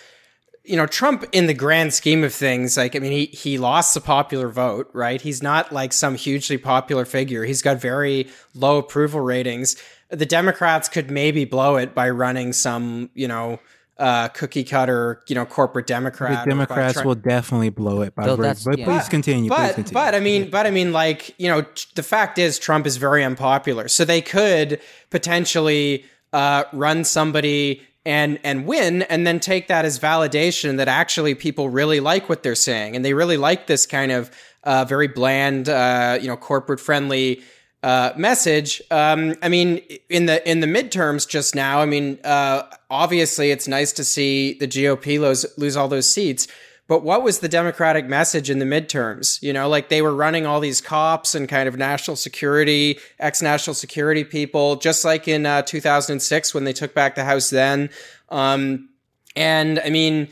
you 0.68 0.76
know, 0.76 0.86
Trump 0.86 1.24
in 1.32 1.46
the 1.46 1.54
grand 1.54 1.94
scheme 1.94 2.22
of 2.24 2.32
things, 2.34 2.76
like 2.76 2.94
I 2.94 2.98
mean 2.98 3.12
he 3.12 3.26
he 3.26 3.58
lost 3.58 3.94
the 3.94 4.00
popular 4.00 4.48
vote, 4.48 4.90
right? 4.92 5.20
He's 5.20 5.42
not 5.42 5.72
like 5.72 5.92
some 5.92 6.14
hugely 6.14 6.58
popular 6.58 7.04
figure. 7.04 7.44
He's 7.44 7.62
got 7.62 7.80
very 7.80 8.28
low 8.54 8.78
approval 8.78 9.20
ratings. 9.20 9.76
The 10.10 10.26
Democrats 10.26 10.88
could 10.88 11.10
maybe 11.10 11.44
blow 11.44 11.76
it 11.76 11.94
by 11.94 12.08
running 12.10 12.52
some, 12.52 13.10
you 13.14 13.28
know, 13.28 13.60
uh, 13.98 14.28
cookie 14.28 14.62
cutter, 14.64 15.22
you 15.28 15.34
know, 15.34 15.44
corporate 15.44 15.86
Democrat. 15.86 16.44
The 16.44 16.50
Democrats 16.50 16.94
try- 16.94 17.04
will 17.04 17.14
definitely 17.16 17.70
blow 17.70 18.02
it. 18.02 18.14
By 18.14 18.24
So 18.24 18.36
but 18.36 18.42
that's- 18.42 18.64
but 18.64 18.78
yeah. 18.78 18.84
please 18.84 19.08
continue. 19.08 19.50
please 19.50 19.74
continue. 19.74 19.92
but 19.94 20.14
I 20.14 20.20
mean, 20.20 20.50
but 20.50 20.66
I 20.66 20.70
mean, 20.70 20.92
like 20.92 21.34
you 21.38 21.48
know, 21.48 21.62
t- 21.62 21.86
the 21.94 22.02
fact 22.04 22.38
is 22.38 22.58
Trump 22.58 22.86
is 22.86 22.96
very 22.96 23.24
unpopular, 23.24 23.88
so 23.88 24.04
they 24.04 24.20
could 24.22 24.80
potentially 25.10 26.04
uh, 26.32 26.64
run 26.72 27.04
somebody 27.04 27.82
and 28.04 28.38
and 28.44 28.66
win, 28.66 29.02
and 29.02 29.26
then 29.26 29.40
take 29.40 29.68
that 29.68 29.84
as 29.84 29.98
validation 29.98 30.76
that 30.78 30.88
actually 30.88 31.34
people 31.34 31.68
really 31.68 32.00
like 32.00 32.28
what 32.28 32.42
they're 32.42 32.54
saying, 32.54 32.96
and 32.96 33.04
they 33.04 33.14
really 33.14 33.36
like 33.36 33.66
this 33.66 33.86
kind 33.86 34.12
of 34.12 34.30
uh, 34.64 34.84
very 34.84 35.08
bland, 35.08 35.68
uh, 35.68 36.18
you 36.20 36.28
know, 36.28 36.36
corporate 36.36 36.80
friendly. 36.80 37.42
Uh, 37.80 38.12
message. 38.16 38.82
Um, 38.90 39.36
I 39.40 39.48
mean, 39.48 39.76
in 40.08 40.26
the 40.26 40.46
in 40.50 40.58
the 40.58 40.66
midterms 40.66 41.28
just 41.28 41.54
now. 41.54 41.80
I 41.80 41.86
mean, 41.86 42.18
uh, 42.24 42.64
obviously, 42.90 43.52
it's 43.52 43.68
nice 43.68 43.92
to 43.92 44.02
see 44.02 44.54
the 44.54 44.66
GOP 44.66 45.20
lose 45.20 45.46
lose 45.56 45.76
all 45.76 45.86
those 45.86 46.12
seats. 46.12 46.48
But 46.88 47.02
what 47.04 47.22
was 47.22 47.40
the 47.40 47.48
Democratic 47.48 48.06
message 48.06 48.48
in 48.48 48.58
the 48.58 48.64
midterms? 48.64 49.42
You 49.42 49.52
know, 49.52 49.68
like 49.68 49.90
they 49.90 50.00
were 50.00 50.14
running 50.14 50.46
all 50.46 50.58
these 50.58 50.80
cops 50.80 51.34
and 51.34 51.46
kind 51.46 51.68
of 51.68 51.76
national 51.76 52.16
security, 52.16 52.98
ex 53.20 53.42
national 53.42 53.74
security 53.74 54.24
people, 54.24 54.76
just 54.76 55.04
like 55.04 55.28
in 55.28 55.44
uh, 55.44 55.62
2006 55.62 56.54
when 56.54 56.64
they 56.64 56.72
took 56.72 56.94
back 56.94 57.14
the 57.14 57.24
House 57.24 57.50
then. 57.50 57.90
Um, 58.30 58.88
and 59.36 59.78
I 59.80 59.90
mean, 59.90 60.28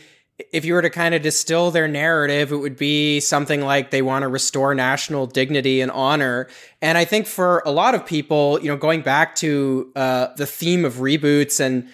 if 0.52 0.64
you 0.64 0.72
were 0.72 0.82
to 0.82 0.90
kind 0.90 1.14
of 1.14 1.20
distill 1.22 1.70
their 1.70 1.88
narrative, 1.88 2.52
it 2.52 2.56
would 2.56 2.76
be 2.76 3.20
something 3.20 3.62
like 3.62 3.90
they 3.90 4.02
want 4.02 4.22
to 4.22 4.28
restore 4.28 4.74
national 4.74 5.26
dignity 5.26 5.82
and 5.82 5.90
honor. 5.90 6.48
And 6.80 6.96
I 6.96 7.04
think 7.04 7.26
for 7.26 7.62
a 7.66 7.70
lot 7.70 7.94
of 7.94 8.04
people, 8.04 8.58
you 8.60 8.68
know, 8.68 8.76
going 8.76 9.02
back 9.02 9.34
to 9.36 9.92
uh, 9.94 10.28
the 10.36 10.46
theme 10.46 10.84
of 10.84 10.94
reboots 10.94 11.60
and 11.60 11.88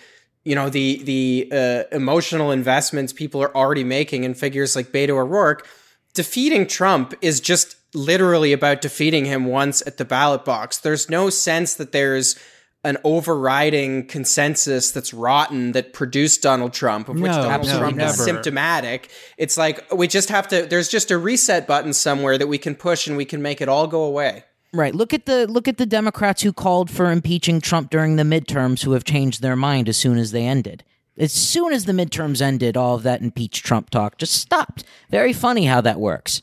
you 0.44 0.54
know 0.54 0.68
the 0.68 1.02
the 1.04 1.48
uh, 1.52 1.82
emotional 1.94 2.50
investments 2.50 3.12
people 3.12 3.42
are 3.42 3.54
already 3.56 3.84
making 3.84 4.24
in 4.24 4.34
figures 4.34 4.74
like 4.74 4.88
Beto 4.88 5.10
O'Rourke, 5.10 5.66
defeating 6.14 6.66
Trump 6.66 7.14
is 7.20 7.40
just 7.40 7.76
literally 7.94 8.52
about 8.52 8.80
defeating 8.80 9.24
him 9.26 9.46
once 9.46 9.82
at 9.86 9.98
the 9.98 10.04
ballot 10.04 10.44
box. 10.44 10.78
There's 10.78 11.10
no 11.10 11.30
sense 11.30 11.74
that 11.74 11.92
there's 11.92 12.38
an 12.84 12.96
overriding 13.04 14.06
consensus 14.06 14.90
that's 14.90 15.14
rotten 15.14 15.72
that 15.72 15.92
produced 15.92 16.42
Donald 16.42 16.72
Trump, 16.72 17.08
of 17.08 17.14
which 17.14 17.30
No, 17.30 17.42
Donald 17.42 17.68
no, 17.68 17.78
Trump 17.78 18.00
is 18.00 18.24
symptomatic. 18.24 19.08
It's 19.38 19.56
like 19.56 19.92
we 19.92 20.08
just 20.08 20.30
have 20.30 20.48
to. 20.48 20.66
There's 20.66 20.88
just 20.88 21.10
a 21.10 21.18
reset 21.18 21.66
button 21.66 21.92
somewhere 21.92 22.36
that 22.38 22.48
we 22.48 22.58
can 22.58 22.74
push 22.74 23.06
and 23.06 23.16
we 23.16 23.24
can 23.24 23.40
make 23.40 23.60
it 23.60 23.68
all 23.68 23.86
go 23.86 24.02
away. 24.02 24.44
Right. 24.74 24.94
Look 24.94 25.12
at 25.12 25.26
the 25.26 25.46
look 25.46 25.68
at 25.68 25.76
the 25.76 25.84
Democrats 25.84 26.42
who 26.42 26.52
called 26.52 26.90
for 26.90 27.10
impeaching 27.12 27.60
Trump 27.60 27.90
during 27.90 28.16
the 28.16 28.22
midterms 28.22 28.84
who 28.84 28.92
have 28.92 29.04
changed 29.04 29.42
their 29.42 29.56
mind 29.56 29.88
as 29.88 29.98
soon 29.98 30.16
as 30.16 30.32
they 30.32 30.46
ended. 30.46 30.82
As 31.18 31.32
soon 31.32 31.74
as 31.74 31.84
the 31.84 31.92
midterms 31.92 32.40
ended, 32.40 32.74
all 32.74 32.94
of 32.94 33.02
that 33.02 33.20
impeach 33.20 33.62
Trump 33.62 33.90
talk 33.90 34.16
just 34.16 34.32
stopped. 34.32 34.84
Very 35.10 35.34
funny 35.34 35.66
how 35.66 35.82
that 35.82 36.00
works. 36.00 36.40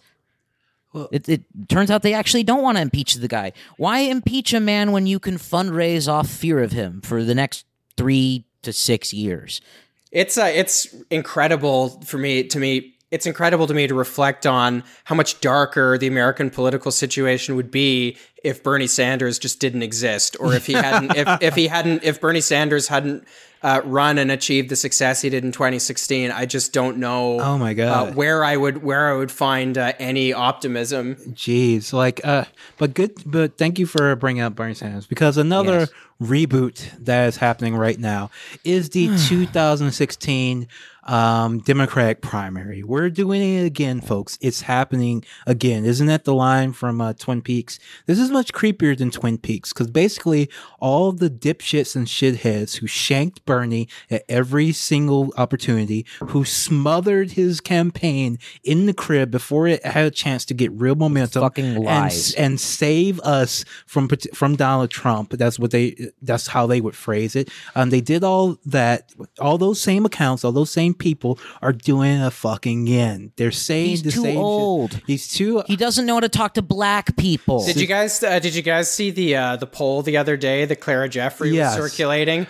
it, 1.11 1.27
it 1.27 1.41
turns 1.67 1.89
out 1.89 2.03
they 2.03 2.13
actually 2.13 2.43
don't 2.43 2.61
want 2.61 2.77
to 2.77 2.81
impeach 2.81 3.15
the 3.15 3.27
guy. 3.27 3.51
Why 3.77 4.01
impeach 4.01 4.53
a 4.53 4.59
man 4.59 4.91
when 4.91 5.07
you 5.07 5.19
can 5.19 5.37
fundraise 5.37 6.07
off 6.07 6.29
fear 6.29 6.61
of 6.61 6.71
him 6.71 7.01
for 7.01 7.23
the 7.23 7.35
next 7.35 7.65
three 7.97 8.45
to 8.61 8.71
six 8.71 9.11
years? 9.11 9.59
It's 10.11 10.37
uh, 10.37 10.51
it's 10.53 10.95
incredible 11.09 12.01
for 12.01 12.17
me 12.19 12.43
to 12.43 12.59
me. 12.59 12.95
It's 13.11 13.25
incredible 13.25 13.65
to 13.67 13.73
me 13.73 13.87
to 13.87 13.95
reflect 13.95 14.45
on 14.45 14.83
how 15.05 15.15
much 15.15 15.41
darker 15.41 15.97
the 15.97 16.07
American 16.07 16.49
political 16.49 16.91
situation 16.91 17.55
would 17.55 17.71
be 17.71 18.17
if 18.43 18.61
Bernie 18.63 18.87
Sanders 18.87 19.39
just 19.39 19.59
didn't 19.59 19.81
exist, 19.83 20.37
or 20.39 20.53
if 20.53 20.65
he 20.67 20.73
hadn't, 20.85 21.15
if, 21.15 21.41
if 21.41 21.55
he 21.55 21.67
hadn't, 21.67 22.03
if 22.03 22.21
Bernie 22.21 22.39
Sanders 22.41 22.87
hadn't 22.87 23.25
uh, 23.61 23.81
run 23.83 24.17
and 24.17 24.31
achieved 24.31 24.69
the 24.69 24.75
success 24.77 25.21
he 25.21 25.29
did 25.29 25.43
in 25.43 25.51
2016. 25.51 26.31
I 26.31 26.45
just 26.45 26.71
don't 26.71 26.97
know. 26.97 27.41
Oh 27.41 27.57
my 27.57 27.73
God. 27.73 28.09
uh, 28.09 28.13
where 28.13 28.43
I 28.45 28.55
would 28.55 28.83
where 28.83 29.09
I 29.13 29.17
would 29.17 29.31
find 29.31 29.77
uh, 29.77 29.91
any 29.99 30.31
optimism. 30.31 31.15
Jeez, 31.31 31.91
like, 31.91 32.21
uh, 32.23 32.45
but 32.77 32.93
good, 32.93 33.11
but 33.25 33.57
thank 33.57 33.77
you 33.79 33.85
for 33.85 34.15
bringing 34.15 34.43
up 34.43 34.55
Bernie 34.55 34.75
Sanders 34.75 35.07
because 35.07 35.35
another 35.37 35.79
Yes. 35.79 35.91
reboot 36.21 36.89
that 37.03 37.27
is 37.27 37.37
happening 37.37 37.75
right 37.75 37.99
now 37.99 38.29
is 38.63 38.91
the 38.91 39.07
2016 39.27 40.67
um, 41.09 41.57
Democratic 41.59 42.21
primary. 42.21 42.83
We're 42.83 43.09
doing 43.09 43.41
it 43.41 43.65
again, 43.65 43.99
folks. 43.99 44.37
It's 44.41 44.61
happening 44.61 45.25
again. 45.47 45.83
Isn't 45.83 46.05
that 46.05 46.23
the 46.23 46.35
line 46.35 46.71
from 46.71 47.01
uh, 47.01 47.13
Twin 47.13 47.41
Peaks? 47.41 47.79
This 48.05 48.19
is 48.19 48.29
much 48.29 48.53
creepier 48.53 48.95
than 48.95 49.09
Twin 49.09 49.39
Peaks 49.39 49.73
because 49.73 49.87
basically 49.87 50.49
all 50.79 51.11
the 51.11 51.29
dipshits 51.29 51.95
and 51.95 52.05
shitheads 52.05 52.77
who 52.77 52.85
shanked 52.85 53.43
Bernie 53.45 53.89
at 54.11 54.23
every 54.29 54.71
single 54.71 55.33
opportunity, 55.35 56.05
who 56.27 56.45
smothered 56.45 57.31
his 57.31 57.59
campaign 57.59 58.37
in 58.63 58.85
the 58.85 58.93
crib 58.93 59.31
before 59.31 59.67
it 59.67 59.83
had 59.83 60.05
a 60.05 60.11
chance 60.11 60.45
to 60.45 60.53
get 60.53 60.71
real 60.73 60.95
momentum, 60.95 61.41
Fucking 61.41 61.65
and, 61.65 61.83
lies. 61.83 62.35
and 62.35 62.59
save 62.59 63.19
us 63.21 63.65
from 63.87 64.09
from 64.33 64.55
Donald 64.55 64.91
Trump. 64.91 65.31
That's 65.31 65.57
what 65.57 65.71
they. 65.71 66.11
That's 66.21 66.45
how 66.45 66.67
they 66.67 66.81
would 66.81 66.95
phrase 66.95 67.35
it. 67.35 67.49
Um, 67.73 67.89
they 67.89 68.01
did 68.01 68.23
all 68.23 68.57
that. 68.67 69.11
All 69.39 69.57
those 69.57 69.81
same 69.81 70.05
accounts, 70.05 70.43
all 70.43 70.51
those 70.51 70.69
same 70.69 70.93
people 70.99 71.39
are 71.61 71.73
doing 71.73 72.21
a 72.21 72.29
fucking 72.29 72.83
again. 72.87 73.31
They're 73.37 73.51
saying 73.51 73.89
He's 73.89 74.03
the 74.03 74.11
too 74.11 74.21
same 74.21 74.33
shit. 74.35 74.37
old. 74.43 75.01
He's 75.07 75.27
too. 75.27 75.63
He 75.65 75.75
doesn't 75.75 76.05
know 76.05 76.15
how 76.15 76.19
to 76.19 76.29
talk 76.29 76.53
to 76.55 76.61
black 76.61 77.15
people. 77.15 77.65
Did 77.65 77.79
you 77.81 77.87
guys 77.87 78.21
uh, 78.23 78.39
did 78.39 78.53
you 78.53 78.61
guys 78.61 78.91
see 78.91 79.09
the 79.11 79.35
uh, 79.35 79.55
the 79.55 79.67
poll 79.67 80.01
the 80.03 80.17
other 80.17 80.37
day 80.37 80.65
that 80.65 80.77
Clara 80.77 81.09
Jeffrey 81.09 81.49
Yes. 81.51 81.77
was 81.79 81.91
circulating, 81.91 82.45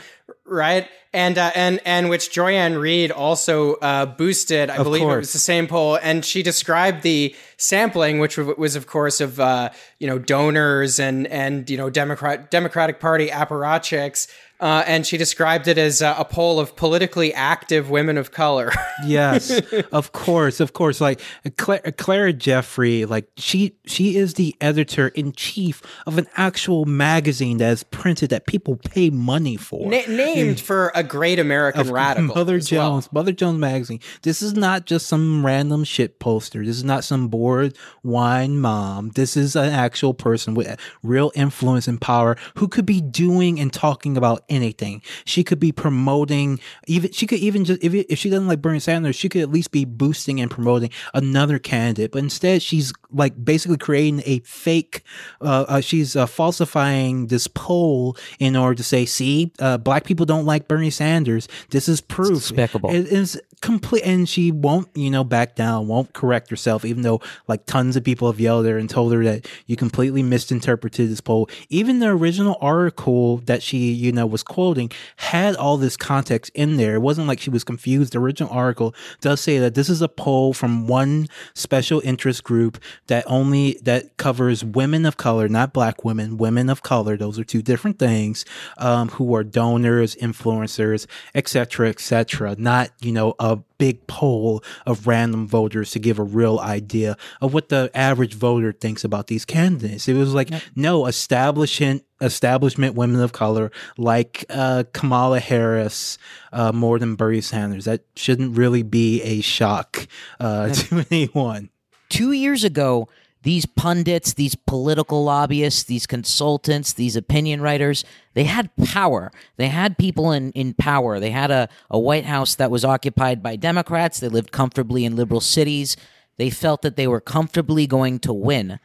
right? 0.45 0.87
And 1.11 1.39
uh, 1.39 1.49
and 1.55 1.79
and 1.85 2.07
which 2.09 2.31
Joy-Ann 2.31 2.77
Reid 2.77 3.09
also 3.11 3.73
uh, 3.75 4.05
boosted. 4.05 4.69
I 4.69 4.75
Of 4.77 4.83
believe 4.83 5.01
it 5.01 5.05
was 5.17 5.33
the 5.33 5.39
same 5.39 5.65
poll, 5.65 5.97
and 6.03 6.23
she 6.23 6.43
described 6.43 7.01
the 7.01 7.35
sampling, 7.57 8.19
which 8.19 8.35
w- 8.35 8.55
was 8.59 8.75
of 8.75 8.85
course 8.85 9.19
of 9.19 9.39
uh, 9.39 9.71
you 9.97 10.05
know 10.05 10.19
donors 10.19 10.99
and 10.99 11.25
and 11.25 11.67
you 11.67 11.77
know 11.77 11.89
Democrat 11.89 12.51
Democratic 12.51 12.99
Party 12.99 13.29
apparatchiks. 13.29 14.27
Uh, 14.59 14.83
and 14.85 15.07
she 15.07 15.17
described 15.17 15.67
it 15.67 15.77
as 15.77 16.01
uh, 16.01 16.15
a 16.17 16.25
poll 16.25 16.59
of 16.59 16.75
politically 16.75 17.33
active 17.33 17.89
women 17.89 18.17
of 18.17 18.31
color. 18.31 18.71
yes, 19.05 19.61
of 19.91 20.11
course, 20.11 20.59
of 20.59 20.73
course. 20.73 20.99
Like 20.99 21.21
Cla- 21.57 21.91
Clara 21.93 22.33
Jeffrey, 22.33 23.05
like 23.05 23.29
she 23.37 23.75
she 23.85 24.17
is 24.17 24.33
the 24.33 24.55
editor 24.59 25.09
in 25.09 25.31
chief 25.31 25.81
of 26.05 26.17
an 26.17 26.27
actual 26.35 26.83
magazine 26.85 27.57
that 27.59 27.71
is 27.71 27.83
printed 27.83 28.31
that 28.31 28.47
people 28.47 28.75
pay 28.75 29.09
money 29.09 29.55
for. 29.55 29.89
Na- 29.89 30.01
named 30.07 30.59
for 30.59 30.91
a 30.93 31.03
great 31.03 31.39
American 31.39 31.89
radical. 31.89 32.35
Mother 32.35 32.57
as 32.57 32.71
well. 32.71 32.91
Jones, 32.91 33.13
Mother 33.13 33.31
Jones 33.31 33.59
magazine. 33.59 33.99
This 34.23 34.41
is 34.41 34.53
not 34.55 34.85
just 34.85 35.07
some 35.07 35.45
random 35.45 35.85
shit 35.85 36.19
poster. 36.19 36.65
This 36.65 36.75
is 36.75 36.83
not 36.83 37.05
some 37.05 37.29
bored 37.29 37.77
wine 38.03 38.59
mom. 38.59 39.11
This 39.11 39.37
is 39.37 39.55
an 39.55 39.71
actual 39.71 40.13
person 40.13 40.53
with 40.53 40.77
real 41.01 41.31
influence 41.33 41.87
and 41.87 42.01
power 42.01 42.35
who 42.55 42.67
could 42.67 42.85
be 42.85 42.99
doing 42.99 43.59
and 43.59 43.71
talking 43.71 44.17
about 44.17 44.43
anything. 44.49 45.01
She 45.25 45.43
could 45.43 45.59
be 45.59 45.71
promoting 45.71 46.59
even 46.87 47.11
she 47.11 47.27
could 47.27 47.39
even 47.39 47.65
just 47.65 47.83
if, 47.83 47.93
it, 47.93 48.07
if 48.09 48.19
she 48.19 48.29
doesn't 48.29 48.47
like 48.47 48.61
Bernie 48.61 48.79
Sanders, 48.79 49.15
she 49.15 49.29
could 49.29 49.41
at 49.41 49.51
least 49.51 49.71
be 49.71 49.85
boosting 49.85 50.41
and 50.41 50.49
promoting 50.49 50.89
another 51.13 51.59
candidate. 51.59 52.11
But 52.11 52.19
instead, 52.19 52.61
she's 52.61 52.93
like 53.11 53.43
basically 53.43 53.77
creating 53.77 54.21
a 54.25 54.39
fake. 54.39 55.03
Uh, 55.41 55.65
uh, 55.67 55.81
she's 55.81 56.15
uh, 56.15 56.25
falsifying 56.25 57.27
this 57.27 57.47
poll 57.47 58.17
in 58.39 58.55
order 58.55 58.75
to 58.75 58.83
say, 58.83 59.05
"See, 59.05 59.51
uh, 59.59 59.77
black 59.77 60.03
people 60.03 60.25
don't 60.25 60.45
like 60.45 60.67
Bernie 60.67 60.89
Sanders. 60.89 61.47
This 61.69 61.87
is 61.87 62.01
proof." 62.01 62.49
despicable. 62.49 62.89
It 62.89 63.07
is 63.07 63.41
complete, 63.61 64.03
and 64.03 64.27
she 64.27 64.51
won't, 64.51 64.89
you 64.95 65.09
know, 65.09 65.23
back 65.23 65.55
down, 65.55 65.87
won't 65.87 66.13
correct 66.13 66.49
herself, 66.49 66.85
even 66.85 67.03
though 67.03 67.21
like 67.47 67.65
tons 67.65 67.95
of 67.95 68.03
people 68.03 68.31
have 68.31 68.39
yelled 68.39 68.65
at 68.65 68.71
her 68.71 68.77
and 68.77 68.89
told 68.89 69.13
her 69.13 69.23
that 69.23 69.47
you 69.67 69.75
completely 69.75 70.23
misinterpreted 70.23 71.09
this 71.09 71.21
poll. 71.21 71.49
Even 71.69 71.99
the 71.99 72.07
original 72.07 72.57
article 72.61 73.37
that 73.45 73.61
she, 73.61 73.91
you 73.91 74.11
know, 74.11 74.25
was 74.25 74.43
quoting 74.43 74.91
had 75.17 75.55
all 75.55 75.77
this 75.77 75.97
context 75.97 76.51
in 76.55 76.77
there. 76.77 76.95
It 76.95 77.01
wasn't 77.01 77.27
like 77.27 77.39
she 77.39 77.49
was 77.49 77.63
confused. 77.63 78.13
The 78.13 78.19
original 78.19 78.51
article 78.51 78.95
does 79.21 79.41
say 79.41 79.59
that 79.59 79.75
this 79.75 79.89
is 79.89 80.01
a 80.01 80.09
poll 80.09 80.53
from 80.53 80.87
one 80.87 81.27
special 81.53 82.01
interest 82.03 82.43
group 82.43 82.81
that 83.07 83.23
only 83.27 83.79
that 83.83 84.17
covers 84.17 84.63
women 84.63 85.05
of 85.05 85.17
color, 85.17 85.47
not 85.47 85.73
black 85.73 86.03
women, 86.03 86.37
women 86.37 86.69
of 86.69 86.83
color. 86.83 87.17
Those 87.17 87.37
are 87.37 87.43
two 87.43 87.61
different 87.61 87.99
things. 87.99 88.45
Um, 88.77 89.09
who 89.09 89.35
are 89.35 89.43
donors, 89.43 90.15
influencers, 90.15 91.05
etc., 91.35 91.89
etc. 91.89 92.55
Not 92.57 92.91
you 93.01 93.11
know 93.11 93.35
a 93.49 93.57
big 93.77 94.05
poll 94.07 94.63
of 94.85 95.07
random 95.07 95.47
voters 95.47 95.91
to 95.91 95.99
give 95.99 96.19
a 96.19 96.23
real 96.23 96.59
idea 96.59 97.17
of 97.41 97.53
what 97.53 97.69
the 97.69 97.89
average 97.93 98.35
voter 98.35 98.71
thinks 98.71 99.03
about 99.03 99.27
these 99.27 99.45
candidates. 99.45 100.07
It 100.07 100.13
was 100.13 100.33
like 100.33 100.49
no 100.75 101.05
establishment 101.05 102.03
establishment 102.21 102.95
women 102.95 103.21
of 103.21 103.31
color 103.31 103.71
like 103.97 104.45
uh, 104.49 104.83
Kamala 104.93 105.39
Harris 105.39 106.17
uh, 106.51 106.71
more 106.71 106.99
than 106.99 107.15
Bernie 107.15 107.41
Sanders. 107.41 107.85
That 107.85 108.03
shouldn't 108.15 108.57
really 108.57 108.83
be 108.83 109.21
a 109.21 109.41
shock 109.41 110.07
uh, 110.39 110.69
to 110.73 111.05
anyone. 111.11 111.69
two 112.09 112.31
years 112.31 112.63
ago, 112.63 113.07
these 113.43 113.65
pundits, 113.65 114.33
these 114.33 114.55
political 114.55 115.23
lobbyists, 115.23 115.83
these 115.83 116.05
consultants, 116.05 116.91
these 116.91 117.15
opinion 117.15 117.61
writers, 117.61 118.03
they 118.33 118.43
had 118.43 118.75
power. 118.85 119.31
They 119.55 119.67
had 119.67 119.97
people 119.97 120.31
in, 120.31 120.51
in 120.51 120.73
power. 120.73 121.19
They 121.19 121.31
had 121.31 121.49
a, 121.49 121.69
a 121.89 121.97
White 121.97 122.25
House 122.25 122.55
that 122.55 122.71
was 122.71 122.83
occupied 122.83 123.41
by 123.41 123.55
Democrats. 123.55 124.19
They 124.19 124.27
lived 124.27 124.51
comfortably 124.51 125.05
in 125.05 125.15
liberal 125.15 125.39
cities. 125.39 125.95
They 126.37 126.49
felt 126.49 126.81
that 126.81 126.97
they 126.97 127.07
were 127.07 127.21
comfortably 127.21 127.87
going 127.87 128.19
to 128.19 128.33
win. 128.33 128.79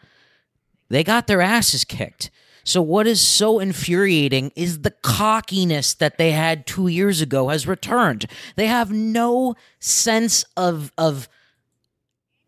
They 0.88 1.02
got 1.02 1.26
their 1.26 1.40
asses 1.40 1.84
kicked. 1.84 2.30
So, 2.66 2.80
what 2.80 3.06
is 3.06 3.20
so 3.20 3.58
infuriating 3.58 4.50
is 4.56 4.80
the 4.80 4.90
cockiness 4.90 5.92
that 5.94 6.16
they 6.16 6.32
had 6.32 6.66
two 6.66 6.88
years 6.88 7.20
ago 7.20 7.48
has 7.48 7.66
returned. 7.66 8.26
They 8.56 8.68
have 8.68 8.90
no 8.90 9.54
sense 9.80 10.44
of 10.56 10.90
of 10.96 11.28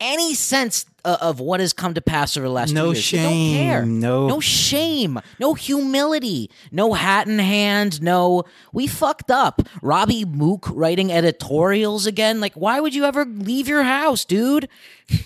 any 0.00 0.34
sense 0.34 0.86
Uh, 1.06 1.16
of 1.20 1.38
what 1.38 1.60
has 1.60 1.72
come 1.72 1.94
to 1.94 2.00
pass 2.00 2.36
over 2.36 2.48
the 2.48 2.52
last 2.52 2.72
No 2.72 2.92
two 2.92 2.98
years. 2.98 3.10
They 3.12 3.18
don't 3.18 3.56
care. 3.56 3.82
shame, 3.82 4.00
no- 4.00 4.26
no 4.26 4.40
shame, 4.40 5.20
no 5.38 5.54
humility, 5.54 6.50
no 6.72 6.94
hat 6.94 7.28
in 7.28 7.38
hand, 7.38 8.02
no. 8.02 8.42
We 8.72 8.88
fucked 8.88 9.30
up. 9.30 9.62
Robby 9.82 10.24
Mook 10.24 10.68
writing 10.72 11.12
editorials 11.12 12.06
again. 12.06 12.40
Like, 12.40 12.54
why 12.54 12.80
would 12.80 12.92
you 12.92 13.04
ever 13.04 13.24
leave 13.24 13.68
your 13.68 13.84
house, 13.84 14.24
dude? 14.24 14.68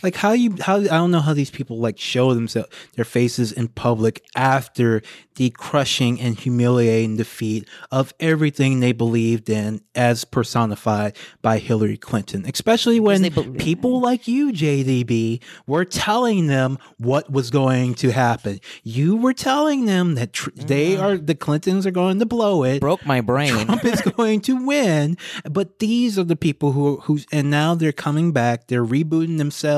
Like 0.02 0.14
how 0.14 0.32
you 0.32 0.56
how 0.60 0.76
I 0.76 0.84
don't 0.84 1.10
know 1.10 1.20
how 1.20 1.32
these 1.32 1.50
people 1.50 1.78
like 1.78 1.98
show 1.98 2.34
themselves 2.34 2.68
their 2.96 3.04
faces 3.04 3.50
in 3.50 3.68
public 3.68 4.22
after 4.36 5.02
the 5.36 5.48
crushing 5.48 6.20
and 6.20 6.38
humiliating 6.38 7.16
defeat 7.16 7.66
of 7.90 8.12
everything 8.20 8.80
they 8.80 8.92
believed 8.92 9.48
in 9.48 9.80
as 9.94 10.22
personified 10.26 11.16
by 11.40 11.56
Hillary 11.56 11.96
Clinton. 11.96 12.44
Especially 12.44 13.00
when 13.00 13.30
people 13.54 14.00
like 14.00 14.28
you, 14.28 14.52
JDB, 14.52 15.40
were 15.66 15.86
telling 15.86 16.48
them 16.48 16.76
what 16.98 17.32
was 17.32 17.50
going 17.50 17.94
to 17.94 18.10
happen. 18.10 18.60
You 18.82 19.16
were 19.16 19.32
telling 19.32 19.86
them 19.86 20.14
that 20.16 20.34
tr- 20.34 20.50
they 20.54 20.96
mm. 20.96 21.02
are 21.02 21.16
the 21.16 21.34
Clintons 21.34 21.86
are 21.86 21.90
going 21.90 22.18
to 22.18 22.26
blow 22.26 22.64
it. 22.64 22.80
Broke 22.80 23.06
my 23.06 23.22
brain. 23.22 23.64
Trump 23.64 23.84
is 23.86 24.02
going 24.16 24.42
to 24.42 24.66
win, 24.66 25.16
but 25.50 25.78
these 25.78 26.18
are 26.18 26.24
the 26.24 26.36
people 26.36 26.72
who 26.72 26.96
who's 27.04 27.26
and 27.32 27.50
now 27.50 27.74
they're 27.74 27.92
coming 27.92 28.32
back. 28.32 28.66
They're 28.66 28.84
rebooting 28.84 29.38
themselves. 29.38 29.69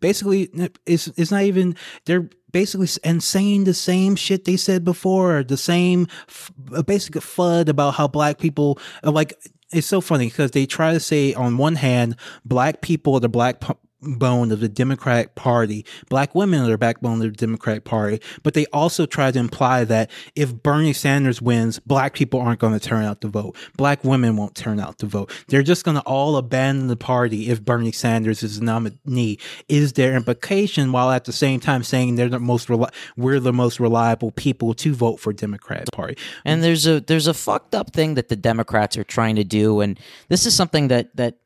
Basically, 0.00 0.50
it's 0.86 1.08
it's 1.08 1.30
not 1.30 1.42
even 1.42 1.76
they're 2.04 2.28
basically 2.52 2.88
and 3.04 3.22
saying 3.22 3.64
the 3.64 3.74
same 3.74 4.16
shit 4.16 4.44
they 4.44 4.56
said 4.56 4.84
before. 4.84 5.42
The 5.42 5.56
same 5.56 6.06
f- 6.28 6.50
basic 6.86 7.14
fud 7.14 7.68
about 7.68 7.94
how 7.94 8.08
black 8.08 8.38
people 8.38 8.78
uh, 9.04 9.10
like. 9.10 9.34
It's 9.70 9.86
so 9.86 10.00
funny 10.00 10.28
because 10.28 10.52
they 10.52 10.64
try 10.64 10.94
to 10.94 11.00
say 11.00 11.34
on 11.34 11.58
one 11.58 11.74
hand, 11.74 12.16
black 12.42 12.80
people 12.80 13.14
are 13.16 13.20
the 13.20 13.28
black 13.28 13.60
backbone 14.00 14.52
of 14.52 14.60
the 14.60 14.68
Democratic 14.68 15.34
Party. 15.34 15.84
Black 16.08 16.34
women 16.34 16.64
are 16.64 16.70
the 16.70 16.78
backbone 16.78 17.14
of 17.14 17.30
the 17.30 17.30
Democratic 17.30 17.84
Party. 17.84 18.20
But 18.42 18.54
they 18.54 18.66
also 18.66 19.06
try 19.06 19.30
to 19.30 19.38
imply 19.38 19.84
that 19.84 20.10
if 20.34 20.54
Bernie 20.54 20.92
Sanders 20.92 21.42
wins, 21.42 21.78
black 21.80 22.14
people 22.14 22.40
aren't 22.40 22.60
going 22.60 22.78
to 22.78 22.80
turn 22.80 23.04
out 23.04 23.20
to 23.22 23.28
vote. 23.28 23.56
Black 23.76 24.04
women 24.04 24.36
won't 24.36 24.54
turn 24.54 24.80
out 24.80 24.98
to 24.98 25.06
vote. 25.06 25.32
They're 25.48 25.62
just 25.62 25.84
going 25.84 25.96
to 25.96 26.02
all 26.02 26.36
abandon 26.36 26.88
the 26.88 26.96
party 26.96 27.50
if 27.50 27.64
Bernie 27.64 27.92
Sanders 27.92 28.42
is 28.42 28.58
the 28.58 28.64
nominee. 28.64 29.38
Is 29.68 29.94
their 29.94 30.14
implication 30.14 30.92
while 30.92 31.10
at 31.10 31.24
the 31.24 31.32
same 31.32 31.60
time 31.60 31.82
saying 31.82 32.14
they're 32.14 32.28
the 32.28 32.38
most 32.38 32.70
we're 33.16 33.40
the 33.40 33.52
most 33.52 33.80
reliable 33.80 34.30
people 34.32 34.74
to 34.74 34.94
vote 34.94 35.20
for 35.20 35.32
Democratic 35.32 35.90
Party. 35.92 36.16
And 36.44 36.62
there's 36.62 36.86
a 36.86 37.00
there's 37.00 37.26
a 37.26 37.34
fucked 37.34 37.74
up 37.74 37.92
thing 37.92 38.14
that 38.14 38.28
the 38.28 38.36
Democrats 38.36 38.96
are 38.96 39.04
trying 39.04 39.36
to 39.36 39.44
do, 39.44 39.80
and 39.80 39.98
this 40.28 40.46
is 40.46 40.54
something 40.54 40.88
that 40.88 41.14
that 41.16 41.38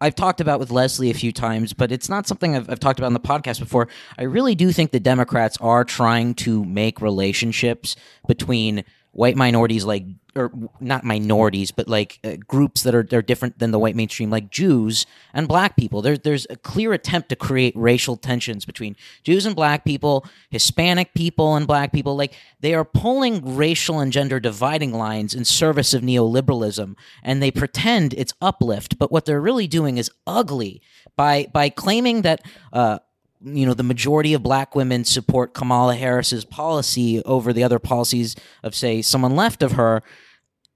I've 0.00 0.14
talked 0.14 0.40
about 0.40 0.60
with 0.60 0.70
Leslie 0.70 1.10
a 1.10 1.14
few 1.14 1.32
times, 1.32 1.72
but 1.72 1.92
it's 1.92 2.08
not 2.08 2.26
something 2.26 2.56
I've, 2.56 2.68
I've 2.68 2.80
talked 2.80 2.98
about 2.98 3.06
on 3.06 3.14
the 3.14 3.20
podcast 3.20 3.60
before. 3.60 3.88
I 4.18 4.24
really 4.24 4.54
do 4.54 4.72
think 4.72 4.90
the 4.90 5.00
Democrats 5.00 5.56
are 5.60 5.84
trying 5.84 6.34
to 6.34 6.64
make 6.64 7.00
relationships 7.00 7.96
between 8.26 8.84
white 9.14 9.36
minorities, 9.36 9.84
like 9.84 10.04
or 10.36 10.50
not 10.80 11.04
minorities, 11.04 11.70
but 11.70 11.88
like 11.88 12.18
uh, 12.24 12.36
groups 12.46 12.82
that 12.82 12.94
are 12.94 13.02
they're 13.02 13.22
different 13.22 13.58
than 13.58 13.70
the 13.70 13.78
white 13.78 13.94
mainstream, 13.94 14.30
like 14.30 14.50
Jews 14.50 15.06
and 15.32 15.46
black 15.46 15.76
people. 15.76 16.02
There's 16.02 16.20
there's 16.20 16.46
a 16.50 16.56
clear 16.56 16.92
attempt 16.92 17.28
to 17.28 17.36
create 17.36 17.74
racial 17.76 18.16
tensions 18.16 18.64
between 18.64 18.96
Jews 19.22 19.46
and 19.46 19.54
black 19.54 19.84
people, 19.84 20.26
Hispanic 20.50 21.14
people 21.14 21.54
and 21.54 21.66
black 21.66 21.92
people. 21.92 22.16
Like 22.16 22.34
they 22.60 22.74
are 22.74 22.84
pulling 22.84 23.56
racial 23.56 24.00
and 24.00 24.12
gender 24.12 24.40
dividing 24.40 24.92
lines 24.92 25.34
in 25.34 25.44
service 25.44 25.94
of 25.94 26.02
neoliberalism, 26.02 26.96
and 27.22 27.42
they 27.42 27.50
pretend 27.50 28.14
it's 28.14 28.34
uplift, 28.40 28.98
but 28.98 29.12
what 29.12 29.24
they're 29.24 29.40
really 29.40 29.68
doing 29.68 29.98
is 29.98 30.10
ugly 30.26 30.82
by 31.16 31.46
by 31.52 31.68
claiming 31.68 32.22
that. 32.22 32.42
Uh, 32.72 32.98
you 33.44 33.66
know 33.66 33.74
the 33.74 33.82
majority 33.82 34.34
of 34.34 34.42
black 34.42 34.74
women 34.74 35.04
support 35.04 35.54
Kamala 35.54 35.94
Harris's 35.94 36.44
policy 36.44 37.22
over 37.24 37.52
the 37.52 37.62
other 37.62 37.78
policies 37.78 38.34
of 38.62 38.74
say 38.74 39.02
someone 39.02 39.36
left 39.36 39.62
of 39.62 39.72
her. 39.72 40.02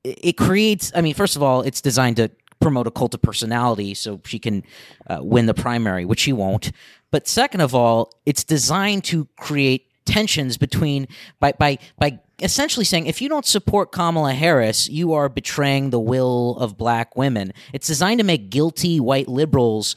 It 0.05 0.37
creates 0.37 0.93
i 0.95 1.01
mean 1.01 1.15
first 1.15 1.37
of 1.37 1.43
all 1.43 1.63
it's 1.63 1.81
designed 1.81 2.17
to 2.17 2.31
promote 2.61 2.87
a 2.87 2.91
cult 2.91 3.15
of 3.15 3.23
personality 3.23 3.95
so 3.95 4.21
she 4.25 4.39
can 4.39 4.65
uh, 5.09 5.21
win 5.23 5.47
the 5.47 5.55
primary 5.55 6.05
which 6.05 6.21
she 6.21 6.33
won't. 6.33 6.73
But 7.11 7.27
second 7.27 7.61
of 7.61 7.75
all 7.75 8.13
it's 8.27 8.45
designed 8.45 9.05
to 9.05 9.27
create 9.39 9.87
tensions 10.05 10.57
between 10.57 11.09
by 11.41 11.53
by 11.53 11.79
by 11.99 12.21
essentially 12.41 12.85
saying 12.85 13.07
if 13.07 13.21
you 13.21 13.29
don't 13.29 13.47
support 13.47 13.93
Kamala 13.93 14.33
Harris 14.33 14.89
you 14.89 15.13
are 15.15 15.29
betraying 15.29 15.91
the 15.91 16.01
will 16.01 16.57
of 16.59 16.77
black 16.77 17.17
women. 17.17 17.53
It's 17.73 17.87
designed 17.87 18.21
to 18.21 18.25
make 18.25 18.51
guilty 18.51 19.01
white 19.01 19.29
liberals 19.29 19.97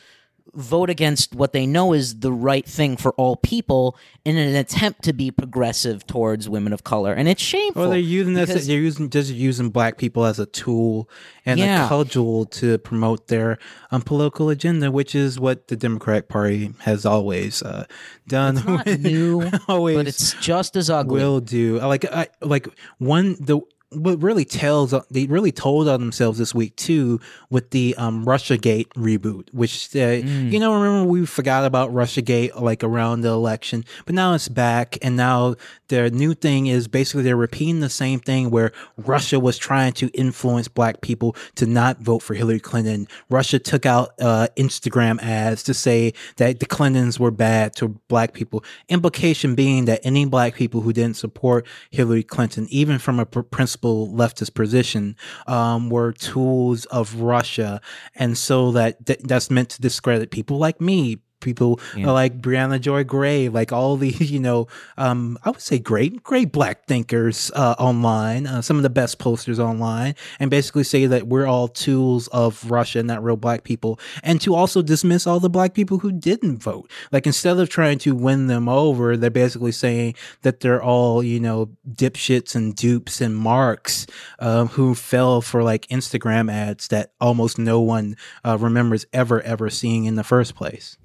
vote 0.53 0.89
against 0.89 1.33
what 1.33 1.53
they 1.53 1.65
know 1.65 1.93
is 1.93 2.19
the 2.19 2.31
right 2.31 2.65
thing 2.65 2.97
for 2.97 3.11
all 3.13 3.35
people 3.37 3.97
in 4.25 4.35
an 4.37 4.55
attempt 4.55 5.01
to 5.03 5.13
be 5.13 5.31
progressive 5.31 6.05
towards 6.05 6.49
women 6.49 6.73
of 6.73 6.83
color 6.83 7.13
and 7.13 7.27
it's 7.29 7.41
shameful 7.41 7.83
Well, 7.83 7.91
they're 7.91 7.99
using 7.99 8.33
this. 8.33 8.67
They're 8.67 8.77
using 8.77 9.09
just 9.09 9.31
using 9.31 9.69
black 9.69 9.97
people 9.97 10.25
as 10.25 10.39
a 10.39 10.45
tool 10.45 11.09
and 11.45 11.59
Yeah. 11.59 11.85
a 11.85 11.89
cudgel 11.89 12.45
to 12.51 12.77
promote 12.79 13.27
their 13.27 13.57
um, 13.91 14.01
political 14.01 14.49
agenda, 14.49 14.91
which 14.91 15.15
is 15.15 15.39
what 15.39 15.67
the 15.69 15.75
Democratic 15.75 16.27
Party 16.27 16.71
has 16.79 17.05
always 17.05 17.63
uh, 17.63 17.85
done. 18.27 18.57
It's 18.57 18.65
not 18.65 18.87
new, 18.99 19.49
always 19.67 19.95
but 19.97 20.07
it's 20.07 20.33
just 20.41 20.75
as 20.75 20.89
ugly. 20.89 21.21
will 21.21 21.39
do. 21.39 21.79
Like 21.79 22.05
I 22.11 22.27
like 22.41 22.67
one 22.97 23.37
the 23.39 23.61
what 23.93 24.23
really 24.23 24.45
tells 24.45 24.93
they 25.09 25.25
really 25.25 25.51
told 25.51 25.87
on 25.89 25.99
themselves 25.99 26.37
this 26.37 26.55
week 26.55 26.75
too 26.77 27.19
with 27.49 27.71
the 27.71 27.93
um 27.97 28.23
Russia 28.23 28.57
Gate 28.57 28.89
reboot, 28.95 29.53
which 29.53 29.93
uh, 29.95 29.99
you 29.99 30.59
know 30.59 30.73
remember 30.81 31.09
we 31.09 31.25
forgot 31.25 31.65
about 31.65 31.93
Russia 31.93 32.21
Gate 32.21 32.55
like 32.55 32.83
around 32.83 33.21
the 33.21 33.29
election, 33.29 33.83
but 34.05 34.15
now 34.15 34.33
it's 34.33 34.47
back, 34.47 34.97
and 35.01 35.17
now 35.17 35.55
their 35.89 36.09
new 36.09 36.33
thing 36.33 36.67
is 36.67 36.87
basically 36.87 37.23
they're 37.23 37.35
repeating 37.35 37.81
the 37.81 37.89
same 37.89 38.19
thing 38.19 38.49
where 38.49 38.71
Russia 38.97 39.39
was 39.39 39.57
trying 39.57 39.91
to 39.93 40.07
influence 40.09 40.69
black 40.69 41.01
people 41.01 41.35
to 41.55 41.65
not 41.65 41.99
vote 41.99 42.19
for 42.19 42.33
Hillary 42.33 42.61
Clinton. 42.61 43.07
Russia 43.29 43.59
took 43.59 43.85
out 43.85 44.11
uh, 44.21 44.47
Instagram 44.55 45.21
ads 45.21 45.63
to 45.63 45.73
say 45.73 46.13
that 46.37 46.61
the 46.61 46.65
Clintons 46.65 47.19
were 47.19 47.31
bad 47.31 47.75
to 47.75 47.89
black 48.07 48.33
people. 48.33 48.63
Implication 48.87 49.53
being 49.53 49.85
that 49.85 49.99
any 50.03 50.25
black 50.25 50.55
people 50.55 50.79
who 50.79 50.93
didn't 50.93 51.17
support 51.17 51.67
Hillary 51.89 52.23
Clinton, 52.23 52.67
even 52.69 52.97
from 52.97 53.19
a 53.19 53.25
pr- 53.25 53.41
leftist 53.81 54.53
position, 54.53 55.15
um, 55.47 55.89
were 55.89 56.11
tools 56.11 56.85
of 56.85 57.15
Russia, 57.15 57.81
and 58.15 58.37
so 58.37 58.71
that 58.71 58.97
that's 59.23 59.49
meant 59.49 59.69
to 59.69 59.81
discredit 59.81 60.31
people 60.31 60.57
like 60.57 60.79
me. 60.81 61.17
People 61.41 61.79
Yeah. 61.95 62.11
like 62.11 62.39
Briahna 62.41 62.79
Joy 62.79 63.03
Gray, 63.03 63.49
like 63.49 63.71
all 63.71 63.97
the, 63.97 64.09
you 64.19 64.39
know, 64.39 64.67
um, 64.97 65.37
I 65.43 65.49
would 65.49 65.61
say 65.61 65.79
great, 65.79 66.23
great 66.23 66.51
black 66.51 66.85
thinkers 66.85 67.51
uh, 67.55 67.75
online, 67.77 68.47
uh, 68.47 68.61
some 68.61 68.77
of 68.77 68.83
the 68.83 68.89
best 68.89 69.19
posters 69.19 69.59
online, 69.59 70.15
and 70.39 70.49
basically 70.49 70.83
say 70.83 71.05
that 71.07 71.27
we're 71.27 71.45
all 71.47 71.67
tools 71.67 72.27
of 72.29 72.69
Russia, 72.69 73.03
not 73.03 73.23
real 73.23 73.35
black 73.37 73.63
people, 73.63 73.99
and 74.23 74.39
to 74.41 74.55
also 74.55 74.81
dismiss 74.81 75.27
all 75.27 75.39
the 75.39 75.49
black 75.49 75.73
people 75.73 75.97
who 75.99 76.11
didn't 76.11 76.59
vote. 76.59 76.89
Like 77.11 77.25
instead 77.27 77.57
of 77.57 77.69
trying 77.69 77.97
to 77.99 78.15
win 78.15 78.47
them 78.47 78.69
over, 78.69 79.17
they're 79.17 79.29
basically 79.29 79.71
saying 79.71 80.15
that 80.43 80.59
they're 80.61 80.81
all, 80.81 81.23
you 81.23 81.39
know, 81.39 81.69
dipshits 81.89 82.55
and 82.55 82.75
dupes 82.75 83.19
and 83.21 83.35
marks 83.35 84.05
um, 84.39 84.67
who 84.69 84.93
fell 84.95 85.41
for 85.41 85.63
like 85.63 85.87
Instagram 85.87 86.51
ads 86.51 86.87
that 86.89 87.11
almost 87.19 87.57
no 87.57 87.79
one 87.81 88.15
uh, 88.45 88.57
remembers 88.59 89.05
ever, 89.13 89.41
ever 89.41 89.69
seeing 89.69 90.05
in 90.05 90.15
the 90.15 90.23
first 90.23 90.55
place. 90.55 90.97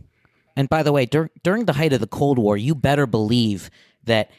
And 0.56 0.68
by 0.68 0.82
the 0.82 0.92
way, 0.92 1.06
dur- 1.06 1.30
during 1.42 1.66
the 1.66 1.74
height 1.74 1.92
of 1.92 2.00
the 2.00 2.06
Cold 2.06 2.38
War, 2.38 2.56
you 2.56 2.74
better 2.74 3.06
believe 3.06 3.70
that 4.04 4.30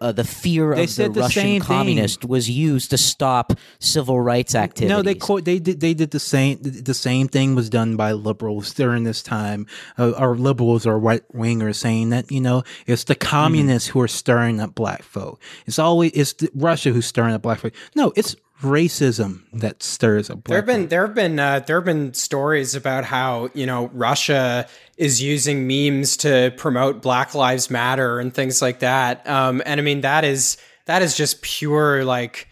uh, 0.00 0.12
the 0.12 0.22
fear 0.22 0.76
They 0.76 0.84
of 0.84 0.94
the 0.94 1.08
the 1.08 1.20
Russian 1.22 1.42
same 1.42 1.60
thing. 1.60 1.66
communist 1.66 2.24
was 2.24 2.48
used 2.48 2.90
to 2.90 2.98
stop 2.98 3.52
civil 3.80 4.20
rights 4.20 4.54
activities. 4.54 4.90
No, 4.90 5.02
they 5.02 5.16
co- 5.16 5.40
they 5.40 5.58
did 5.58 5.80
they 5.80 5.92
did 5.92 6.12
the 6.12 6.20
same 6.20 6.58
the 6.62 6.94
same 6.94 7.26
thing 7.26 7.56
was 7.56 7.68
done 7.68 7.96
by 7.96 8.12
liberals 8.12 8.72
during 8.72 9.02
this 9.02 9.22
time, 9.24 9.66
uh, 9.98 10.10
or 10.12 10.36
liberals 10.36 10.86
or 10.86 10.98
right 11.00 11.22
wingers 11.34 11.76
saying 11.76 12.10
that 12.10 12.30
you 12.30 12.40
know 12.40 12.62
it's 12.86 13.04
the 13.04 13.16
communists 13.16 13.88
who 13.88 14.00
are 14.00 14.06
stirring 14.08 14.60
up 14.60 14.76
black 14.76 15.02
folk. 15.02 15.42
It's 15.66 15.80
always 15.80 16.12
it's 16.12 16.32
the 16.34 16.48
Russia 16.54 16.90
who's 16.92 17.06
stirring 17.06 17.34
up 17.34 17.42
black 17.42 17.58
folk. 17.58 17.72
No, 17.96 18.12
it's 18.14 18.36
racism 18.62 19.42
that 19.52 19.82
stirs 19.82 20.30
up 20.30 20.44
There 20.44 20.56
have 20.56 20.66
been 20.66 20.88
there 20.88 21.06
have 21.06 21.14
been 21.14 21.38
uh, 21.38 21.60
there 21.60 21.76
have 21.76 21.84
been 21.84 22.14
stories 22.14 22.74
about 22.74 23.04
how 23.04 23.50
you 23.54 23.66
know 23.66 23.90
Russia 23.92 24.66
is 24.96 25.22
using 25.22 25.66
memes 25.66 26.16
to 26.18 26.52
promote 26.56 27.02
Black 27.02 27.34
Lives 27.34 27.70
Matter 27.70 28.18
and 28.20 28.32
things 28.34 28.60
like 28.60 28.80
that. 28.80 29.26
Um, 29.28 29.62
and 29.64 29.80
I 29.80 29.82
mean 29.82 30.02
that 30.02 30.24
is 30.24 30.56
that 30.86 31.02
is 31.02 31.16
just 31.16 31.42
pure 31.42 32.04
like 32.04 32.48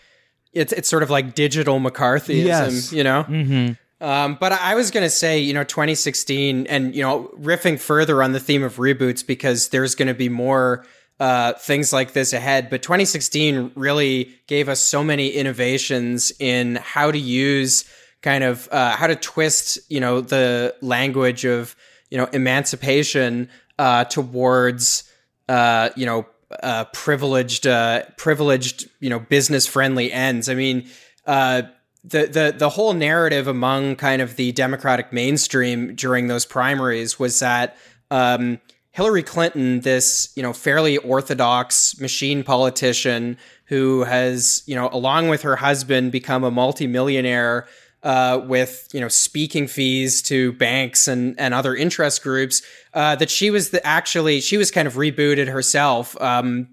it's 0.52 0.72
it's 0.72 0.88
sort 0.88 1.02
of 1.02 1.10
like 1.10 1.34
digital 1.34 1.78
McCarthyism, 1.78 2.44
Yes. 2.44 2.92
you 2.92 3.04
know. 3.04 3.24
Mm-hmm. 3.24 3.72
Um, 4.00 4.36
but 4.38 4.52
I 4.52 4.76
was 4.76 4.92
going 4.92 5.02
to 5.02 5.10
say, 5.10 5.40
you 5.40 5.52
know, 5.52 5.64
2016, 5.64 6.68
and 6.68 6.94
you 6.94 7.02
know, 7.02 7.32
riffing 7.36 7.80
further 7.80 8.22
on 8.22 8.30
the 8.32 8.38
theme 8.38 8.62
of 8.62 8.76
reboots 8.76 9.26
because 9.26 9.68
there's 9.70 9.96
going 9.96 10.06
to 10.06 10.14
be 10.14 10.28
more 10.28 10.86
uh, 11.20 11.54
things 11.54 11.92
like 11.92 12.12
this 12.12 12.32
ahead. 12.32 12.70
But 12.70 12.82
2016 12.82 13.72
really 13.74 14.34
gave 14.46 14.68
us 14.68 14.80
so 14.80 15.02
many 15.02 15.28
innovations 15.28 16.32
in 16.38 16.76
how 16.76 17.10
to 17.10 17.18
use 17.18 17.84
kind 18.22 18.44
of 18.44 18.68
uh, 18.70 18.96
how 18.96 19.06
to 19.06 19.16
twist, 19.16 19.78
you 19.88 20.00
know, 20.00 20.20
the 20.20 20.74
language 20.80 21.44
of 21.44 21.76
you 22.10 22.18
know 22.18 22.26
emancipation 22.32 23.48
uh, 23.78 24.04
towards 24.04 25.04
uh, 25.48 25.90
you 25.96 26.06
know 26.06 26.26
uh, 26.62 26.84
privileged 26.86 27.66
uh, 27.66 28.02
privileged 28.16 28.88
you 29.00 29.10
know 29.10 29.18
business 29.18 29.66
friendly 29.66 30.12
ends. 30.12 30.48
I 30.48 30.54
mean. 30.54 30.88
Uh, 31.26 31.62
the 32.04 32.26
the 32.26 32.54
the 32.56 32.68
whole 32.70 32.94
narrative 32.94 33.48
among 33.48 33.96
kind 33.96 34.22
of 34.22 34.36
the 34.36 34.52
Democratic 34.52 35.12
mainstream 35.12 35.94
during 35.94 36.28
those 36.28 36.46
primaries 36.46 37.18
was 37.18 37.40
that 37.40 37.76
um, 38.10 38.60
Hillary 38.98 39.22
Clinton, 39.22 39.82
this 39.82 40.32
you 40.34 40.42
know 40.42 40.52
fairly 40.52 40.96
orthodox 40.98 42.00
machine 42.00 42.42
politician 42.42 43.38
who 43.66 44.02
has 44.02 44.64
you 44.66 44.74
know 44.74 44.88
along 44.90 45.28
with 45.28 45.42
her 45.42 45.54
husband 45.54 46.10
become 46.10 46.42
a 46.42 46.50
multimillionaire 46.50 47.68
uh, 48.02 48.40
with 48.44 48.88
you 48.92 49.00
know 49.00 49.06
speaking 49.06 49.68
fees 49.68 50.20
to 50.22 50.52
banks 50.54 51.06
and 51.06 51.38
and 51.38 51.54
other 51.54 51.76
interest 51.76 52.24
groups. 52.24 52.60
Uh, 52.92 53.14
that 53.14 53.30
she 53.30 53.52
was 53.52 53.70
the 53.70 53.86
actually 53.86 54.40
she 54.40 54.56
was 54.56 54.72
kind 54.72 54.88
of 54.88 54.94
rebooted 54.94 55.46
herself. 55.46 56.20
Um, 56.20 56.66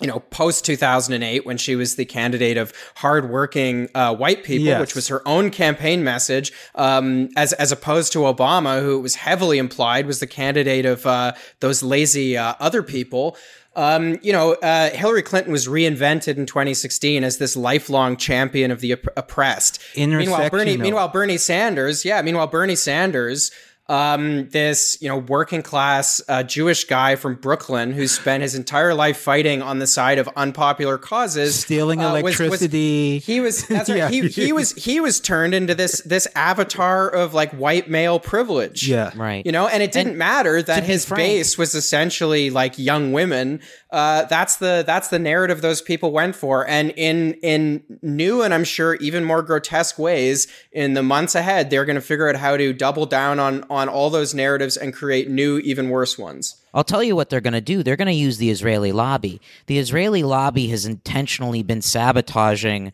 you 0.00 0.06
know, 0.06 0.20
post 0.20 0.64
2008, 0.64 1.44
when 1.44 1.56
she 1.58 1.74
was 1.74 1.96
the 1.96 2.04
candidate 2.04 2.56
of 2.56 2.72
hardworking 2.96 3.88
uh, 3.94 4.14
white 4.14 4.44
people, 4.44 4.66
Yes. 4.66 4.80
which 4.80 4.94
was 4.94 5.08
her 5.08 5.26
own 5.26 5.50
campaign 5.50 6.04
message, 6.04 6.52
um, 6.76 7.28
as 7.36 7.52
as 7.54 7.72
opposed 7.72 8.12
to 8.12 8.20
Obama, 8.20 8.80
who 8.80 8.98
it 8.98 9.02
was 9.02 9.16
heavily 9.16 9.58
implied 9.58 10.06
was 10.06 10.20
the 10.20 10.26
candidate 10.26 10.86
of 10.86 11.04
uh, 11.06 11.32
those 11.60 11.82
lazy 11.82 12.36
uh, 12.36 12.54
other 12.60 12.82
people. 12.82 13.36
Um, 13.76 14.18
you 14.22 14.32
know, 14.32 14.54
uh, 14.54 14.90
Hillary 14.90 15.22
Clinton 15.22 15.52
was 15.52 15.68
reinvented 15.68 16.36
in 16.36 16.46
2016 16.46 17.22
as 17.22 17.38
this 17.38 17.56
lifelong 17.56 18.16
champion 18.16 18.70
of 18.72 18.80
the 18.80 18.94
opp- 18.94 19.06
oppressed. 19.16 19.80
Meanwhile, 19.96 20.50
Bernie, 20.50 20.76
meanwhile, 20.76 21.08
Bernie 21.08 21.36
Sanders, 21.38 22.04
yeah, 22.04 22.20
meanwhile, 22.22 22.48
Bernie 22.48 22.74
Sanders, 22.74 23.52
um, 23.88 24.48
this 24.50 24.98
you 25.00 25.08
know 25.08 25.16
working 25.18 25.62
class 25.62 26.20
uh, 26.28 26.42
Jewish 26.42 26.84
guy 26.84 27.16
from 27.16 27.36
Brooklyn 27.36 27.92
who 27.92 28.06
spent 28.06 28.42
his 28.42 28.54
entire 28.54 28.92
life 28.94 29.16
fighting 29.18 29.62
on 29.62 29.78
the 29.78 29.86
side 29.86 30.18
of 30.18 30.28
unpopular 30.36 30.98
causes, 30.98 31.58
Stealing 31.60 32.00
uh, 32.02 32.12
was- 32.12 32.22
was- 32.22 32.40
electricity. 32.40 33.18
he 33.18 33.40
was 33.40 33.66
that's 33.68 33.88
right. 33.88 33.96
Yeah. 33.98 34.08
He, 34.10 34.28
he 34.28 34.52
was 34.52 34.72
he 34.72 35.00
was 35.00 35.20
turned 35.20 35.54
into 35.54 35.74
this 35.74 36.02
this 36.02 36.28
avatar 36.34 37.08
of 37.08 37.32
like 37.34 37.50
white 37.52 37.88
male 37.88 38.18
privilege. 38.20 38.86
Yeah. 38.86 39.12
Right. 39.16 39.44
You 39.46 39.52
know, 39.52 39.66
and 39.68 39.82
it 39.82 39.92
didn't 39.92 40.18
matter 40.18 40.60
that 40.62 40.84
his 40.84 41.04
frank- 41.06 41.18
base 41.20 41.56
was 41.56 41.74
essentially 41.74 42.50
like 42.50 42.78
young 42.78 43.12
women. 43.12 43.60
Uh, 43.90 44.24
that's 44.24 44.56
the 44.56 44.84
that's 44.86 45.08
the 45.08 45.18
narrative 45.18 45.62
those 45.62 45.80
people 45.80 46.12
went 46.12 46.36
for, 46.36 46.68
and 46.68 46.90
in 46.96 47.34
in 47.42 47.82
new 48.02 48.42
and 48.42 48.52
I'm 48.52 48.64
sure 48.64 48.96
even 48.96 49.24
more 49.24 49.42
grotesque 49.42 49.98
ways 49.98 50.46
in 50.72 50.92
the 50.92 51.02
months 51.02 51.34
ahead, 51.34 51.70
they're 51.70 51.86
going 51.86 51.96
to 51.96 52.02
figure 52.02 52.28
out 52.28 52.36
how 52.36 52.58
to 52.58 52.74
double 52.74 53.06
down 53.06 53.40
on 53.40 53.64
on 53.70 53.88
all 53.88 54.10
those 54.10 54.34
narratives 54.34 54.76
and 54.76 54.92
create 54.92 55.30
new, 55.30 55.58
even 55.58 55.88
worse 55.88 56.18
ones. 56.18 56.56
I'll 56.74 56.84
tell 56.84 57.02
you 57.02 57.16
what 57.16 57.30
they're 57.30 57.40
going 57.40 57.54
to 57.54 57.62
do. 57.62 57.82
They're 57.82 57.96
going 57.96 58.06
to 58.06 58.12
use 58.12 58.36
the 58.36 58.50
Israeli 58.50 58.92
lobby. 58.92 59.40
The 59.66 59.78
Israeli 59.78 60.22
lobby 60.22 60.68
has 60.68 60.84
intentionally 60.84 61.62
been 61.62 61.80
sabotaging 61.80 62.92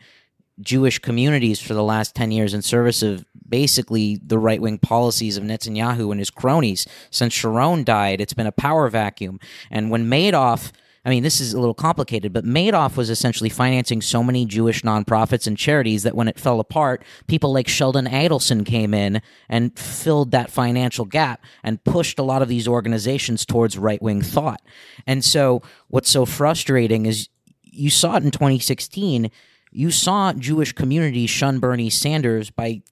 Jewish 0.61 1.01
communities 1.01 1.61
for 1.61 1.75
the 1.75 1.83
last 1.83 2.15
10 2.15 2.31
years 2.31 2.55
in 2.55 2.63
service 2.63 3.03
of 3.03 3.25
basically 3.49 4.21
the 4.25 4.39
right 4.39 4.63
wing 4.63 4.79
policies 4.79 5.37
of 5.37 5.45
Netanyahu 5.45 6.11
and 6.13 6.21
his 6.21 6.31
cronies. 6.31 6.87
Since 7.11 7.33
Sharon 7.33 7.85
died, 7.85 8.21
it's 8.21 8.33
been 8.33 8.47
a 8.47 8.53
power 8.53 8.89
vacuum. 8.89 9.41
And 9.71 9.91
when 9.91 10.09
Madoff. 10.09 10.73
I 11.05 11.11
mean, 11.11 11.23
this 11.23 11.41
is 11.41 11.53
a 11.53 11.61
little 11.61 11.75
complicated, 11.75 12.33
but 12.33 12.45
Madoff 12.45 12.97
was 12.97 13.11
essentially 13.11 13.51
financing 13.51 14.01
so 14.01 14.23
many 14.23 14.47
Jewish 14.47 14.83
nonprofits 14.83 15.47
and 15.47 15.57
charities 15.57 16.03
that 16.03 16.15
when 16.15 16.29
it 16.29 16.41
fell 16.41 16.61
apart, 16.61 17.05
people 17.27 17.53
like 17.53 17.69
Sheldon 17.69 18.07
Adelson 18.07 18.65
came 18.65 18.95
in 18.95 19.21
and 19.49 19.79
filled 19.79 20.31
that 20.31 20.51
financial 20.51 21.05
gap 21.05 21.45
and 21.63 21.85
pushed 21.85 22.19
a 22.19 22.23
lot 22.23 22.41
of 22.41 22.49
these 22.49 22.67
organizations 22.67 23.45
towards 23.45 23.77
right 23.77 24.01
wing 24.01 24.23
thought. 24.23 24.63
And 25.07 25.23
so, 25.23 25.61
what's 25.89 26.11
so 26.11 26.25
frustrating 26.25 27.05
is 27.05 27.29
you 27.63 27.91
saw 27.91 28.17
it 28.17 28.25
in 28.25 28.31
2016. 28.31 29.31
You 29.73 29.91
saw 29.91 30.33
Jewish 30.33 30.73
communities 30.73 31.31
shun 31.31 31.59
Bernie 31.59 31.91
Sanders 31.91 32.51
by 32.51 32.83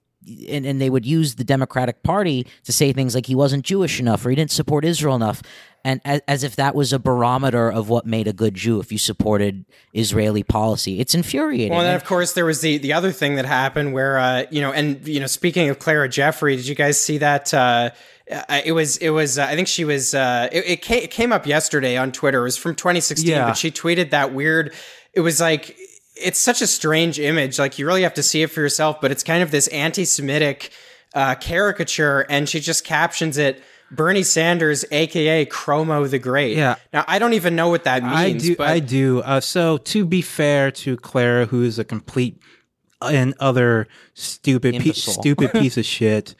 and, 0.47 0.65
and 0.65 0.79
they 0.79 0.89
would 0.89 1.05
use 1.05 1.35
the 1.35 1.43
Democratic 1.43 2.03
Party 2.03 2.47
to 2.63 2.71
say 2.71 2.93
things 2.93 3.15
like 3.15 3.25
he 3.25 3.35
wasn't 3.35 3.65
Jewish 3.65 3.99
enough 3.99 4.25
or 4.25 4.29
he 4.29 4.35
didn't 4.35 4.51
support 4.51 4.85
Israel 4.85 5.15
enough, 5.15 5.41
and 5.83 5.99
as, 6.05 6.21
as 6.27 6.43
if 6.43 6.55
that 6.55 6.75
was 6.75 6.93
a 6.93 6.99
barometer 6.99 7.71
of 7.71 7.89
what 7.89 8.05
made 8.05 8.27
a 8.27 8.33
good 8.33 8.55
Jew 8.55 8.79
if 8.79 8.91
you 8.91 8.97
supported 8.97 9.65
Israeli 9.93 10.43
policy. 10.43 10.99
It's 10.99 11.13
infuriating. 11.13 11.71
Well, 11.71 11.81
and 11.81 11.87
then 11.87 11.95
of 11.95 12.05
course 12.05 12.33
there 12.33 12.45
was 12.45 12.61
the 12.61 12.77
the 12.77 12.93
other 12.93 13.11
thing 13.11 13.35
that 13.35 13.45
happened 13.45 13.93
where 13.93 14.17
uh, 14.17 14.45
you 14.49 14.61
know, 14.61 14.71
and 14.71 15.05
you 15.07 15.19
know, 15.19 15.27
speaking 15.27 15.69
of 15.69 15.79
Clara 15.79 16.07
Jeffrey, 16.07 16.55
did 16.55 16.67
you 16.67 16.75
guys 16.75 16.99
see 16.99 17.17
that? 17.19 17.53
Uh, 17.53 17.89
uh, 18.31 18.61
it 18.63 18.71
was 18.71 18.97
it 18.97 19.09
was 19.09 19.37
uh, 19.37 19.43
I 19.43 19.55
think 19.55 19.67
she 19.67 19.83
was 19.83 20.15
uh, 20.15 20.47
it, 20.51 20.65
it, 20.65 20.81
came, 20.81 21.03
it 21.03 21.11
came 21.11 21.33
up 21.33 21.45
yesterday 21.45 21.97
on 21.97 22.11
Twitter. 22.11 22.39
It 22.41 22.43
was 22.43 22.57
from 22.57 22.75
2016, 22.75 23.29
Yeah. 23.29 23.45
but 23.47 23.57
she 23.57 23.69
tweeted 23.69 24.11
that 24.11 24.33
weird. 24.33 24.73
It 25.13 25.19
was 25.19 25.41
like 25.41 25.77
it's 26.15 26.39
such 26.39 26.61
a 26.61 26.67
strange 26.67 27.19
image. 27.19 27.59
Like 27.59 27.77
you 27.77 27.85
really 27.85 28.03
have 28.03 28.13
to 28.13 28.23
see 28.23 28.41
it 28.41 28.47
for 28.47 28.61
yourself. 28.61 29.01
But 29.01 29.11
it's 29.11 29.23
kind 29.23 29.43
of 29.43 29.51
this 29.51 29.67
anti-Semitic 29.67 30.71
uh, 31.13 31.35
caricature, 31.35 32.21
and 32.29 32.47
she 32.47 32.59
just 32.59 32.85
captions 32.85 33.37
it. 33.37 33.61
Bernie 33.95 34.23
Sanders, 34.23 34.83
aka 34.91 35.45
Chromo 35.45 36.05
the 36.07 36.19
Great. 36.19 36.57
Yeah. 36.57 36.75
Now 36.91 37.05
I 37.07 37.19
don't 37.19 37.33
even 37.33 37.55
know 37.55 37.69
what 37.69 37.83
that 37.83 38.03
means. 38.03 38.15
I 38.15 38.31
do. 38.33 38.55
But 38.55 38.67
I 38.69 38.79
do. 38.79 39.21
Uh, 39.21 39.39
so 39.39 39.77
to 39.77 40.05
be 40.05 40.21
fair 40.21 40.71
to 40.71 40.97
Clara, 40.97 41.45
who 41.45 41.63
is 41.63 41.79
a 41.79 41.83
complete 41.83 42.39
and 43.01 43.33
other 43.39 43.87
stupid, 44.13 44.73
pe- 44.73 44.79
Imbecile. 44.79 45.13
stupid 45.13 45.51
piece 45.53 45.77
of 45.77 45.85
shit, 45.85 46.35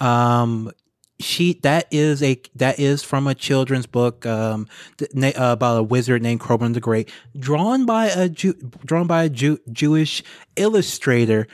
um, 0.00 0.70
she 1.18 1.54
that 1.62 1.86
is 1.90 2.22
a 2.22 2.40
that 2.56 2.78
is 2.78 3.02
from 3.02 3.26
a 3.26 3.34
children's 3.34 3.86
book 3.86 4.26
um, 4.26 4.68
th- 4.98 5.10
na- 5.14 5.28
uh, 5.28 5.52
about 5.52 5.78
a 5.78 5.82
wizard 5.82 6.22
named 6.22 6.40
Croban 6.40 6.74
the 6.74 6.80
Great, 6.80 7.10
drawn 7.38 7.86
by 7.86 8.06
a 8.06 8.28
Jew, 8.28 8.54
drawn 8.84 9.06
by 9.06 9.24
a 9.24 9.28
Jew, 9.28 9.58
Jewish 9.72 10.22
illustrator. 10.56 11.46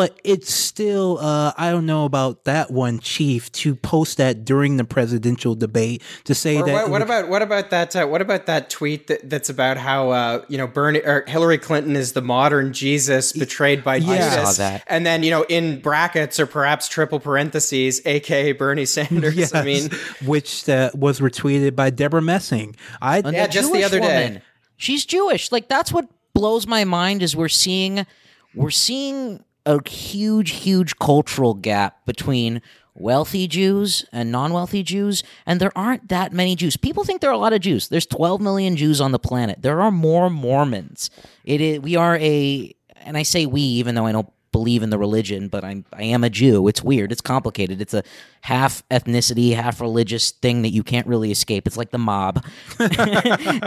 But 0.00 0.18
it's 0.24 0.52
still, 0.52 1.18
uh, 1.18 1.52
I 1.58 1.70
don't 1.70 1.84
know 1.86 2.04
about 2.06 2.44
that 2.44 2.70
one 2.70 3.00
chief 3.00 3.52
to 3.52 3.74
post 3.74 4.16
that 4.16 4.44
during 4.46 4.76
the 4.78 4.84
presidential 4.84 5.54
debate 5.54 6.02
to 6.24 6.34
say 6.34 6.56
Or 6.56 6.64
that. 6.64 6.72
what, 6.72 6.90
what 6.90 7.02
about 7.02 7.28
what 7.28 7.42
about 7.42 7.68
that? 7.70 7.94
Uh, 7.94 8.06
what 8.06 8.22
about 8.22 8.46
that 8.46 8.70
tweet 8.70 9.08
that, 9.08 9.28
that's 9.28 9.48
about 9.50 9.76
how 9.76 10.10
uh, 10.10 10.44
you 10.48 10.56
know 10.56 10.66
Bernie 10.66 11.00
or 11.00 11.24
Hillary 11.26 11.58
Clinton 11.58 11.96
is 11.96 12.12
the 12.14 12.22
modern 12.22 12.72
Jesus 12.72 13.32
betrayed 13.32 13.84
by 13.84 13.96
Yeah. 13.96 14.30
Judas, 14.30 14.56
saw 14.56 14.62
that. 14.62 14.84
and 14.86 15.04
then 15.04 15.22
you 15.22 15.30
know 15.30 15.44
in 15.48 15.80
brackets 15.80 16.40
or 16.40 16.46
perhaps 16.46 16.88
triple 16.88 17.20
parentheses, 17.20 18.00
aka 18.06 18.52
Bernie 18.52 18.86
Sanders. 18.86 19.34
Yes, 19.36 19.54
I 19.54 19.62
mean, 19.64 19.90
which 20.24 20.66
uh, 20.68 20.90
was 20.94 21.20
retweeted 21.20 21.76
by 21.76 21.90
Debra 21.90 22.22
Messing. 22.22 22.74
I 23.02 23.18
And 23.18 23.34
Yeah, 23.34 23.46
the 23.46 23.52
just 23.52 23.68
the 23.70 23.78
Jewish 23.78 23.84
other 23.86 24.00
day. 24.00 24.24
woman, 24.28 24.42
She's 24.78 25.04
Jewish. 25.04 25.52
Like 25.52 25.68
that's 25.68 25.92
what 25.92 26.08
blows 26.32 26.66
my 26.66 26.84
mind 26.84 27.22
is 27.22 27.36
we're 27.36 27.48
seeing 27.48 28.06
we're 28.54 28.70
seeing 28.70 29.44
a 29.66 29.88
huge, 29.88 30.50
huge 30.50 30.98
cultural 30.98 31.54
gap 31.54 32.04
between 32.06 32.62
wealthy 32.94 33.46
Jews 33.46 34.04
and 34.12 34.30
non-wealthy 34.30 34.82
Jews, 34.82 35.22
and 35.46 35.60
there 35.60 35.76
aren't 35.76 36.08
that 36.08 36.32
many 36.32 36.56
Jews. 36.56 36.76
People 36.76 37.04
think 37.04 37.20
there 37.20 37.30
are 37.30 37.34
a 37.34 37.38
lot 37.38 37.52
of 37.52 37.60
Jews. 37.60 37.88
There's 37.88 38.06
12 38.06 38.40
million 38.40 38.76
Jews 38.76 39.00
on 39.00 39.12
the 39.12 39.18
planet. 39.18 39.62
There 39.62 39.80
are 39.80 39.90
more 39.90 40.30
Mormons. 40.30 41.10
It 41.44 41.60
is 41.60 41.80
we 41.80 41.96
are 41.96 42.16
a 42.16 42.74
and 43.02 43.16
I 43.16 43.22
say 43.22 43.46
we 43.46 43.62
even 43.62 43.94
though 43.94 44.06
I 44.06 44.12
don't 44.12 44.30
believe 44.52 44.82
in 44.82 44.90
the 44.90 44.98
religion, 44.98 45.48
but 45.48 45.64
I'm 45.64 45.84
I 45.92 46.04
am 46.04 46.24
a 46.24 46.30
Jew. 46.30 46.66
It's 46.68 46.82
weird. 46.82 47.12
It's 47.12 47.20
complicated. 47.20 47.80
It's 47.80 47.94
a 47.94 48.02
half 48.42 48.86
ethnicity, 48.88 49.54
half 49.54 49.80
religious 49.80 50.32
thing 50.32 50.62
that 50.62 50.70
you 50.70 50.82
can't 50.82 51.06
really 51.06 51.30
escape. 51.30 51.66
It's 51.66 51.76
like 51.76 51.90
the 51.90 51.98
mob. 51.98 52.44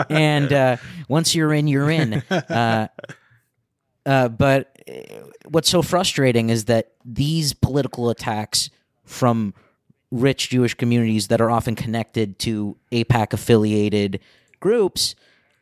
and 0.10 0.52
uh, 0.52 0.78
once 1.08 1.36
you're 1.36 1.54
in, 1.54 1.68
you're 1.68 1.90
in. 1.90 2.16
Uh, 2.30 2.88
uh, 4.06 4.28
but 4.28 4.78
what's 5.54 5.70
so 5.70 5.84
frustrating 5.84 6.50
is 6.50 6.66
that 6.66 6.94
these 7.06 7.54
political 7.54 8.10
attacks 8.10 8.72
from 9.06 9.54
rich 10.12 10.50
Jewish 10.50 10.74
communities 10.74 11.28
that 11.28 11.40
are 11.40 11.52
often 11.52 11.76
connected 11.76 12.40
to 12.40 12.76
AIPAC 12.92 13.34
affiliated 13.34 14.20
groups 14.60 15.14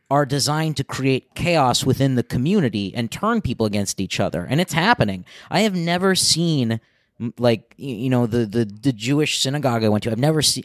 are 0.09 0.25
designed 0.25 0.77
to 0.77 0.85
create 0.85 1.35
chaos 1.35 1.85
within 1.85 2.15
the 2.15 2.23
community 2.23 2.93
and 2.95 3.11
turn 3.11 3.41
people 3.41 3.65
against 3.65 3.99
each 3.99 4.19
other. 4.19 4.45
And 4.49 4.61
it's 4.61 4.73
happening. 4.73 5.25
I 5.49 5.61
have 5.61 5.75
never 5.75 6.15
seen 6.15 6.79
like 7.37 7.75
you 7.77 8.09
know 8.09 8.25
the 8.25 8.45
the, 8.45 8.65
the 8.65 8.93
Jewish 8.93 9.39
synagogue 9.39 9.83
I 9.83 9.89
went 9.89 10.03
to. 10.05 10.11
I've 10.11 10.17
never 10.17 10.41
seen 10.41 10.63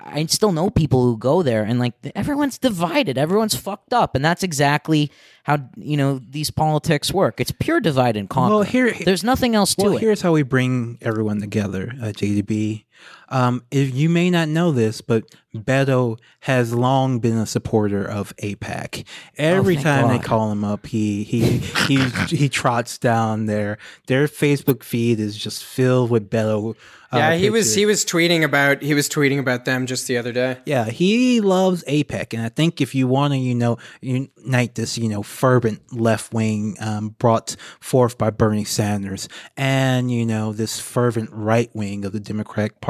I 0.00 0.26
still 0.26 0.52
know 0.52 0.70
people 0.70 1.02
who 1.02 1.16
go 1.18 1.42
there 1.42 1.64
and 1.64 1.78
like 1.78 1.94
everyone's 2.14 2.58
divided, 2.58 3.18
everyone's 3.18 3.54
fucked 3.54 3.92
up, 3.92 4.14
and 4.14 4.24
that's 4.24 4.42
exactly 4.42 5.10
how 5.44 5.58
you 5.76 5.96
know 5.96 6.20
these 6.28 6.50
politics 6.50 7.12
work. 7.12 7.40
It's 7.40 7.50
pure 7.52 7.80
divide 7.80 8.16
and 8.16 8.28
conquer. 8.28 8.54
Well, 8.54 8.62
here- 8.62 8.94
there's 9.04 9.24
nothing 9.24 9.54
else 9.54 9.74
to 9.74 9.84
well, 9.84 9.96
it. 9.96 10.00
here's 10.00 10.20
how 10.22 10.32
we 10.32 10.42
bring 10.42 10.98
everyone 11.00 11.40
together, 11.40 11.92
uh, 12.00 12.06
JDB. 12.12 12.84
Um, 13.30 13.62
if 13.70 13.94
you 13.94 14.08
may 14.08 14.30
not 14.30 14.48
know 14.48 14.72
this, 14.72 15.00
but 15.00 15.24
Beto 15.54 16.18
has 16.40 16.72
long 16.72 17.20
been 17.20 17.36
a 17.36 17.46
supporter 17.46 18.04
of 18.04 18.34
AIPAC. 18.36 19.04
Every 19.36 19.74
thank 19.74 19.84
time 19.84 20.08
they 20.08 20.18
call 20.18 20.50
him 20.52 20.64
up, 20.64 20.86
he 20.86 21.24
he 21.24 21.58
he 21.58 22.04
he 22.28 22.48
trots 22.48 22.98
down 22.98 23.46
there. 23.46 23.78
Their 24.06 24.26
Facebook 24.26 24.82
feed 24.82 25.20
is 25.20 25.36
just 25.36 25.64
filled 25.64 26.10
with 26.10 26.30
Beto. 26.30 26.76
Uh, 27.10 27.16
yeah, 27.16 27.34
he 27.36 27.48
was 27.48 27.74
he 27.74 27.86
was 27.86 28.04
tweeting 28.04 28.44
about 28.44 28.82
he 28.82 28.92
was 28.92 29.08
tweeting 29.08 29.38
about 29.38 29.64
them 29.64 29.86
just 29.86 30.06
the 30.06 30.18
other 30.18 30.30
day. 30.30 30.58
Yeah, 30.66 30.84
he 30.84 31.40
loves 31.40 31.82
AIPAC, 31.84 32.34
and 32.34 32.42
I 32.42 32.50
think 32.50 32.82
if 32.82 32.94
you 32.94 33.08
want 33.08 33.32
to, 33.32 33.38
you 33.38 33.54
know, 33.54 33.78
unite 34.02 34.74
this, 34.74 34.98
you 34.98 35.08
know, 35.08 35.22
fervent 35.22 35.90
left 35.90 36.34
wing 36.34 36.76
um, 36.80 37.10
brought 37.18 37.56
forth 37.80 38.18
by 38.18 38.28
Bernie 38.28 38.64
Sanders, 38.64 39.26
and 39.56 40.10
you 40.10 40.26
know, 40.26 40.52
this 40.52 40.78
fervent 40.78 41.30
right 41.32 41.74
wing 41.74 42.04
of 42.04 42.12
the 42.12 42.20
Democratic 42.20 42.82
Party 42.82 42.87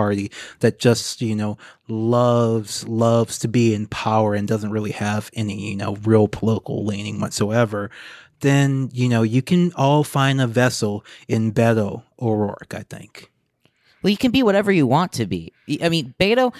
that 0.60 0.78
just, 0.78 1.20
you 1.20 1.34
know, 1.34 1.58
loves 1.88 2.86
loves 2.88 3.38
to 3.40 3.48
be 3.48 3.74
in 3.74 3.86
power 3.88 4.34
and 4.34 4.46
doesn't 4.48 4.70
really 4.70 4.92
have 4.92 5.30
any, 5.34 5.70
you 5.70 5.76
know, 5.76 5.96
real 6.04 6.28
political 6.28 6.84
leaning 6.84 7.20
whatsoever. 7.20 7.90
then 8.40 8.88
you 8.92 9.08
know 9.08 9.22
you 9.22 9.42
can 9.42 9.72
all 9.74 10.04
find 10.04 10.40
a 10.40 10.46
vessel 10.46 11.04
in 11.26 11.52
Beto 11.52 12.02
O'Rourke. 12.20 12.74
I 12.74 12.82
think. 12.82 13.30
Well, 14.02 14.10
you 14.10 14.16
can 14.16 14.30
be 14.30 14.44
whatever 14.44 14.70
you 14.70 14.86
want 14.86 15.12
to 15.14 15.26
be. 15.26 15.52
I 15.82 15.88
mean, 15.88 16.14
Beto, 16.20 16.54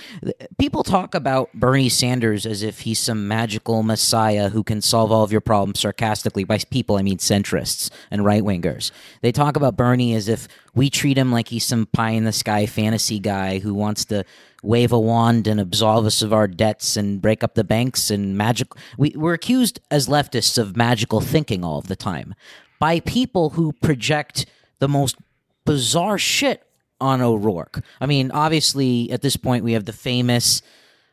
people 0.59 0.82
talk 0.82 1.14
about 1.14 1.53
Bernie 1.55 1.89
Sanders 1.89 2.45
as 2.45 2.64
if 2.64 2.80
he's 2.80 2.99
some 2.99 3.28
magical 3.28 3.84
messiah 3.84 4.49
who 4.49 4.64
can 4.64 4.82
solve 4.82 5.12
all 5.12 5.22
of 5.22 5.30
your 5.30 5.41
problems 5.41 5.78
sarcastically. 5.78 6.43
By 6.43 6.59
people, 6.59 6.97
I 6.97 7.03
mean 7.03 7.18
centrists 7.18 7.91
and 8.11 8.24
right 8.24 8.43
wingers. 8.43 8.91
They 9.22 9.30
talk 9.30 9.55
about 9.55 9.76
Bernie 9.76 10.14
as 10.14 10.28
if 10.28 10.49
we 10.74 10.91
treat 10.91 11.16
him 11.16 11.30
like 11.30 11.49
he's 11.49 11.64
some 11.64 11.86
pie 11.86 12.11
in 12.11 12.24
the 12.24 12.32
sky 12.32 12.66
fantasy 12.66 13.20
guy 13.20 13.61
who 13.61 13.72
wants 13.72 14.05
to 14.07 14.24
wave 14.64 14.91
a 14.91 14.99
wand 14.99 15.47
and 15.47 15.61
absolve 15.61 16.07
us 16.07 16.22
of 16.22 16.32
our 16.32 16.49
debts 16.49 16.97
and 16.97 17.22
break 17.22 17.45
up 17.45 17.55
the 17.55 17.62
banks 17.62 18.11
and 18.11 18.36
magic. 18.36 18.68
We, 18.97 19.12
we're 19.14 19.34
accused 19.34 19.78
as 19.93 20.09
leftists 20.09 20.59
of 20.59 20.76
magical 20.76 21.20
thinking 21.20 21.64
all 21.64 21.78
of 21.78 21.86
the 21.86 21.97
time 21.97 22.34
by 22.80 22.99
people 23.01 23.51
who 23.51 23.72
project 23.74 24.47
the 24.80 24.89
most 24.89 25.16
bizarre 25.64 26.18
shit 26.18 26.64
on 27.01 27.20
O'Rourke. 27.20 27.82
I 28.01 28.07
mean, 28.07 28.30
obviously, 28.30 29.11
at 29.11 29.22
this 29.22 29.36
point, 29.36 29.64
we 29.64 29.72
have 29.72 29.84
the 29.84 29.92
famous 29.92 30.62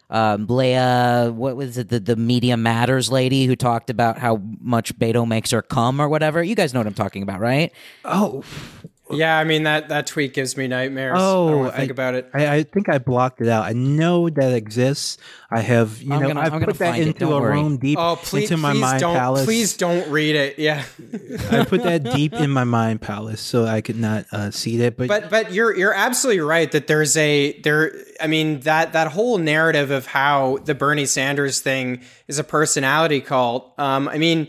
um, 0.09 0.45
Leah, 0.47 1.31
what 1.33 1.55
was 1.55 1.77
it, 1.77 1.89
the, 1.89 1.99
the 1.99 2.15
Media 2.15 2.57
Matters 2.57 3.11
lady 3.11 3.45
who 3.45 3.55
talked 3.55 3.89
about 3.89 4.19
how 4.19 4.39
much 4.59 4.97
Beto 4.97 5.27
makes 5.27 5.51
her 5.51 5.61
come 5.61 5.99
or 5.99 6.07
whatever. 6.07 6.43
You 6.43 6.55
guys 6.55 6.73
know 6.73 6.79
what 6.79 6.87
I'm 6.87 6.93
talking 6.93 7.23
about, 7.23 7.39
right? 7.39 7.71
Oh, 8.03 8.43
Yeah, 9.11 9.37
I 9.37 9.43
mean 9.43 9.63
that 9.63 9.89
that 9.89 10.07
tweet 10.07 10.33
gives 10.33 10.57
me 10.57 10.67
nightmares. 10.67 11.13
I 11.15 11.19
don't 11.19 11.49
Oh, 11.53 11.57
want 11.59 11.71
to 11.73 11.77
think 11.77 11.91
about 11.91 12.15
it. 12.15 12.29
I, 12.33 12.55
I 12.55 12.63
think 12.63 12.89
I 12.89 12.97
blocked 12.97 13.39
it 13.39 13.47
out. 13.47 13.63
I 13.65 13.73
know 13.73 14.29
that 14.29 14.53
exists. 14.53 15.17
I 15.51 15.59
have, 15.61 16.01
you 16.01 16.11
I'm 16.11 16.21
know, 16.21 16.27
gonna- 16.29 16.39
I've 16.41 16.53
I'm 16.53 16.63
put 16.63 16.79
that 16.79 16.97
into 16.97 17.27
a 17.31 17.39
worry. 17.39 17.53
room 17.61 17.77
deep 17.77 17.99
Oh, 17.99 18.15
please, 18.21 18.49
into 18.49 18.57
my 18.61 18.73
mind 18.73 19.01
don't, 19.01 19.15
palace. 19.15 19.45
please 19.45 19.77
don't 19.77 20.09
read 20.09 20.35
it. 20.35 20.57
Yeah, 20.57 20.83
I 21.51 21.65
put 21.65 21.83
that 21.83 22.03
deep 22.03 22.33
in 22.33 22.49
my 22.49 22.63
mind 22.63 22.99
palace 23.01 23.41
so 23.41 23.65
I 23.65 23.81
could 23.81 23.97
not 23.97 24.25
uh, 24.31 24.49
see 24.51 24.77
that. 24.77 24.97
But, 24.97 25.07
but 25.07 25.29
but 25.29 25.53
you're 25.53 25.75
you're 25.77 25.93
absolutely 25.93 26.41
right 26.41 26.71
that 26.71 26.87
there's 26.87 27.15
a 27.15 27.59
there. 27.61 27.93
I 28.19 28.25
mean 28.27 28.61
that 28.61 28.93
that 28.93 29.09
whole 29.09 29.37
narrative 29.37 29.91
of 29.91 30.07
how 30.07 30.57
the 30.65 30.73
Bernie 30.73 31.05
Sanders 31.05 31.61
thing 31.61 32.01
is 32.27 32.39
a 32.39 32.43
personality 32.43 33.21
cult. 33.21 33.73
Um, 33.77 34.07
I 34.07 34.17
mean. 34.17 34.47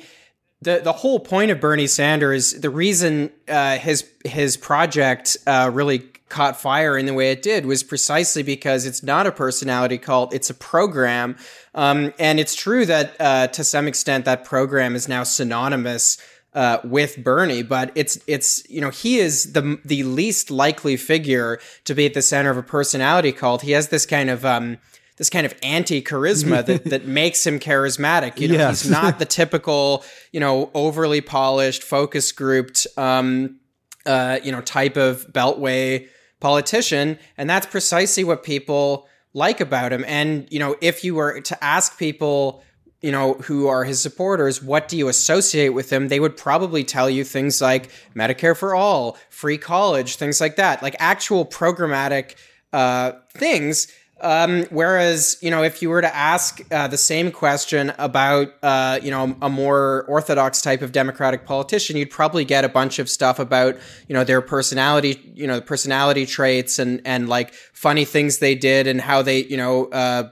The, 0.62 0.80
the 0.82 0.92
whole 0.92 1.20
point 1.20 1.50
of 1.50 1.60
Bernie 1.60 1.86
Sanders, 1.86 2.54
the 2.54 2.70
reason 2.70 3.30
uh, 3.46 3.76
his 3.76 4.08
his 4.24 4.56
project 4.56 5.36
uh, 5.46 5.70
really 5.72 5.98
caught 6.28 6.60
fire 6.60 6.96
in 6.96 7.06
the 7.06 7.14
way 7.14 7.30
it 7.30 7.42
did 7.42 7.66
was 7.66 7.82
precisely 7.82 8.42
because 8.42 8.84
it's 8.86 9.02
not 9.02 9.26
a 9.26 9.32
personality 9.32 9.98
cult; 9.98 10.32
it's 10.32 10.48
a 10.48 10.54
program, 10.54 11.36
um, 11.74 12.12
and 12.18 12.40
it's 12.40 12.54
true 12.54 12.86
that 12.86 13.16
uh, 13.20 13.48
to 13.48 13.62
some 13.62 13.86
extent 13.86 14.24
that 14.24 14.44
program 14.44 14.96
is 14.96 15.08
now 15.08 15.22
synonymous 15.24 16.16
uh, 16.56 16.78
with 16.82 17.22
Bernie, 17.22 17.62
but 17.62 17.92
it's 17.94 18.18
it's 18.26 18.68
you 18.70 18.80
know 18.80 18.88
he 18.88 19.18
is 19.18 19.52
the 19.52 19.78
the 19.84 20.04
least 20.04 20.50
likely 20.50 20.96
figure 20.96 21.60
to 21.84 21.94
be 21.94 22.06
at 22.06 22.14
the 22.14 22.22
center 22.22 22.50
of 22.50 22.56
a 22.56 22.62
personality 22.62 23.30
cult. 23.30 23.60
He 23.60 23.72
has 23.72 23.88
this 23.88 24.06
kind 24.06 24.30
of 24.30 24.44
um, 24.46 24.78
this 25.16 25.30
kind 25.30 25.46
of 25.46 25.54
anti 25.62 26.02
charisma 26.02 26.64
that 26.66 26.84
that 26.84 27.06
makes 27.22 27.46
him 27.46 27.58
charismatic. 27.58 28.38
You 28.40 28.48
know, 28.48 28.54
Yes. 28.54 28.82
he's 28.82 28.90
not 28.90 29.18
the 29.18 29.24
typical 29.26 30.04
you 30.32 30.40
know 30.40 30.70
overly 30.74 31.20
polished, 31.20 31.82
focus 31.82 32.32
grouped 32.32 32.86
um, 32.96 33.58
uh, 34.04 34.38
you 34.42 34.52
know 34.52 34.60
type 34.60 34.96
of 34.96 35.26
beltway 35.32 36.08
politician, 36.40 37.18
and 37.36 37.48
that's 37.48 37.66
precisely 37.66 38.24
what 38.24 38.42
people 38.42 39.08
like 39.32 39.60
about 39.60 39.92
him. 39.92 40.04
And 40.06 40.46
you 40.50 40.58
know, 40.58 40.76
if 40.80 41.04
you 41.04 41.14
were 41.14 41.40
to 41.40 41.64
ask 41.64 41.98
people 41.98 42.62
you 43.02 43.12
know, 43.12 43.34
who 43.34 43.68
are 43.68 43.84
his 43.84 44.00
supporters, 44.00 44.62
what 44.62 44.88
do 44.88 44.96
you 44.96 45.06
associate 45.06 45.68
with 45.68 45.92
him? 45.92 46.08
They 46.08 46.18
would 46.18 46.34
probably 46.36 46.82
tell 46.82 47.10
you 47.10 47.24
things 47.24 47.60
like 47.60 47.90
Medicare 48.16 48.56
for 48.56 48.74
all, 48.74 49.18
free 49.28 49.58
college, 49.58 50.16
things 50.16 50.40
like 50.40 50.56
that, 50.56 50.82
like 50.82 50.96
actual 50.98 51.44
programmatic 51.44 52.36
uh, 52.72 53.12
things. 53.34 53.86
Um, 54.18 54.64
whereas, 54.70 55.36
you 55.42 55.50
know, 55.50 55.62
if 55.62 55.82
you 55.82 55.90
were 55.90 56.00
to 56.00 56.16
ask 56.16 56.62
uh, 56.72 56.88
the 56.88 56.96
same 56.96 57.30
question 57.30 57.92
about, 57.98 58.48
uh, 58.62 58.98
you 59.02 59.10
know, 59.10 59.36
a 59.42 59.50
more 59.50 60.06
orthodox 60.08 60.62
type 60.62 60.80
of 60.80 60.90
Democratic 60.92 61.44
politician, 61.44 61.98
you'd 61.98 62.10
probably 62.10 62.44
get 62.46 62.64
a 62.64 62.68
bunch 62.68 62.98
of 62.98 63.10
stuff 63.10 63.38
about, 63.38 63.76
you 64.08 64.14
know, 64.14 64.24
their 64.24 64.40
personality, 64.40 65.20
you 65.34 65.46
know, 65.46 65.60
personality 65.60 66.24
traits 66.24 66.78
and 66.78 67.02
and 67.04 67.28
like 67.28 67.52
funny 67.74 68.06
things 68.06 68.38
they 68.38 68.54
did 68.54 68.86
and 68.86 69.02
how 69.02 69.20
they, 69.20 69.44
you 69.44 69.56
know, 69.56 69.86
uh, 69.88 70.30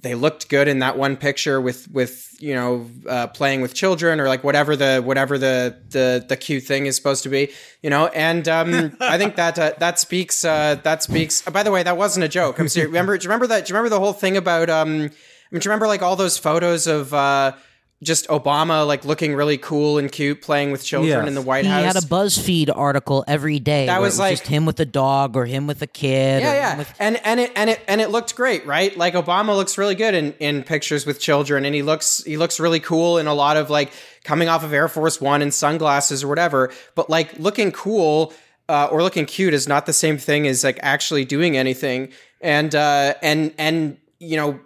they 0.00 0.14
looked 0.14 0.48
good 0.48 0.68
in 0.68 0.78
that 0.78 0.96
one 0.96 1.16
picture 1.16 1.60
with 1.60 1.90
with 1.90 2.36
you 2.40 2.54
know 2.54 2.88
uh, 3.08 3.26
playing 3.26 3.60
with 3.60 3.74
children 3.74 4.20
or 4.20 4.28
like 4.28 4.44
whatever 4.44 4.76
the 4.76 5.02
whatever 5.04 5.38
the 5.38 5.76
the 5.90 6.24
the 6.28 6.36
cute 6.36 6.64
thing 6.64 6.86
is 6.86 6.94
supposed 6.96 7.22
to 7.24 7.28
be 7.28 7.50
you 7.82 7.90
know? 7.90 8.08
And 8.08 8.48
um, 8.48 8.96
I 9.00 9.18
think 9.18 9.36
that 9.36 9.58
uh, 9.58 9.72
that 9.78 9.98
speaks 9.98 10.44
uh, 10.44 10.76
that 10.82 11.02
speaks 11.02 11.42
by 11.42 11.62
the 11.62 11.70
way 11.70 11.82
that 11.82 11.96
wasn't 11.96 12.24
a 12.24 12.28
joke. 12.28 12.58
I'm 12.58 12.68
serious. 12.68 12.88
Remember 12.88 13.16
do 13.16 13.24
you 13.24 13.28
remember 13.28 13.46
that 13.48 13.66
do 13.66 13.70
you 13.70 13.76
remember 13.76 13.90
the 13.94 14.00
whole 14.00 14.12
thing 14.12 14.36
about 14.36 14.70
um 14.70 14.88
I 15.50 15.54
mean, 15.54 15.60
do 15.60 15.66
you 15.66 15.70
remember 15.70 15.86
like 15.86 16.02
all 16.02 16.16
those 16.16 16.36
photos 16.36 16.86
of 16.86 17.14
uh, 17.14 17.52
just 18.02 18.28
Obama 18.28 18.86
like 18.86 19.04
looking 19.04 19.34
really 19.34 19.58
cool 19.58 19.98
and 19.98 20.10
cute 20.12 20.40
playing 20.40 20.70
with 20.70 20.84
children 20.84 21.08
Yes. 21.18 21.26
in 21.28 21.34
the 21.34 21.42
White 21.42 21.64
He 21.64 21.70
House 21.70 21.82
had 21.84 21.96
a 21.96 22.06
BuzzFeed 22.06 22.70
article 22.72 23.24
every 23.26 23.58
day. 23.58 23.86
That 23.86 23.94
where 24.00 24.06
was 24.06 24.18
it 24.18 24.22
like- 24.22 24.32
just 24.38 24.46
him 24.46 24.66
with 24.66 24.78
a 24.78 24.84
dog 24.84 25.36
or 25.36 25.46
him 25.46 25.66
with 25.66 25.82
a 25.82 25.86
kid. 25.88 26.42
Yeah, 26.42 26.50
him 26.52 26.54
yeah, 26.56 26.78
with- 26.78 26.94
and 27.00 27.20
and 27.24 27.40
it 27.40 27.52
and 27.56 27.70
it 27.70 27.80
and 27.88 28.00
it 28.00 28.10
looked 28.10 28.36
great, 28.36 28.64
right? 28.66 28.96
Like 28.96 29.14
Obama 29.14 29.56
looks 29.56 29.76
really 29.76 29.96
good 29.96 30.14
in 30.14 30.32
in 30.38 30.62
pictures 30.62 31.06
with 31.06 31.18
children, 31.20 31.64
and 31.64 31.74
he 31.74 31.82
looks 31.82 32.22
he 32.24 32.36
looks 32.36 32.60
really 32.60 32.80
cool 32.80 33.18
in 33.18 33.26
a 33.26 33.34
lot 33.34 33.56
of 33.56 33.68
like 33.68 33.90
coming 34.22 34.48
off 34.48 34.62
of 34.62 34.72
Air 34.72 34.86
Force 34.86 35.20
One 35.20 35.42
and 35.42 35.52
sunglasses 35.52 36.22
or 36.22 36.28
whatever. 36.28 36.70
But 36.94 37.10
like 37.10 37.36
looking 37.40 37.72
cool 37.72 38.32
uh, 38.68 38.88
or 38.92 39.02
looking 39.02 39.26
cute 39.26 39.54
is 39.54 39.66
not 39.66 39.86
the 39.86 39.92
same 39.92 40.18
thing 40.18 40.46
as 40.46 40.62
like 40.62 40.78
actually 40.82 41.24
doing 41.24 41.56
anything. 41.56 42.10
And 42.40 42.72
uh, 42.76 43.14
and 43.22 43.52
and 43.58 43.96
you 44.20 44.36
know 44.36 44.60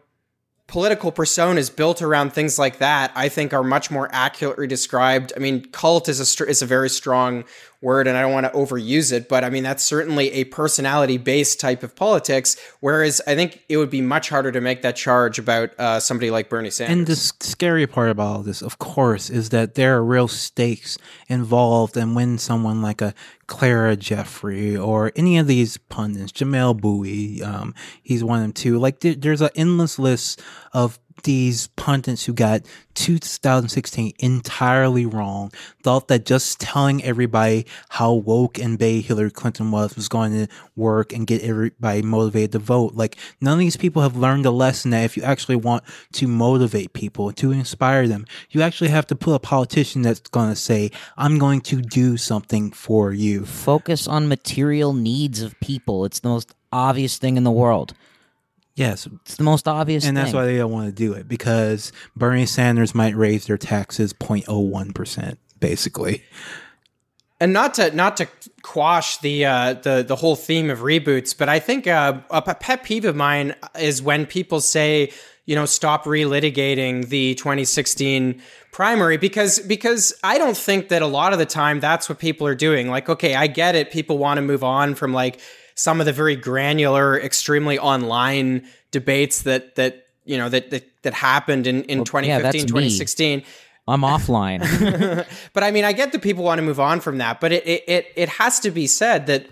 political 0.72 1.12
personas 1.12 1.68
built 1.74 2.00
around 2.00 2.32
things 2.32 2.58
like 2.58 2.78
that, 2.78 3.12
I 3.14 3.28
think, 3.28 3.52
are 3.52 3.62
much 3.62 3.90
more 3.90 4.08
accurately 4.10 4.66
described. 4.66 5.30
I 5.36 5.38
mean, 5.38 5.66
cult 5.66 6.08
is 6.08 6.18
a 6.18 6.46
is 6.46 6.62
a 6.62 6.66
very 6.66 6.88
strong 6.88 7.44
word, 7.82 8.06
and 8.06 8.16
I 8.16 8.22
don't 8.22 8.32
want 8.32 8.46
to 8.46 8.52
overuse 8.52 9.12
it, 9.12 9.28
but 9.28 9.44
I 9.44 9.50
mean 9.50 9.62
that's 9.62 9.82
certainly 9.82 10.32
a 10.32 10.44
personality 10.44 11.18
based 11.18 11.60
type 11.60 11.82
of 11.82 11.94
politics. 11.96 12.56
Whereas 12.80 13.20
I 13.26 13.34
think 13.34 13.62
it 13.68 13.76
would 13.76 13.90
be 13.90 14.00
much 14.00 14.28
harder 14.28 14.52
to 14.52 14.60
make 14.60 14.82
that 14.82 14.96
charge 14.96 15.38
about 15.38 15.70
uh, 15.78 16.00
somebody 16.00 16.30
like 16.30 16.48
Bernie 16.48 16.70
Sanders. 16.70 16.96
And 16.96 17.06
the 17.06 17.16
scary 17.16 17.86
part 17.86 18.10
about 18.10 18.26
all 18.26 18.42
this, 18.42 18.62
of 18.62 18.78
course, 18.78 19.28
is 19.28 19.50
that 19.50 19.74
there 19.74 19.96
are 19.96 20.04
real 20.04 20.28
stakes 20.28 20.96
involved. 21.28 21.96
And 21.96 22.14
when 22.14 22.38
someone 22.38 22.80
like 22.82 23.00
a 23.00 23.14
Clara 23.46 23.96
Jeffrey 23.96 24.76
or 24.76 25.12
any 25.16 25.36
of 25.36 25.46
these 25.46 25.76
pundits, 25.76 26.32
Jamelle 26.32 26.80
Bouie, 26.80 27.42
um, 27.42 27.74
he's 28.02 28.24
one 28.24 28.38
of 28.38 28.44
them 28.44 28.52
too. 28.52 28.78
Like 28.78 29.00
there, 29.00 29.14
there's 29.14 29.42
an 29.42 29.50
endless 29.54 29.98
list 29.98 30.40
of 30.72 30.98
these 31.24 31.68
pundits 31.68 32.24
who 32.24 32.32
got 32.32 32.62
2016 32.94 34.12
entirely 34.18 35.06
wrong, 35.06 35.50
thought 35.82 36.08
that 36.08 36.26
just 36.26 36.60
telling 36.60 37.02
everybody 37.02 37.66
how 37.90 38.12
woke 38.12 38.58
and 38.58 38.78
bay 38.78 39.00
Hillary 39.00 39.30
Clinton 39.30 39.70
was 39.70 39.96
was 39.96 40.08
going 40.08 40.32
to 40.32 40.48
work 40.76 41.12
and 41.12 41.26
get 41.26 41.42
everybody 41.42 42.02
motivated 42.02 42.52
to 42.52 42.58
vote. 42.58 42.94
Like 42.94 43.16
none 43.40 43.54
of 43.54 43.58
these 43.58 43.76
people 43.76 44.02
have 44.02 44.16
learned 44.16 44.46
a 44.46 44.50
lesson 44.50 44.90
that 44.90 45.04
if 45.04 45.16
you 45.16 45.22
actually 45.22 45.56
want 45.56 45.84
to 46.12 46.28
motivate 46.28 46.92
people, 46.92 47.32
to 47.32 47.52
inspire 47.52 48.06
them, 48.08 48.26
you 48.50 48.62
actually 48.62 48.90
have 48.90 49.06
to 49.08 49.16
put 49.16 49.34
a 49.34 49.38
politician 49.38 50.02
that's 50.02 50.20
going 50.20 50.50
to 50.50 50.56
say, 50.56 50.90
I'm 51.16 51.38
going 51.38 51.60
to 51.62 51.80
do 51.82 52.16
something 52.16 52.70
for 52.70 53.12
you. 53.12 53.44
Focus 53.44 54.06
on 54.06 54.28
material 54.28 54.92
needs 54.92 55.42
of 55.42 55.58
people. 55.60 56.04
It's 56.04 56.20
the 56.20 56.28
most 56.28 56.54
obvious 56.72 57.18
thing 57.18 57.36
in 57.36 57.44
the 57.44 57.50
world. 57.50 57.94
Yes, 58.74 59.06
It's 59.22 59.36
the 59.36 59.42
most 59.42 59.68
obvious 59.68 60.04
and 60.06 60.16
thing. 60.16 60.24
that's 60.24 60.34
why 60.34 60.46
they 60.46 60.56
don't 60.56 60.72
want 60.72 60.86
to 60.86 60.92
do 60.92 61.12
it 61.12 61.28
because 61.28 61.92
Bernie 62.16 62.46
Sanders 62.46 62.94
might 62.94 63.14
raise 63.14 63.46
their 63.46 63.58
taxes 63.58 64.14
0.01%, 64.14 65.36
basically. 65.60 66.22
and 67.40 67.52
not 67.52 67.74
to 67.74 67.94
not 67.94 68.16
to 68.16 68.28
quash 68.62 69.18
the 69.18 69.44
uh, 69.44 69.74
the 69.74 70.02
the 70.06 70.16
whole 70.16 70.36
theme 70.36 70.70
of 70.70 70.78
reboots, 70.80 71.36
but 71.36 71.48
I 71.48 71.58
think 71.58 71.86
uh, 71.86 72.20
a 72.30 72.40
p- 72.40 72.52
pet 72.60 72.82
peeve 72.84 73.04
of 73.04 73.16
mine 73.16 73.54
is 73.78 74.00
when 74.00 74.24
people 74.26 74.60
say, 74.60 75.10
you 75.44 75.54
know, 75.56 75.66
stop 75.66 76.04
relitigating 76.04 77.08
the 77.08 77.34
2016 77.34 78.40
primary 78.70 79.16
because 79.18 79.58
because 79.58 80.14
I 80.22 80.38
don't 80.38 80.56
think 80.56 80.88
that 80.88 81.02
a 81.02 81.06
lot 81.06 81.32
of 81.34 81.38
the 81.38 81.46
time 81.46 81.80
that's 81.80 82.08
what 82.08 82.18
people 82.18 82.46
are 82.46 82.54
doing. 82.54 82.88
Like, 82.88 83.08
okay, 83.08 83.34
I 83.34 83.48
get 83.48 83.74
it, 83.74 83.90
people 83.90 84.18
want 84.18 84.38
to 84.38 84.42
move 84.42 84.62
on 84.64 84.94
from 84.94 85.12
like 85.12 85.40
some 85.74 86.00
of 86.00 86.06
the 86.06 86.12
very 86.12 86.36
granular, 86.36 87.18
extremely 87.20 87.78
online 87.78 88.66
debates 88.90 89.42
that 89.42 89.74
that 89.76 90.06
you 90.24 90.36
know 90.36 90.48
that 90.48 90.70
that, 90.70 91.02
that 91.02 91.14
happened 91.14 91.66
in 91.66 91.84
in 91.84 91.98
yeah, 91.98 92.38
that's 92.40 92.56
2015 92.56 92.62
me. 92.62 92.66
2016 92.66 93.42
I'm 93.88 94.02
offline. 94.02 95.26
but 95.52 95.64
I 95.64 95.70
mean, 95.70 95.84
I 95.84 95.92
get 95.92 96.12
that 96.12 96.22
people 96.22 96.44
want 96.44 96.58
to 96.58 96.62
move 96.62 96.78
on 96.78 97.00
from 97.00 97.18
that, 97.18 97.40
but 97.40 97.52
it, 97.52 97.66
it, 97.66 97.84
it, 97.88 98.06
it 98.14 98.28
has 98.28 98.60
to 98.60 98.70
be 98.70 98.86
said 98.86 99.26
that 99.26 99.46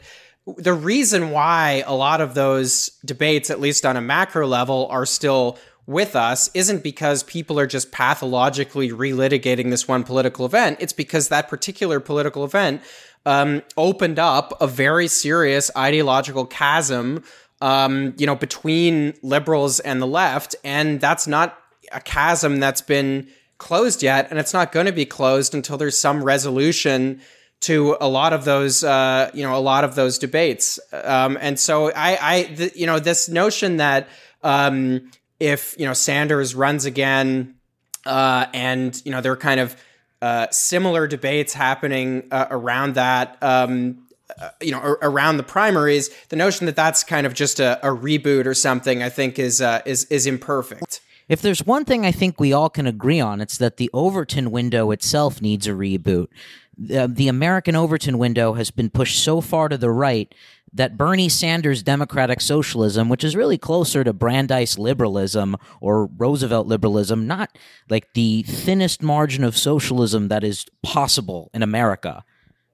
the 0.56 0.72
reason 0.72 1.30
why 1.30 1.82
a 1.86 1.94
lot 1.94 2.20
of 2.20 2.34
those 2.34 2.90
debates, 3.04 3.50
at 3.50 3.60
least 3.60 3.84
on 3.84 3.96
a 3.96 4.00
macro 4.00 4.46
level, 4.46 4.86
are 4.90 5.04
still 5.04 5.58
with 5.86 6.14
us 6.14 6.48
isn't 6.54 6.84
because 6.84 7.24
people 7.24 7.58
are 7.58 7.66
just 7.66 7.90
pathologically 7.90 8.90
relitigating 8.90 9.70
this 9.70 9.88
one 9.88 10.04
political 10.04 10.46
event. 10.46 10.76
It's 10.78 10.92
because 10.92 11.28
that 11.28 11.48
particular 11.48 11.98
political 11.98 12.44
event 12.44 12.82
um, 13.26 13.62
opened 13.76 14.18
up 14.18 14.60
a 14.60 14.66
very 14.66 15.08
serious 15.08 15.70
ideological 15.76 16.46
chasm, 16.46 17.22
um, 17.60 18.14
you 18.16 18.26
know, 18.26 18.34
between 18.34 19.14
liberals 19.22 19.80
and 19.80 20.00
the 20.00 20.06
left, 20.06 20.56
and 20.64 21.00
that's 21.00 21.26
not 21.26 21.58
a 21.92 22.00
chasm 22.00 22.60
that's 22.60 22.82
been 22.82 23.28
closed 23.58 24.02
yet, 24.02 24.28
and 24.30 24.38
it's 24.38 24.54
not 24.54 24.72
going 24.72 24.86
to 24.86 24.92
be 24.92 25.04
closed 25.04 25.54
until 25.54 25.76
there's 25.76 25.98
some 25.98 26.24
resolution 26.24 27.20
to 27.60 27.94
a 28.00 28.08
lot 28.08 28.32
of 28.32 28.44
those, 28.44 28.82
uh, 28.82 29.30
you 29.34 29.42
know, 29.42 29.54
a 29.54 29.60
lot 29.60 29.84
of 29.84 29.94
those 29.94 30.18
debates. 30.18 30.80
Um, 30.92 31.36
and 31.40 31.60
so 31.60 31.92
I, 31.92 32.18
I, 32.20 32.42
the, 32.54 32.72
you 32.74 32.86
know, 32.86 32.98
this 32.98 33.28
notion 33.28 33.76
that 33.76 34.08
um, 34.42 35.10
if 35.38 35.74
you 35.78 35.86
know 35.86 35.92
Sanders 35.92 36.54
runs 36.54 36.84
again, 36.84 37.56
uh, 38.06 38.46
and 38.52 39.00
you 39.04 39.10
know 39.10 39.20
there 39.20 39.32
are 39.32 39.36
kind 39.36 39.60
of 39.60 39.76
uh, 40.22 40.46
similar 40.50 41.06
debates 41.06 41.54
happening 41.54 42.24
uh, 42.30 42.46
around 42.50 42.94
that. 42.94 43.36
Um, 43.42 44.06
uh, 44.40 44.50
you 44.60 44.70
know, 44.70 44.78
around 45.02 45.38
the 45.38 45.42
primaries, 45.42 46.08
the 46.28 46.36
notion 46.36 46.66
that 46.66 46.76
that's 46.76 47.02
kind 47.02 47.26
of 47.26 47.34
just 47.34 47.58
a, 47.58 47.84
a 47.84 47.90
reboot 47.90 48.46
or 48.46 48.54
something, 48.54 49.02
I 49.02 49.08
think, 49.08 49.38
is 49.38 49.60
uh, 49.60 49.82
is 49.84 50.04
is 50.04 50.26
imperfect. 50.26 51.00
If 51.28 51.42
there's 51.42 51.64
one 51.64 51.84
thing 51.84 52.04
I 52.04 52.12
think 52.12 52.40
we 52.40 52.52
all 52.52 52.70
can 52.70 52.86
agree 52.86 53.20
on, 53.20 53.40
it's 53.40 53.58
that 53.58 53.76
the 53.76 53.90
Overton 53.92 54.50
window 54.50 54.90
itself 54.90 55.40
needs 55.40 55.66
a 55.66 55.70
reboot. 55.70 56.26
The, 56.76 57.06
the 57.06 57.28
American 57.28 57.76
Overton 57.76 58.18
window 58.18 58.54
has 58.54 58.70
been 58.70 58.90
pushed 58.90 59.22
so 59.22 59.40
far 59.40 59.68
to 59.68 59.76
the 59.76 59.90
right 59.90 60.34
that 60.72 60.96
Bernie 60.96 61.28
Sanders' 61.28 61.82
democratic 61.82 62.40
socialism, 62.40 63.08
which 63.08 63.24
is 63.24 63.36
really 63.36 63.58
closer 63.58 64.04
to 64.04 64.12
Brandeis 64.12 64.78
liberalism 64.78 65.56
or 65.80 66.06
Roosevelt 66.06 66.66
liberalism, 66.66 67.26
not 67.26 67.56
like 67.88 68.12
the 68.14 68.42
thinnest 68.44 69.02
margin 69.02 69.44
of 69.44 69.56
socialism 69.56 70.28
that 70.28 70.44
is 70.44 70.66
possible 70.82 71.50
in 71.52 71.62
America, 71.62 72.24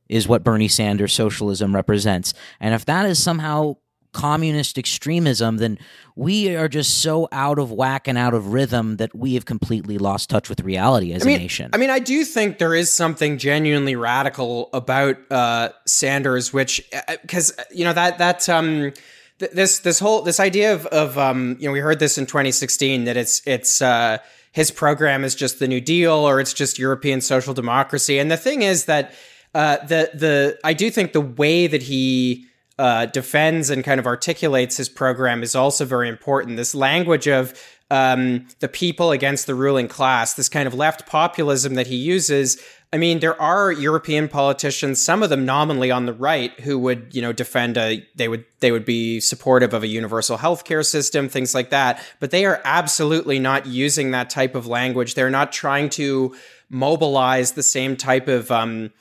is 0.09 0.29
what 0.29 0.45
Bernie 0.45 0.69
Sanders' 0.69 1.13
socialism 1.13 1.75
represents. 1.75 2.35
And 2.61 2.75
if 2.75 2.85
that 2.85 3.07
is 3.07 3.23
somehow 3.23 3.77
communist 4.17 4.79
extremism, 4.79 5.59
then 5.59 5.79
we 6.15 6.57
are 6.57 6.69
just 6.69 7.03
so 7.03 7.29
out 7.33 7.59
of 7.59 7.71
whack 7.71 8.09
and 8.09 8.17
out 8.17 8.33
of 8.33 8.55
rhythm 8.55 8.97
that 8.97 9.15
we 9.15 9.35
have 9.35 9.45
completely 9.45 9.99
lost 9.99 10.31
touch 10.31 10.49
with 10.49 10.63
reality 10.63 11.13
as 11.13 11.23
I 11.23 11.27
mean, 11.27 11.37
a 11.37 11.43
nation. 11.43 11.71
I 11.75 11.77
mean, 11.77 11.91
I 11.91 11.99
do 11.99 12.25
think 12.25 12.57
there 12.57 12.75
is 12.75 12.93
something 12.95 13.37
genuinely 13.37 13.95
radical 13.95 14.71
about 14.73 15.19
uh, 15.31 15.69
Sanders, 15.85 16.51
which 16.51 16.83
because 17.21 17.53
uh, 17.59 17.65
you 17.71 17.85
know 17.85 17.93
that 17.93 18.17
that 18.17 18.49
um, 18.49 18.95
th- 19.39 19.51
this 19.53 19.81
this 19.81 19.99
whole 19.99 20.23
this 20.23 20.41
idea 20.41 20.73
of 20.73 20.87
of 20.87 21.19
um, 21.19 21.59
you 21.61 21.67
know 21.69 21.73
we 21.73 21.81
heard 21.81 21.99
this 21.99 22.17
in 22.17 22.25
2016 22.25 23.05
that 23.05 23.19
it's 23.19 23.43
it's 23.47 23.83
uh, 23.83 24.17
his 24.51 24.71
program 24.71 25.25
is 25.25 25.35
just 25.35 25.59
the 25.59 25.69
New 25.69 25.83
Deal 25.83 26.15
or 26.15 26.41
it's 26.41 26.55
just 26.55 26.79
European 26.79 27.21
social 27.21 27.53
democracy, 27.53 28.19
and 28.19 28.31
the 28.31 28.39
thing 28.39 28.63
is 28.63 28.87
that 28.87 29.13
uh, 29.55 29.77
the 29.85 30.11
the 30.15 30.59
I 30.65 30.73
do 30.73 30.91
think 30.91 31.13
the 31.13 31.21
way 31.21 31.67
that 31.67 31.83
he 31.83 32.47
uh, 32.79 33.07
defends 33.07 33.71
and 33.71 33.83
kind 33.85 33.99
of 33.99 34.07
articulates 34.07 34.77
his 34.77 34.89
program 34.89 35.43
is 35.43 35.55
also 35.55 35.85
very 35.85 36.09
important. 36.09 36.57
This 36.57 36.75
language 36.75 37.27
of 37.27 37.55
um, 37.91 38.47
the 38.59 38.69
people 38.69 39.13
against 39.13 39.47
the 39.47 39.55
ruling 39.55 39.89
class, 39.89 40.35
this 40.35 40.49
kind 40.49 40.67
of 40.67 40.75
left 40.75 41.07
populism 41.07 41.75
that 41.75 41.87
he 41.87 41.97
uses. 41.97 42.61
I 42.93 42.99
mean, 42.99 43.21
there 43.21 43.41
are 43.41 43.73
European 43.73 44.29
politicians, 44.29 45.05
some 45.05 45.23
of 45.23 45.31
them 45.31 45.45
nominally 45.45 45.91
on 45.91 46.07
the 46.07 46.13
right, 46.13 46.59
who 46.61 46.79
would, 46.79 47.15
you 47.15 47.23
know, 47.23 47.33
defend 47.33 47.77
a 47.77 48.07
they 48.15 48.29
would 48.29 48.45
they 48.61 48.73
would 48.73 48.85
be 48.85 49.21
supportive 49.21 49.73
of 49.75 49.83
a 49.83 49.89
universal 49.89 50.39
healthcare 50.39 50.85
system, 50.85 51.29
things 51.29 51.55
like 51.55 51.71
that. 51.71 52.03
But 52.21 52.31
they 52.31 52.45
are 52.45 52.61
absolutely 52.65 53.39
not 53.39 53.67
using 53.67 54.11
that 54.11 54.31
type 54.31 54.55
of 54.55 54.67
language. 54.67 55.15
They're 55.15 55.31
not 55.31 55.53
trying 55.53 55.89
to 55.91 56.35
mobilize 56.69 57.53
the 57.53 57.63
same 57.63 57.97
type 57.97 58.29
of 58.29 58.51
um, 58.51 58.93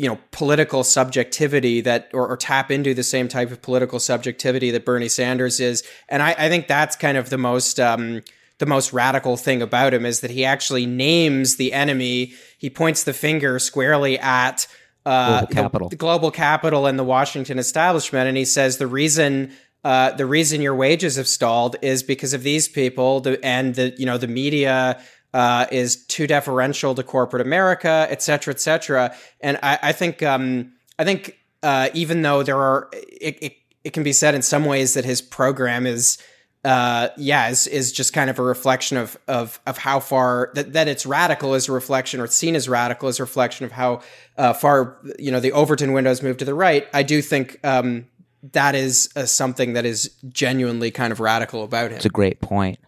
you 0.00 0.08
know 0.08 0.18
political 0.30 0.82
subjectivity 0.82 1.82
that 1.82 2.08
or, 2.14 2.26
or, 2.26 2.34
tap 2.34 2.70
into 2.70 2.94
the 2.94 3.02
same 3.02 3.28
type 3.28 3.50
of 3.50 3.60
political 3.60 4.00
subjectivity 4.00 4.70
that 4.70 4.86
Bernie 4.86 5.10
Sanders 5.10 5.60
is. 5.60 5.82
And 6.08 6.22
I, 6.22 6.34
I 6.38 6.48
think 6.48 6.68
that's 6.68 6.96
kind 6.96 7.18
of 7.18 7.28
the 7.28 7.36
most 7.36 7.78
um, 7.78 8.22
the 8.56 8.64
most 8.64 8.94
radical 8.94 9.36
thing 9.36 9.60
about 9.60 9.92
him 9.92 10.06
is 10.06 10.20
that 10.20 10.30
he 10.30 10.42
actually 10.42 10.86
names 10.86 11.56
the 11.56 11.74
enemy. 11.74 12.32
He 12.56 12.70
points 12.70 13.04
the 13.04 13.12
finger 13.12 13.58
squarely 13.58 14.18
at 14.18 14.66
uh, 15.04 15.40
global 15.40 15.54
capital. 15.54 15.88
The, 15.90 15.96
the 15.96 16.00
global 16.00 16.30
capital 16.30 16.86
and 16.86 16.98
the 16.98 17.04
Washington 17.04 17.58
establishment. 17.58 18.26
And 18.26 18.38
he 18.38 18.46
says 18.46 18.78
the 18.78 18.86
reason 18.86 19.52
uh, 19.84 20.12
the 20.12 20.24
reason 20.24 20.62
your 20.62 20.74
wages 20.74 21.16
have 21.16 21.28
stalled 21.28 21.76
is 21.82 22.02
because 22.02 22.32
of 22.32 22.42
these 22.42 22.68
people 22.68 23.20
the, 23.20 23.38
and 23.44 23.74
the 23.74 23.94
you 23.98 24.06
know 24.06 24.16
the 24.16 24.28
media 24.28 24.98
uh, 25.32 25.66
is 25.70 26.04
too 26.06 26.26
deferential 26.26 26.94
to 26.94 27.02
corporate 27.02 27.44
America, 27.44 28.06
et 28.10 28.22
cetera, 28.22 28.52
et 28.52 28.60
cetera. 28.60 29.14
And 29.40 29.58
I, 29.62 29.78
I 29.82 29.92
think 29.92 30.22
um, 30.22 30.72
I 30.98 31.04
think 31.04 31.38
uh, 31.62 31.88
even 31.94 32.22
though 32.22 32.42
there 32.42 32.58
are, 32.58 32.88
it, 32.92 33.38
it, 33.42 33.52
it, 33.84 33.92
can 33.92 34.02
be 34.02 34.12
said 34.12 34.34
in 34.34 34.42
some 34.42 34.64
ways 34.64 34.94
that 34.94 35.04
his 35.04 35.22
program 35.22 35.86
is, 35.86 36.18
uh, 36.64 37.08
yeah, 37.16 37.48
is, 37.48 37.66
is 37.66 37.92
just 37.92 38.12
kind 38.12 38.28
of 38.30 38.38
a 38.38 38.42
reflection 38.42 38.96
of 38.96 39.18
of 39.28 39.60
of 39.66 39.78
how 39.78 40.00
far 40.00 40.50
that, 40.54 40.72
that 40.72 40.88
it's 40.88 41.06
radical 41.06 41.54
is 41.54 41.68
a 41.68 41.72
reflection, 41.72 42.20
or 42.20 42.24
it's 42.24 42.36
seen 42.36 42.56
as 42.56 42.68
radical 42.68 43.08
is 43.08 43.18
a 43.18 43.22
reflection 43.22 43.64
of 43.64 43.72
how 43.72 44.00
uh, 44.36 44.52
far 44.52 44.98
you 45.18 45.30
know 45.30 45.40
the 45.40 45.52
Overton 45.52 45.92
windows 45.92 46.22
moved 46.22 46.40
to 46.40 46.44
the 46.44 46.54
right. 46.54 46.86
I 46.92 47.02
do 47.02 47.22
think. 47.22 47.58
Um, 47.64 48.06
that 48.54 48.74
is 48.74 49.10
uh, 49.16 49.26
something 49.26 49.74
that 49.74 49.84
is 49.84 50.14
genuinely 50.28 50.90
kind 50.90 51.12
of 51.12 51.20
radical 51.20 51.62
about 51.62 51.90
him. 51.90 51.96
It's 51.96 52.06
a 52.06 52.08
great 52.08 52.40
point. 52.40 52.78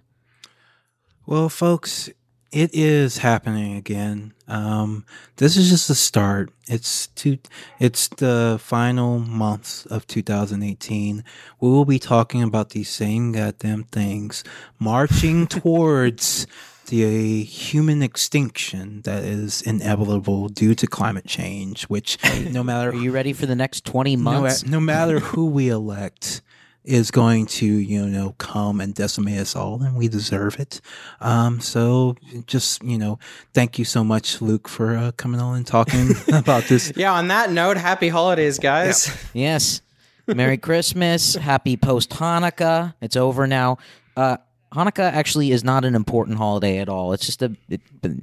Well, 1.27 1.51
folks, 1.51 2.09
it 2.53 2.71
is 2.75 3.19
happening 3.19 3.77
again. 3.77 4.35
Um, 4.47 5.07
this 5.37 5.57
is 5.57 5.71
just 5.71 5.89
the 5.89 5.95
start. 5.95 6.53
It's 6.69 7.07
two, 7.09 7.39
It's 7.81 8.09
the 8.09 8.59
final 8.61 9.19
months 9.19 9.87
of 9.87 10.07
2018. 10.07 11.25
We 11.61 11.69
will 11.69 11.87
be 11.87 11.99
talking 11.99 12.43
about 12.43 12.71
these 12.71 12.91
same 12.91 13.33
goddamn 13.33 13.85
things, 13.85 14.45
marching 14.79 15.47
towards 15.49 16.47
the 16.87 17.43
human 17.45 18.03
extinction 18.03 19.01
that 19.03 19.25
is 19.25 19.63
inevitable 19.63 20.49
due 20.49 20.75
to 20.75 20.87
climate 20.87 21.27
change. 21.27 21.85
Which, 21.85 22.19
no 22.51 22.63
matter, 22.63 22.91
are 22.91 22.95
you 22.95 23.13
ready 23.13 23.33
for 23.33 23.47
the 23.47 23.57
next 23.57 23.87
20 23.87 24.17
months? 24.17 24.65
No, 24.65 24.73
no 24.73 24.81
matter 24.81 25.19
who 25.31 25.47
we 25.47 25.71
elect 25.71 26.43
is 26.85 27.11
going 27.11 27.47
to, 27.47 27.67
you 27.67 28.07
know, 28.07 28.35
come 28.39 28.81
and 28.81 28.95
decimate 28.95 29.39
us 29.39 29.55
all, 29.55 29.83
and 29.83 29.97
we 29.97 30.09
deserve 30.09 30.59
it. 30.59 30.81
Um, 31.21 31.61
so 31.61 32.17
just, 32.47 32.83
you 32.83 32.99
know, 32.99 33.19
thank 33.55 33.79
you 33.79 33.85
so 33.85 34.03
much, 34.03 34.43
Luke, 34.43 34.69
for 34.69 34.97
uh, 34.97 35.13
coming 35.13 35.41
on 35.41 35.57
and 35.57 35.67
talking 35.67 36.11
about 36.33 36.65
this. 36.65 36.93
Yeah, 36.97 37.13
on 37.13 37.29
that 37.29 37.53
note, 37.53 37.77
happy 37.77 38.09
holidays, 38.09 38.59
guys. 38.59 39.07
Yep. 39.07 39.17
Yes. 39.33 39.83
Merry 40.27 40.59
Christmas. 40.59 41.35
Happy 41.35 41.77
post 41.77 42.11
Hanukkah. 42.11 42.95
It's 43.01 43.17
over 43.17 43.47
now. 43.47 43.79
Uh, 44.17 44.37
Hanukkah 44.73 45.13
actually 45.13 45.51
is 45.53 45.63
not 45.63 45.85
an 45.85 45.95
important 45.95 46.39
holiday 46.39 46.79
at 46.79 46.89
all. 46.89 47.13
It's 47.13 47.27
just 47.27 47.43
a. 47.43 47.55
It, 47.69 47.81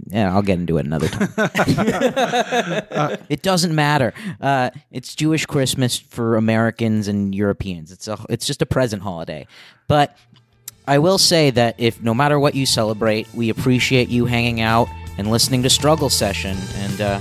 yeah, 0.08 0.34
I'll 0.34 0.42
get 0.42 0.60
into 0.60 0.78
it 0.78 0.86
another 0.86 1.08
time. 1.08 1.30
it 3.30 3.42
doesn't 3.42 3.74
matter. 3.74 4.14
Uh, 4.42 4.72
it's 4.92 5.14
Jewish 5.16 5.46
Christmas 5.46 5.98
for 5.98 6.36
Americans 6.38 7.08
and 7.08 7.36
Europeans. 7.36 7.92
It's 7.92 8.08
a. 8.08 8.18
It's 8.30 8.48
just 8.48 8.62
a 8.62 8.66
present 8.66 9.04
holiday. 9.04 9.48
But 9.88 10.18
I 10.88 10.98
will 10.98 11.20
say 11.20 11.52
that 11.52 11.76
if 11.78 12.02
no 12.02 12.16
matter 12.16 12.40
what 12.40 12.56
you 12.56 12.66
celebrate, 12.66 13.32
we 13.34 13.50
appreciate 13.50 14.10
you 14.10 14.26
hanging 14.26 14.60
out 14.60 14.88
and 15.20 15.30
listening 15.30 15.62
to 15.64 15.70
Struggle 15.70 16.10
Session. 16.10 16.58
And 16.78 17.02
uh, 17.02 17.20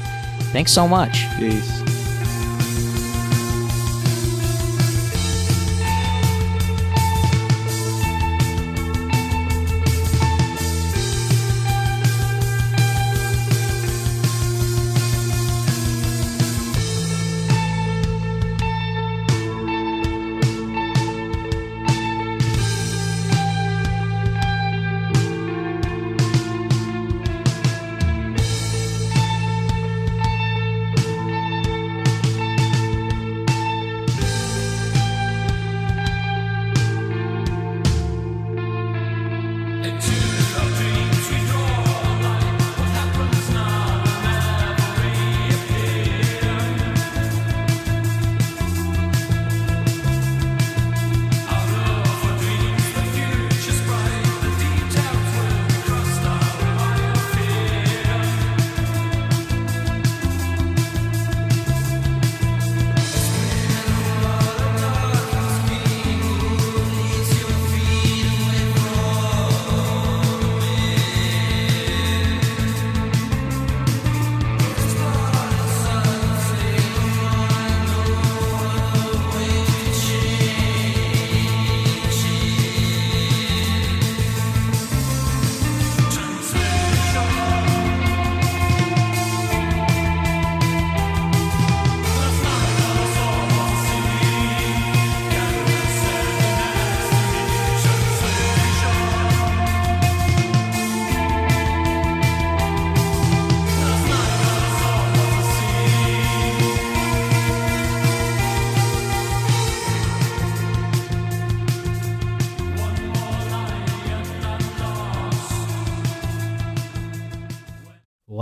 thanks 0.52 0.72
so 0.72 0.88
much. 0.88 1.26
Peace. 1.36 1.97